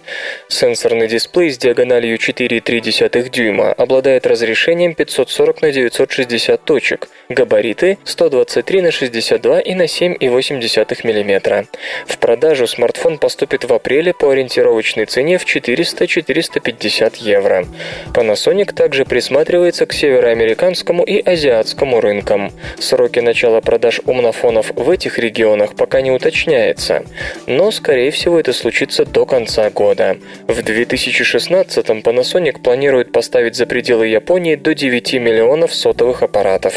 Сенсорный 0.49 1.09
дисплей 1.09 1.51
с 1.51 1.59
диагональю 1.59 2.17
4,3 2.17 3.29
дюйма 3.29 3.73
обладает 3.73 4.25
разрешением 4.27 4.95
540 4.95 5.63
на 5.63 5.73
960 5.73 6.65
точек, 6.65 7.09
габариты 7.29 7.99
123 8.05 8.83
на 8.83 8.93
62 8.93 9.61
и 9.65 9.75
на 9.75 9.85
7,8 9.85 11.05
мм. 11.05 11.67
В 12.07 12.19
продажу 12.19 12.67
смартфон 12.67 13.19
поступит 13.19 13.65
в 13.65 13.73
апреле 13.73 14.13
по 14.13 14.31
ориентировочной 14.31 15.07
цене 15.07 15.39
в 15.39 15.47
400-450 15.47 17.15
евро. 17.19 17.67
Panasonic 18.13 18.73
также 18.73 19.05
присматривается 19.05 19.87
к 19.87 19.93
североамериканскому 19.93 21.03
и 21.05 21.21
азиатскому 21.21 22.01
рынкам. 22.01 22.53
Сроки 22.79 23.21
начала 23.21 23.61
продаж 23.61 24.01
умнофонов 24.05 24.71
в 24.75 24.91
этих 24.91 25.19
регионах 25.19 25.75
пока 25.75 26.01
не 26.01 26.11
уточняется, 26.11 27.05
но, 27.47 27.71
скорее 27.71 28.11
всего, 28.11 28.39
это 28.39 28.53
случится 28.53 29.05
до 29.05 29.27
конца 29.27 29.71
года. 29.71 30.19
В 30.47 30.59
2016-м 30.59 32.01
Panasonic 32.01 32.61
планирует 32.63 33.13
поставить 33.13 33.57
за 33.57 33.67
пределы 33.67 34.09
Японии 34.09 34.57
до 34.57 34.75
9 34.75 35.15
миллионов 35.15 35.75
сотовых 35.75 36.23
аппаратов. 36.23 36.75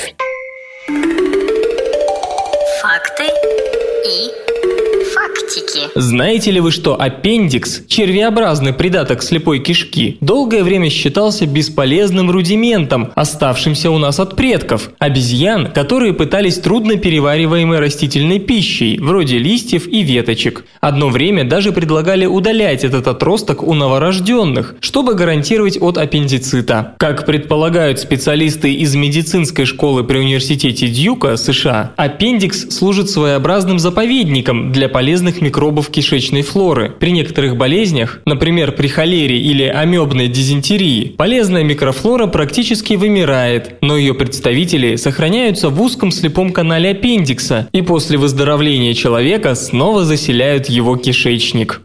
Знаете 6.00 6.52
ли 6.52 6.60
вы, 6.60 6.72
что 6.72 7.02
аппендикс, 7.02 7.82
червеобразный 7.88 8.72
придаток 8.72 9.24
слепой 9.24 9.58
кишки, 9.58 10.18
долгое 10.22 10.64
время 10.64 10.92
считался 10.92 11.48
бесполезным 11.48 12.30
рудиментом, 12.30 13.12
оставшимся 13.16 13.90
у 13.90 13.98
нас 13.98 14.20
от 14.20 14.36
предков, 14.36 14.92
обезьян, 15.00 15.72
которые 15.72 16.14
пытались 16.14 16.60
трудно 16.60 16.98
перевариваемой 16.98 17.80
растительной 17.80 18.38
пищей, 18.38 19.00
вроде 19.00 19.40
листьев 19.40 19.88
и 19.88 20.04
веточек. 20.04 20.66
Одно 20.82 21.10
время 21.10 21.46
даже 21.46 21.72
предлагали 21.72 22.28
удалять 22.28 22.84
этот 22.84 23.08
отросток 23.08 23.64
у 23.64 23.74
новорожденных, 23.74 24.76
чтобы 24.82 25.16
гарантировать 25.16 25.82
от 25.82 25.98
аппендицита. 25.98 26.94
Как 27.00 27.26
предполагают 27.26 28.00
специалисты 28.00 28.72
из 28.72 28.94
медицинской 28.94 29.66
школы 29.66 30.04
при 30.04 30.20
университете 30.20 30.90
Дьюка, 30.90 31.38
США, 31.38 31.94
аппендикс 31.98 32.70
служит 32.70 33.10
своеобразным 33.10 33.80
заповедником 33.80 34.72
для 34.72 34.90
полезных 34.90 35.42
микробов 35.42 35.87
микробов 35.88 35.90
кишечной 35.90 36.42
флоры. 36.42 36.92
При 37.00 37.12
некоторых 37.12 37.58
болезнях, 37.58 38.22
например, 38.26 38.72
при 38.72 38.88
холере 38.88 39.38
или 39.38 39.64
амебной 39.64 40.28
дизентерии, 40.28 41.16
полезная 41.18 41.64
микрофлора 41.64 42.28
практически 42.28 42.96
вымирает, 42.96 43.78
но 43.82 43.98
ее 43.98 44.14
представители 44.14 44.96
сохраняются 44.98 45.70
в 45.70 45.82
узком 45.82 46.12
слепом 46.12 46.52
канале 46.52 46.92
аппендикса 46.92 47.68
и 47.72 47.82
после 47.82 48.18
выздоровления 48.18 48.94
человека 48.94 49.56
снова 49.56 50.06
заселяют 50.06 50.70
его 50.70 50.98
кишечник. 50.98 51.82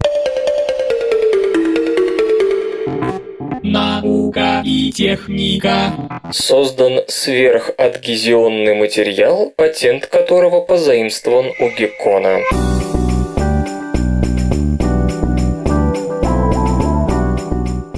Наука 3.63 4.63
и 4.65 4.93
техника. 4.93 5.95
Создан 6.31 7.01
сверхадгезионный 7.09 8.75
материал, 8.75 9.53
патент 9.57 10.07
которого 10.07 10.61
позаимствован 10.61 11.47
у 11.59 11.69
Геккона. 11.79 12.41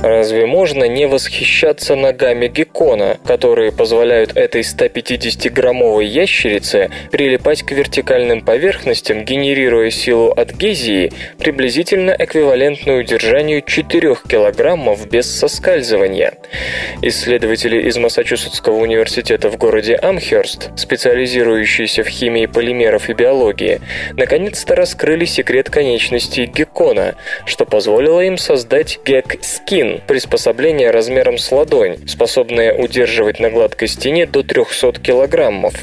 Разве 0.05 0.45
можно 0.45 0.85
не 0.85 1.07
восхищаться 1.07 1.97
ногами 1.97 2.49
геккона, 2.49 3.17
которые 3.25 3.73
позволяют 3.73 4.37
этой 4.37 4.61
150-граммовой 4.61 6.05
ящерице 6.05 6.91
прилипать 7.11 7.63
к 7.63 7.73
вертикальным 7.73 8.43
поверхностям, 8.43 9.25
генерируя 9.25 9.89
силу 9.89 10.31
адгезии, 10.37 11.11
приблизительно 11.39 12.15
эквивалентную 12.19 13.01
удержанию 13.01 13.63
4 13.63 14.17
килограммов 14.29 15.09
без 15.09 15.25
соскальзывания? 15.25 16.35
Исследователи 17.01 17.89
из 17.89 17.97
Массачусетского 17.97 18.77
университета 18.77 19.49
в 19.49 19.57
городе 19.57 19.95
Амхерст, 19.95 20.69
специализирующиеся 20.77 22.05
в 22.05 22.09
химии 22.09 22.45
полимеров 22.45 23.09
и 23.09 23.15
биологии, 23.15 23.81
наконец-то 24.19 24.75
раскрыли 24.75 25.25
секрет 25.25 25.71
конечностей 25.71 26.45
геккона, 26.45 27.15
что 27.47 27.65
позволило 27.65 28.21
им 28.21 28.37
создать 28.37 29.01
гек-скин, 29.07 29.94
приспособление 30.07 30.91
размером 30.91 31.39
с 31.39 31.51
ладонь, 31.53 31.99
способное 32.09 32.75
удерживать 32.75 33.41
на 33.41 33.51
гладкой 33.51 33.89
стене 33.89 34.27
до 34.27 34.43
300 34.43 35.01
килограммов. 35.01 35.75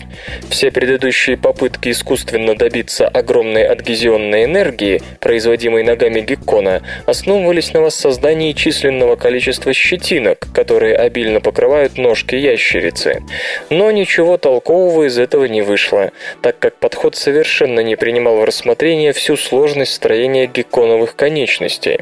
Все 0.50 0.72
предыдущие 0.72 1.38
попытки 1.38 1.90
искусственно 1.90 2.56
добиться 2.56 3.08
огромной 3.08 3.66
адгезионной 3.66 4.46
энергии, 4.46 5.02
производимой 5.20 5.84
ногами 5.84 6.22
геккона, 6.22 6.82
основывались 7.06 7.74
на 7.74 7.82
воссоздании 7.82 8.54
численного 8.54 9.16
количества 9.16 9.74
щетинок, 9.74 10.48
которые 10.54 10.96
обильно 10.96 11.42
покрывают 11.42 11.98
ножки 11.98 12.36
ящерицы. 12.36 13.22
Но 13.70 13.92
ничего 13.92 14.38
толкового 14.38 15.08
из 15.08 15.18
этого 15.18 15.46
не 15.46 15.62
вышло, 15.62 16.12
так 16.42 16.60
как 16.60 16.78
подход 16.78 17.16
совершенно 17.16 17.82
не 17.82 17.96
принимал 17.96 18.38
в 18.38 18.44
рассмотрение 18.44 19.14
всю 19.14 19.38
сложность 19.38 19.94
строения 19.94 20.48
гекконовых 20.48 21.16
конечностей. 21.16 22.00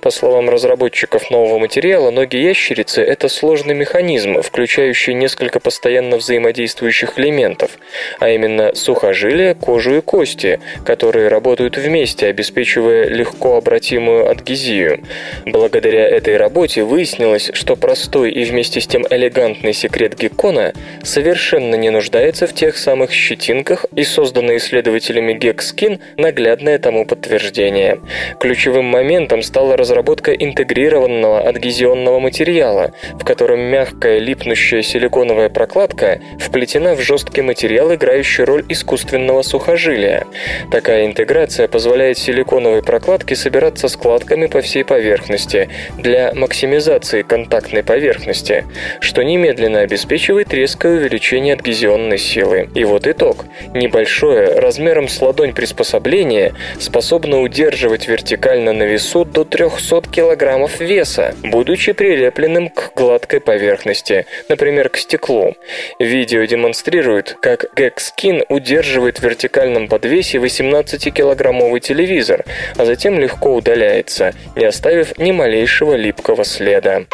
По 0.00 0.10
словам 0.10 0.50
разработчиков 0.50 1.30
нового 1.30 1.47
самого 1.48 1.60
материала 1.60 2.10
ноги 2.10 2.36
ящерицы– 2.36 3.00
это 3.02 3.28
сложный 3.28 3.74
механизм, 3.74 4.42
включающий 4.42 5.14
несколько 5.14 5.60
постоянно 5.60 6.18
взаимодействующих 6.18 7.18
элементов, 7.18 7.78
а 8.20 8.28
именно 8.28 8.74
сухожилия, 8.74 9.54
кожу 9.54 9.96
и 9.96 10.00
кости, 10.02 10.60
которые 10.84 11.28
работают 11.28 11.78
вместе, 11.78 12.26
обеспечивая 12.26 13.08
легко 13.08 13.56
обратимую 13.56 14.28
адгезию. 14.28 15.00
Благодаря 15.46 16.06
этой 16.06 16.36
работе 16.36 16.82
выяснилось, 16.82 17.50
что 17.54 17.76
простой 17.76 18.30
и 18.30 18.44
вместе 18.44 18.82
с 18.82 18.86
тем 18.86 19.06
элегантный 19.08 19.72
секрет 19.72 20.18
геккона 20.18 20.74
совершенно 21.02 21.76
не 21.76 21.88
нуждается 21.88 22.46
в 22.46 22.52
тех 22.52 22.76
самых 22.76 23.10
щетинках 23.10 23.86
и 23.96 24.04
созданный 24.04 24.58
исследователями 24.58 25.32
Гексkin 25.32 25.98
наглядное 26.18 26.78
тому 26.78 27.06
подтверждение. 27.06 28.00
Ключевым 28.38 28.84
моментом 28.84 29.42
стала 29.42 29.78
разработка 29.78 30.32
интегрированного 30.32 31.37
адгезионного 31.40 32.18
материала, 32.18 32.92
в 33.14 33.24
котором 33.24 33.60
мягкая 33.60 34.18
липнущая 34.18 34.82
силиконовая 34.82 35.48
прокладка 35.48 36.20
вплетена 36.38 36.94
в 36.94 37.00
жесткий 37.00 37.42
материал, 37.42 37.94
играющий 37.94 38.44
роль 38.44 38.64
искусственного 38.68 39.42
сухожилия. 39.42 40.26
Такая 40.70 41.06
интеграция 41.06 41.68
позволяет 41.68 42.18
силиконовой 42.18 42.82
прокладке 42.82 43.36
собираться 43.36 43.88
складками 43.88 44.46
по 44.46 44.60
всей 44.60 44.84
поверхности 44.84 45.68
для 45.98 46.32
максимизации 46.34 47.22
контактной 47.22 47.82
поверхности, 47.82 48.64
что 49.00 49.22
немедленно 49.22 49.80
обеспечивает 49.80 50.52
резкое 50.52 50.96
увеличение 50.96 51.54
адгезионной 51.54 52.18
силы. 52.18 52.68
И 52.74 52.84
вот 52.84 53.06
итог. 53.06 53.44
Небольшое, 53.74 54.58
размером 54.58 55.08
с 55.08 55.20
ладонь 55.20 55.52
приспособление 55.52 56.54
способно 56.78 57.40
удерживать 57.40 58.08
вертикально 58.08 58.72
на 58.72 58.84
весу 58.84 59.24
до 59.24 59.44
300 59.44 60.02
кг 60.10 60.68
веса, 60.80 61.27
будучи 61.42 61.92
прилепленным 61.92 62.68
к 62.68 62.92
гладкой 62.94 63.40
поверхности, 63.40 64.26
например, 64.48 64.88
к 64.88 64.96
стеклу. 64.96 65.56
Видео 65.98 66.44
демонстрирует, 66.44 67.36
как 67.40 67.66
Gexkin 67.76 68.44
удерживает 68.48 69.18
в 69.18 69.22
вертикальном 69.22 69.88
подвесе 69.88 70.38
18-килограммовый 70.38 71.80
телевизор, 71.80 72.44
а 72.76 72.84
затем 72.84 73.18
легко 73.18 73.54
удаляется, 73.54 74.32
не 74.56 74.64
оставив 74.64 75.18
ни 75.18 75.32
малейшего 75.32 75.94
липкого 75.94 76.44
следа. 76.44 77.04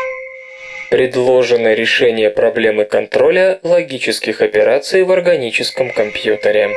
Предложено 0.90 1.74
решение 1.74 2.30
проблемы 2.30 2.84
контроля 2.84 3.58
логических 3.62 4.40
операций 4.40 5.02
в 5.02 5.10
органическом 5.10 5.90
компьютере. 5.90 6.70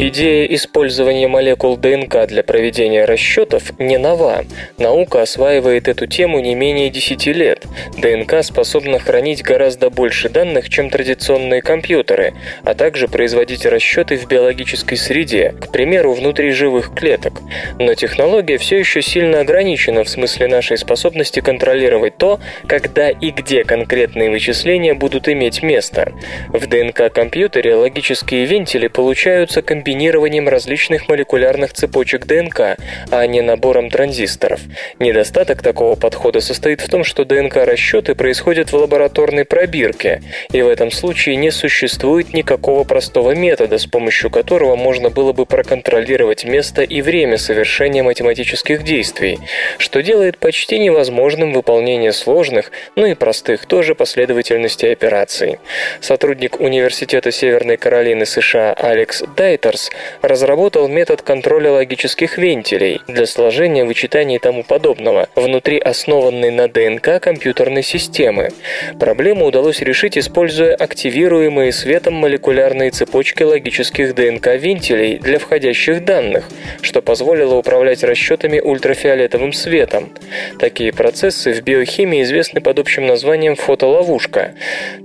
Идея 0.00 0.46
использования 0.54 1.26
молекул 1.26 1.76
ДНК 1.76 2.24
для 2.28 2.44
проведения 2.44 3.04
расчетов 3.04 3.76
не 3.80 3.98
нова. 3.98 4.44
Наука 4.78 5.22
осваивает 5.22 5.88
эту 5.88 6.06
тему 6.06 6.38
не 6.38 6.54
менее 6.54 6.88
10 6.88 7.26
лет. 7.26 7.66
ДНК 7.96 8.44
способна 8.44 9.00
хранить 9.00 9.42
гораздо 9.42 9.90
больше 9.90 10.28
данных, 10.28 10.68
чем 10.68 10.88
традиционные 10.88 11.62
компьютеры, 11.62 12.34
а 12.62 12.74
также 12.74 13.08
производить 13.08 13.66
расчеты 13.66 14.16
в 14.16 14.28
биологической 14.28 14.94
среде, 14.94 15.52
к 15.60 15.72
примеру, 15.72 16.12
внутри 16.12 16.52
живых 16.52 16.94
клеток. 16.94 17.32
Но 17.80 17.92
технология 17.94 18.56
все 18.56 18.78
еще 18.78 19.02
сильно 19.02 19.40
ограничена 19.40 20.04
в 20.04 20.08
смысле 20.08 20.46
нашей 20.46 20.78
способности 20.78 21.40
контролировать 21.40 22.16
то, 22.18 22.38
когда 22.68 23.10
и 23.10 23.32
где 23.32 23.64
конкретные 23.64 24.30
вычисления 24.30 24.94
будут 24.94 25.28
иметь 25.28 25.64
место. 25.64 26.12
В 26.50 26.68
ДНК-компьютере 26.68 27.74
логические 27.74 28.44
вентили 28.44 28.86
получаются 28.86 29.60
комбинированными 29.60 29.87
комбинированием 29.88 30.46
различных 30.50 31.08
молекулярных 31.08 31.72
цепочек 31.72 32.26
ДНК, 32.26 32.76
а 33.10 33.26
не 33.26 33.40
набором 33.40 33.88
транзисторов. 33.88 34.60
Недостаток 34.98 35.62
такого 35.62 35.94
подхода 35.94 36.40
состоит 36.40 36.82
в 36.82 36.90
том, 36.90 37.04
что 37.04 37.24
ДНК-расчеты 37.24 38.14
происходят 38.14 38.70
в 38.70 38.76
лабораторной 38.76 39.46
пробирке, 39.46 40.20
и 40.52 40.60
в 40.60 40.68
этом 40.68 40.90
случае 40.90 41.36
не 41.36 41.50
существует 41.50 42.34
никакого 42.34 42.84
простого 42.84 43.34
метода, 43.34 43.78
с 43.78 43.86
помощью 43.86 44.28
которого 44.28 44.76
можно 44.76 45.08
было 45.08 45.32
бы 45.32 45.46
проконтролировать 45.46 46.44
место 46.44 46.82
и 46.82 47.00
время 47.00 47.38
совершения 47.38 48.02
математических 48.02 48.84
действий, 48.84 49.38
что 49.78 50.02
делает 50.02 50.36
почти 50.36 50.78
невозможным 50.78 51.54
выполнение 51.54 52.12
сложных, 52.12 52.72
но 52.94 53.06
и 53.06 53.14
простых 53.14 53.64
тоже 53.64 53.94
последовательностей 53.94 54.92
операций. 54.92 55.58
Сотрудник 56.02 56.60
Университета 56.60 57.32
Северной 57.32 57.78
Каролины 57.78 58.26
США 58.26 58.74
Алекс 58.74 59.22
Дайтер 59.34 59.77
Морс 59.78 59.90
разработал 60.22 60.88
метод 60.88 61.22
контроля 61.22 61.70
логических 61.72 62.38
вентилей 62.38 63.00
для 63.06 63.26
сложения, 63.26 63.84
вычитания 63.84 64.36
и 64.36 64.40
тому 64.40 64.64
подобного 64.64 65.28
внутри 65.36 65.78
основанной 65.78 66.50
на 66.50 66.68
ДНК 66.68 67.20
компьютерной 67.20 67.82
системы. 67.82 68.50
Проблему 68.98 69.46
удалось 69.46 69.80
решить, 69.80 70.18
используя 70.18 70.74
активируемые 70.74 71.72
светом 71.72 72.14
молекулярные 72.14 72.90
цепочки 72.90 73.44
логических 73.44 74.14
ДНК-вентилей 74.14 75.18
для 75.18 75.38
входящих 75.38 76.04
данных, 76.04 76.48
что 76.82 77.00
позволило 77.00 77.54
управлять 77.54 78.02
расчетами 78.02 78.58
ультрафиолетовым 78.58 79.52
светом. 79.52 80.12
Такие 80.58 80.92
процессы 80.92 81.52
в 81.52 81.62
биохимии 81.62 82.22
известны 82.22 82.60
под 82.60 82.78
общим 82.80 83.06
названием 83.06 83.54
фотоловушка. 83.54 84.54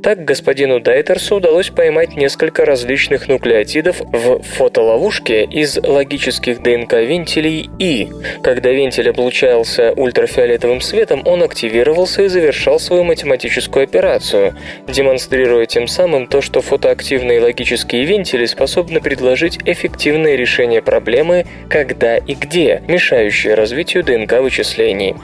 Так 0.01 0.25
господину 0.25 0.79
Дайтерсу 0.79 1.35
удалось 1.35 1.69
поймать 1.69 2.15
несколько 2.15 2.65
различных 2.65 3.27
нуклеотидов 3.27 4.01
в 4.01 4.41
фотоловушке 4.63 5.43
из 5.43 5.77
логических 5.77 6.61
ДНК-вентилей 6.61 7.69
И. 7.79 8.07
Когда 8.41 8.69
вентиль 8.69 9.09
облучался 9.09 9.91
ультрафиолетовым 9.91 10.79
светом, 10.79 11.21
он 11.25 11.43
активировался 11.43 12.23
и 12.23 12.27
завершал 12.29 12.79
свою 12.79 13.03
математическую 13.03 13.83
операцию, 13.83 14.55
демонстрируя 14.87 15.65
тем 15.65 15.89
самым 15.89 16.27
то, 16.27 16.39
что 16.39 16.61
фотоактивные 16.61 17.41
логические 17.41 18.05
вентили 18.05 18.45
способны 18.45 19.01
предложить 19.01 19.59
эффективное 19.65 20.37
решение 20.37 20.81
проблемы 20.81 21.45
«когда 21.69 22.15
и 22.15 22.33
где», 22.33 22.83
мешающие 22.87 23.55
развитию 23.55 24.05
ДНК-вычислений. 24.05 25.15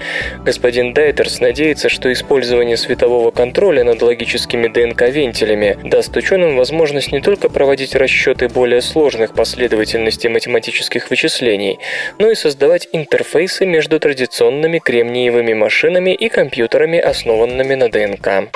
Господин 0.44 0.94
Дайтерс 0.94 1.40
надеется, 1.40 1.88
что 1.88 2.12
использование 2.12 2.76
светового 2.76 3.32
контроля 3.32 3.86
над 3.86 4.02
логическими 4.02 4.68
ДНК-вентилями 4.68 5.78
даст 5.86 6.18
ученым 6.18 6.58
возможность 6.58 7.14
не 7.14 7.22
только 7.22 7.48
проводить 7.48 7.96
расчеты 7.96 8.50
более 8.50 8.82
сложных 8.82 9.29
разных 9.30 9.36
последовательностей 9.36 10.30
математических 10.30 11.10
вычислений, 11.10 11.80
но 12.20 12.30
и 12.30 12.36
создавать 12.36 12.88
интерфейсы 12.94 13.66
между 13.66 14.00
традиционными 14.00 14.80
кремниевыми 14.80 15.54
машинами 15.54 16.14
и 16.14 16.30
компьютерами, 16.30 17.00
основанными 17.00 17.76
на 17.76 17.90
ДНК 17.90 18.50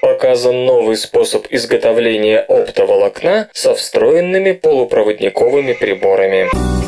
показан 0.00 0.64
новый 0.64 0.96
способ 0.96 1.46
изготовления 1.50 2.40
оптоволокна 2.40 3.48
со 3.52 3.72
встроенными 3.74 4.50
полупроводниковыми 4.50 5.74
приборами. 5.74 6.81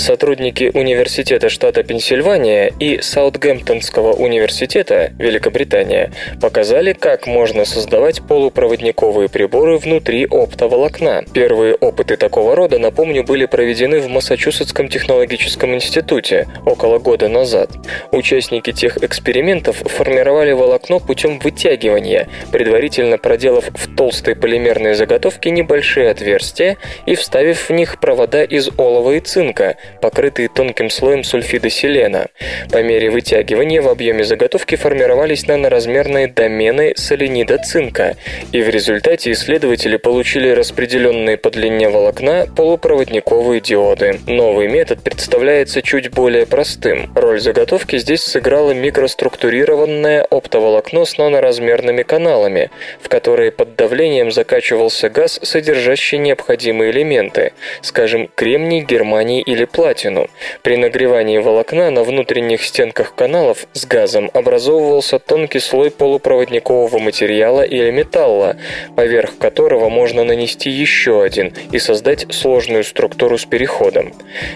Сотрудники 0.00 0.70
Университета 0.72 1.50
штата 1.50 1.82
Пенсильвания 1.82 2.72
и 2.80 3.02
Саутгемптонского 3.02 4.14
университета, 4.14 5.12
Великобритания, 5.18 6.10
показали, 6.40 6.94
как 6.94 7.26
можно 7.26 7.66
создавать 7.66 8.22
полупроводниковые 8.22 9.28
приборы 9.28 9.76
внутри 9.76 10.24
оптоволокна. 10.24 11.22
Первые 11.34 11.74
опыты 11.74 12.16
такого 12.16 12.56
рода, 12.56 12.78
напомню, 12.78 13.24
были 13.24 13.44
проведены 13.44 14.00
в 14.00 14.08
Массачусетском 14.08 14.88
технологическом 14.88 15.74
институте 15.74 16.48
около 16.64 16.98
года 16.98 17.28
назад. 17.28 17.68
Участники 18.10 18.72
тех 18.72 19.04
экспериментов 19.04 19.76
формировали 19.84 20.52
волокно 20.52 20.98
путем 21.00 21.38
вытягивания, 21.40 22.26
предварительно 22.50 23.18
проделав 23.18 23.68
в 23.74 23.94
толстой 23.94 24.34
полимерной 24.34 24.94
заготовке 24.94 25.50
небольшие 25.50 26.08
отверстия 26.08 26.78
и 27.04 27.14
вставив 27.16 27.68
в 27.68 27.72
них 27.74 28.00
провода 28.00 28.42
из 28.42 28.70
олова 28.78 29.12
и 29.12 29.20
цинка, 29.20 29.76
покрытые 30.00 30.48
тонким 30.48 30.90
слоем 30.90 31.22
сульфида 31.22 31.70
селена. 31.70 32.28
По 32.72 32.82
мере 32.82 33.10
вытягивания 33.10 33.82
в 33.82 33.88
объеме 33.88 34.24
заготовки 34.24 34.74
формировались 34.76 35.46
наноразмерные 35.46 36.28
домены 36.28 36.94
соленида 36.96 37.58
цинка, 37.58 38.16
и 38.52 38.62
в 38.62 38.68
результате 38.68 39.32
исследователи 39.32 39.96
получили 39.96 40.48
распределенные 40.50 41.36
по 41.36 41.50
длине 41.50 41.88
волокна 41.88 42.46
полупроводниковые 42.56 43.60
диоды. 43.60 44.18
Новый 44.26 44.68
метод 44.68 45.02
представляется 45.02 45.82
чуть 45.82 46.10
более 46.10 46.46
простым. 46.46 47.12
Роль 47.14 47.40
заготовки 47.40 47.98
здесь 47.98 48.22
сыграло 48.22 48.72
микроструктурированное 48.72 50.22
оптоволокно 50.22 51.04
с 51.04 51.18
наноразмерными 51.18 52.02
каналами, 52.02 52.70
в 53.00 53.08
которые 53.08 53.52
под 53.52 53.76
давлением 53.76 54.30
закачивался 54.30 55.10
газ, 55.10 55.38
содержащий 55.42 56.18
необходимые 56.18 56.90
элементы, 56.90 57.52
скажем, 57.82 58.28
кремний, 58.34 58.80
германий 58.80 59.40
или 59.40 59.64
платин 59.64 59.89
платину. 59.90 60.28
При 60.62 60.76
нагревании 60.76 61.38
волокна 61.38 61.90
на 61.90 62.04
внутренних 62.04 62.62
стенках 62.62 63.14
каналов 63.16 63.66
с 63.72 63.84
газом 63.86 64.30
образовывался 64.32 65.18
тонкий 65.18 65.58
слой 65.58 65.90
полупроводникового 65.90 66.98
материала 67.00 67.62
или 67.62 67.90
металла, 67.90 68.56
поверх 68.94 69.36
которого 69.38 69.88
можно 69.88 70.22
нанести 70.22 70.70
еще 70.70 71.24
один 71.24 71.52
и 71.72 71.80
создать 71.80 72.32
сложную 72.32 72.84
структуру 72.84 73.36
с 73.36 73.44
переходом. 73.46 74.12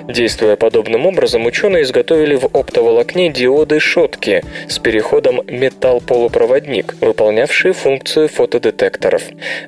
Действуя 0.09 0.55
подобным 0.55 1.07
образом, 1.07 1.47
ученые 1.47 1.83
изготовили 1.83 2.37
в 2.37 2.45
оптоволокне 2.45 3.29
диоды-шотки 3.31 4.45
с 4.69 4.79
переходом 4.79 5.41
металл-полупроводник, 5.49 6.95
выполнявшие 7.01 7.73
функцию 7.73 8.29
фотодетекторов. 8.29 9.23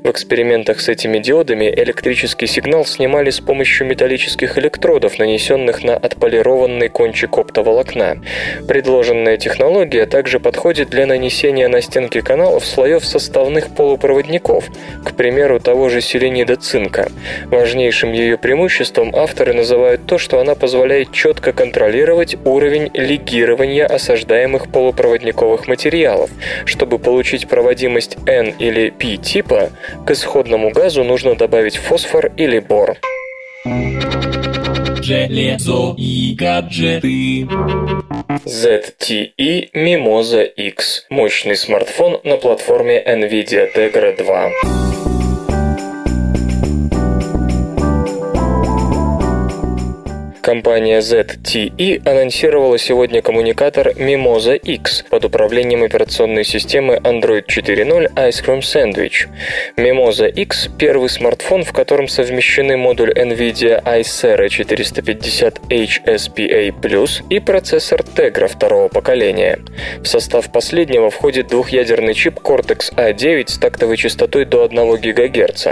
В 0.04 0.10
экспериментах 0.10 0.80
с 0.80 0.88
этими 0.88 1.18
диодами 1.18 1.64
электрический 1.64 2.46
сигнал 2.46 2.84
снимали 2.84 3.30
с 3.30 3.40
помощью 3.40 3.88
металлических 3.88 4.58
электродов, 4.58 5.18
нанесенных 5.18 5.55
на 5.56 5.96
отполированный 5.96 6.88
кончик 6.88 7.38
оптоволокна. 7.38 8.18
Предложенная 8.68 9.36
технология 9.36 10.06
также 10.06 10.40
подходит 10.40 10.90
для 10.90 11.06
нанесения 11.06 11.68
на 11.68 11.80
стенки 11.80 12.20
каналов 12.20 12.64
слоев 12.64 13.04
составных 13.04 13.68
полупроводников, 13.74 14.66
к 15.04 15.14
примеру, 15.14 15.60
того 15.60 15.88
же 15.88 16.00
селенида 16.00 16.56
цинка. 16.56 17.10
Важнейшим 17.46 18.12
ее 18.12 18.38
преимуществом 18.38 19.14
авторы 19.14 19.52
называют 19.52 20.06
то, 20.06 20.18
что 20.18 20.40
она 20.40 20.54
позволяет 20.54 21.12
четко 21.12 21.52
контролировать 21.52 22.36
уровень 22.44 22.90
легирования 22.94 23.86
осаждаемых 23.86 24.68
полупроводниковых 24.68 25.68
материалов. 25.68 26.30
Чтобы 26.64 26.98
получить 26.98 27.48
проводимость 27.48 28.16
N 28.26 28.54
или 28.58 28.90
P 28.90 29.16
типа, 29.16 29.70
к 30.06 30.10
исходному 30.10 30.70
газу 30.70 31.04
нужно 31.04 31.34
добавить 31.34 31.76
фосфор 31.76 32.30
или 32.36 32.58
бор. 32.58 32.96
Железо 35.06 35.94
и 35.96 36.34
гаджеты. 36.34 37.46
ZTE 38.44 39.70
Mimosa 39.72 40.44
X– 40.44 41.04
мощный 41.10 41.54
смартфон 41.54 42.18
на 42.24 42.36
платформе 42.38 43.00
NVIDIA 43.06 43.72
Tegra 43.72 44.16
2. 44.16 45.15
Компания 50.46 51.00
ZTE 51.00 52.08
анонсировала 52.08 52.78
сегодня 52.78 53.20
коммуникатор 53.20 53.88
Mimosa 53.88 54.56
X 54.56 55.02
под 55.10 55.24
управлением 55.24 55.82
операционной 55.82 56.44
системы 56.44 57.00
Android 57.02 57.46
4.0 57.46 58.14
Ice 58.14 58.44
Cream 58.44 58.60
Sandwich. 58.60 59.26
Mimosa 59.76 60.30
X– 60.30 60.68
первый 60.78 61.08
смартфон, 61.08 61.64
в 61.64 61.72
котором 61.72 62.06
совмещены 62.06 62.76
модуль 62.76 63.10
NVIDIA 63.10 63.82
Icera 63.82 64.48
450 64.48 65.62
HSPA+, 65.68 67.22
и 67.28 67.40
процессор 67.40 68.02
Tegra 68.02 68.46
второго 68.46 68.86
поколения. 68.86 69.58
В 69.98 70.06
состав 70.06 70.52
последнего 70.52 71.10
входит 71.10 71.48
двухъядерный 71.48 72.14
чип 72.14 72.38
Cortex 72.38 72.94
A9 72.94 73.48
с 73.48 73.58
тактовой 73.58 73.96
частотой 73.96 74.44
до 74.44 74.62
1 74.62 74.94
ГГц. 74.94 75.66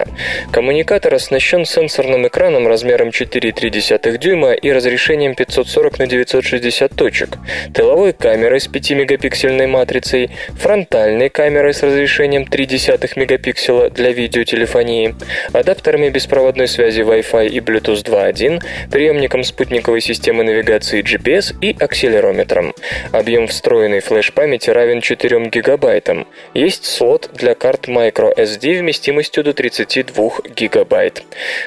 Коммуникатор 0.51 1.15
оснащен 1.15 1.65
сенсорным 1.65 2.27
экраном 2.27 2.67
размером 2.67 3.11
4,3 3.11 4.19
дюйма 4.19 4.57
и 4.65 4.73
разрешением 4.73 5.35
540 5.35 5.99
на 5.99 6.07
960 6.07 6.97
точек, 6.97 7.37
тыловой 7.75 8.15
камерой 8.15 8.61
с 8.61 8.67
5-мегапиксельной 8.67 9.67
матрицей, 9.67 10.31
фронтальной 10.59 11.29
камерой 11.29 11.75
с 11.75 11.83
разрешением 11.83 12.45
0,3 12.45 13.13
мегапикселя 13.17 13.91
для 13.91 14.11
видеотелефонии, 14.13 15.15
адаптерами 15.53 16.09
беспроводной 16.09 16.67
связи 16.67 17.03
Wi-Fi 17.03 17.49
и 17.49 17.61
Bluetooth 17.61 18.03
2.1, 18.03 18.63
приемником 18.91 19.45
спутниковой 19.45 20.01
системы 20.01 20.45
навигации 20.45 21.03
GPS 21.03 21.55
и 21.61 21.77
акселерометром. 21.79 22.75
Объем 23.13 23.49
встроенной 23.49 24.01
флеш-памяти 24.01 24.71
равен 24.71 25.03
4 25.03 25.47
гигабайтам. 25.51 26.27
Есть 26.55 26.87
слот 26.87 27.29
для 27.35 27.55
карт 27.55 27.87
microSD 27.87 28.79
вместимостью 28.79 29.45
до 29.45 29.53
32 29.53 30.31
гигабайт. 30.57 31.23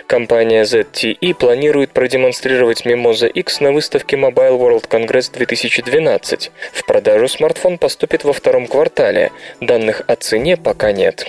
Компания 0.07 0.63
ZTE 0.63 1.35
планирует 1.35 1.91
продемонстрировать 1.91 2.86
Mimosa 2.87 3.27
X 3.27 3.59
на 3.59 3.71
выставке 3.71 4.15
Mobile 4.15 4.57
World 4.57 4.87
Congress 4.87 5.31
2012. 5.31 6.51
В 6.73 6.85
продажу 6.85 7.27
смартфон 7.27 7.77
поступит 7.77 8.23
во 8.23 8.33
втором 8.33 8.67
квартале. 8.67 9.31
Данных 9.59 10.03
о 10.07 10.15
цене 10.15 10.55
пока 10.55 10.91
нет. 10.91 11.27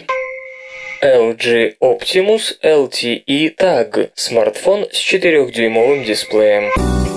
LG 1.02 1.76
Optimus 1.80 2.58
LTE 2.62 3.56
Tag– 3.56 4.10
смартфон 4.14 4.86
с 4.90 4.96
4-дюймовым 4.96 6.04
дисплеем. 6.04 7.07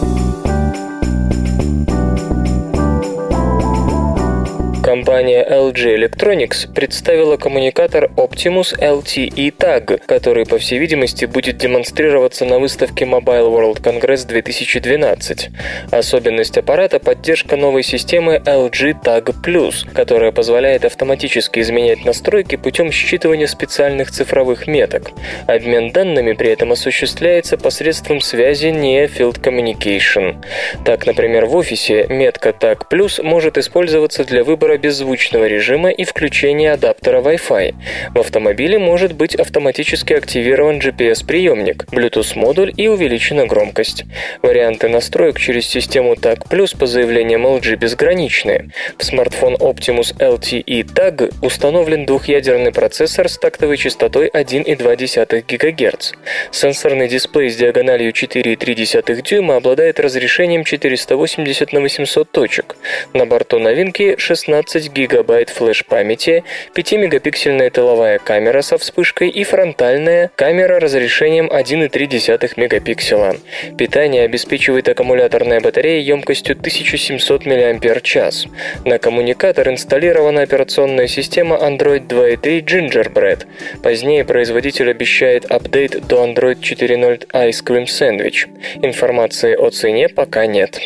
Компания 4.91 5.47
LG 5.49 5.95
Electronics 5.95 6.69
представила 6.69 7.37
коммуникатор 7.37 8.11
Optimus 8.17 8.77
LTE 8.77 9.55
Tag, 9.55 10.01
который, 10.05 10.45
по 10.45 10.57
всей 10.57 10.79
видимости, 10.79 11.23
будет 11.23 11.55
демонстрироваться 11.55 12.43
на 12.43 12.59
выставке 12.59 13.05
Mobile 13.05 13.47
World 13.47 13.81
Congress 13.81 14.27
2012. 14.27 15.49
Особенность 15.91 16.57
аппарата– 16.57 16.99
поддержка 16.99 17.55
новой 17.55 17.83
системы 17.83 18.41
LG 18.45 19.01
Tag 19.01 19.33
Plus, 19.41 19.89
которая 19.93 20.33
позволяет 20.33 20.83
автоматически 20.83 21.61
изменять 21.61 22.03
настройки 22.03 22.57
путем 22.57 22.87
считывания 22.87 23.47
специальных 23.47 24.11
цифровых 24.11 24.67
меток. 24.67 25.11
Обмен 25.47 25.93
данными 25.93 26.33
при 26.33 26.49
этом 26.49 26.73
осуществляется 26.73 27.55
посредством 27.55 28.19
связи 28.19 28.67
Near 28.67 29.09
Field 29.09 29.39
Communication. 29.41 30.43
Так, 30.83 31.05
например, 31.05 31.45
в 31.45 31.55
офисе 31.55 32.07
метка 32.09 32.49
Tag 32.49 32.89
Plus 32.91 33.23
может 33.23 33.57
использоваться 33.57 34.25
для 34.25 34.43
выбора 34.43 34.80
беззвучного 34.81 35.45
режима 35.45 35.89
и 35.91 36.03
включения 36.03 36.73
адаптера 36.73 37.21
Wi-Fi. 37.21 37.75
В 38.13 38.19
автомобиле 38.19 38.79
может 38.79 39.13
быть 39.13 39.35
автоматически 39.35 40.13
активирован 40.13 40.79
GPS-приемник, 40.79 41.85
Bluetooth-модуль 41.91 42.73
и 42.75 42.87
увеличена 42.87 43.45
громкость. 43.45 44.05
Варианты 44.41 44.89
настроек 44.89 45.39
через 45.39 45.67
систему 45.67 46.13
TAG 46.13 46.47
Plus 46.49 46.77
по 46.77 46.85
заявлениям 46.85 47.45
LG 47.45 47.77
безграничны. 47.77 48.71
В 48.97 49.03
смартфон 49.03 49.55
Optimus 49.55 50.15
LTE 50.17 50.83
TAG 50.83 51.33
установлен 51.41 52.05
двухъядерный 52.05 52.71
процессор 52.71 53.29
с 53.29 53.37
тактовой 53.37 53.77
частотой 53.77 54.29
1,2 54.29 55.43
ГГц. 55.47 56.11
Сенсорный 56.51 57.07
дисплей 57.07 57.49
с 57.49 57.55
диагональю 57.55 58.11
4,3 58.11 59.21
дюйма 59.21 59.57
обладает 59.57 59.99
разрешением 59.99 60.63
480 60.63 61.73
на 61.73 61.81
800 61.81 62.31
точек. 62.31 62.75
На 63.13 63.25
борту 63.25 63.59
новинки 63.59 64.15
16 64.17 64.70
16 64.71 64.93
гигабайт 64.93 65.49
флеш-памяти, 65.49 66.45
5-мегапиксельная 66.73 67.69
тыловая 67.69 68.19
камера 68.19 68.61
со 68.61 68.77
вспышкой 68.77 69.27
и 69.27 69.43
фронтальная 69.43 70.31
камера 70.37 70.79
разрешением 70.79 71.47
1,3 71.47 72.53
мегапикселя. 72.55 73.35
Питание 73.77 74.23
обеспечивает 74.23 74.87
аккумуляторная 74.87 75.59
батарея 75.59 75.99
емкостью 75.99 76.55
1700 76.55 77.45
мАч. 77.47 78.47
На 78.85 78.97
коммуникатор 78.97 79.67
инсталлирована 79.67 80.43
операционная 80.43 81.07
система 81.07 81.57
Android 81.57 82.07
2.3 82.07 82.63
Gingerbread. 82.63 83.45
Позднее 83.83 84.23
производитель 84.23 84.89
обещает 84.89 85.51
апдейт 85.51 86.07
до 86.07 86.25
Android 86.25 86.61
4.0 86.61 87.27
Ice 87.27 87.61
Cream 87.61 87.87
Sandwich. 87.87 88.47
Информации 88.81 89.53
о 89.53 89.69
цене 89.69 90.07
пока 90.07 90.45
нет. 90.45 90.79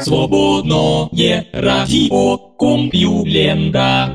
Свободное 0.00 1.46
радио 1.52 2.38
Компьюлента. 2.56 4.14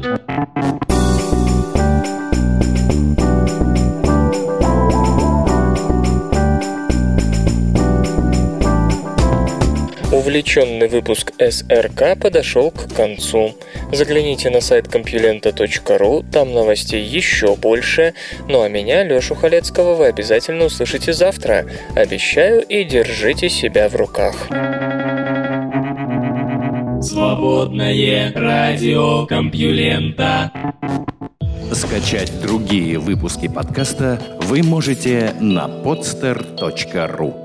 Увлеченный 10.12 10.88
выпуск 10.88 11.34
СРК 11.38 12.18
подошел 12.20 12.72
к 12.72 12.94
концу. 12.96 13.54
Загляните 13.92 14.50
на 14.50 14.62
сайт 14.62 14.88
компьюлента.ру, 14.88 16.24
там 16.32 16.54
новостей 16.54 17.04
еще 17.04 17.56
больше. 17.56 18.14
Ну 18.48 18.62
а 18.62 18.70
меня, 18.70 19.04
Лешу 19.04 19.36
Халецкого, 19.36 19.96
вы 19.96 20.06
обязательно 20.06 20.66
услышите 20.66 21.14
завтра. 21.14 21.66
Обещаю 21.96 22.62
и 22.62 22.84
держите 22.86 23.50
себя 23.50 23.90
в 23.90 23.96
руках. 23.96 24.48
Свободное 27.04 28.32
радио 28.34 29.26
Компьюлента. 29.26 30.52
Скачать 31.74 32.32
другие 32.42 32.98
выпуски 32.98 33.50
подкаста 33.50 34.22
вы 34.44 34.64
можете 34.64 35.36
на 35.42 35.66
podster.ru 35.66 37.43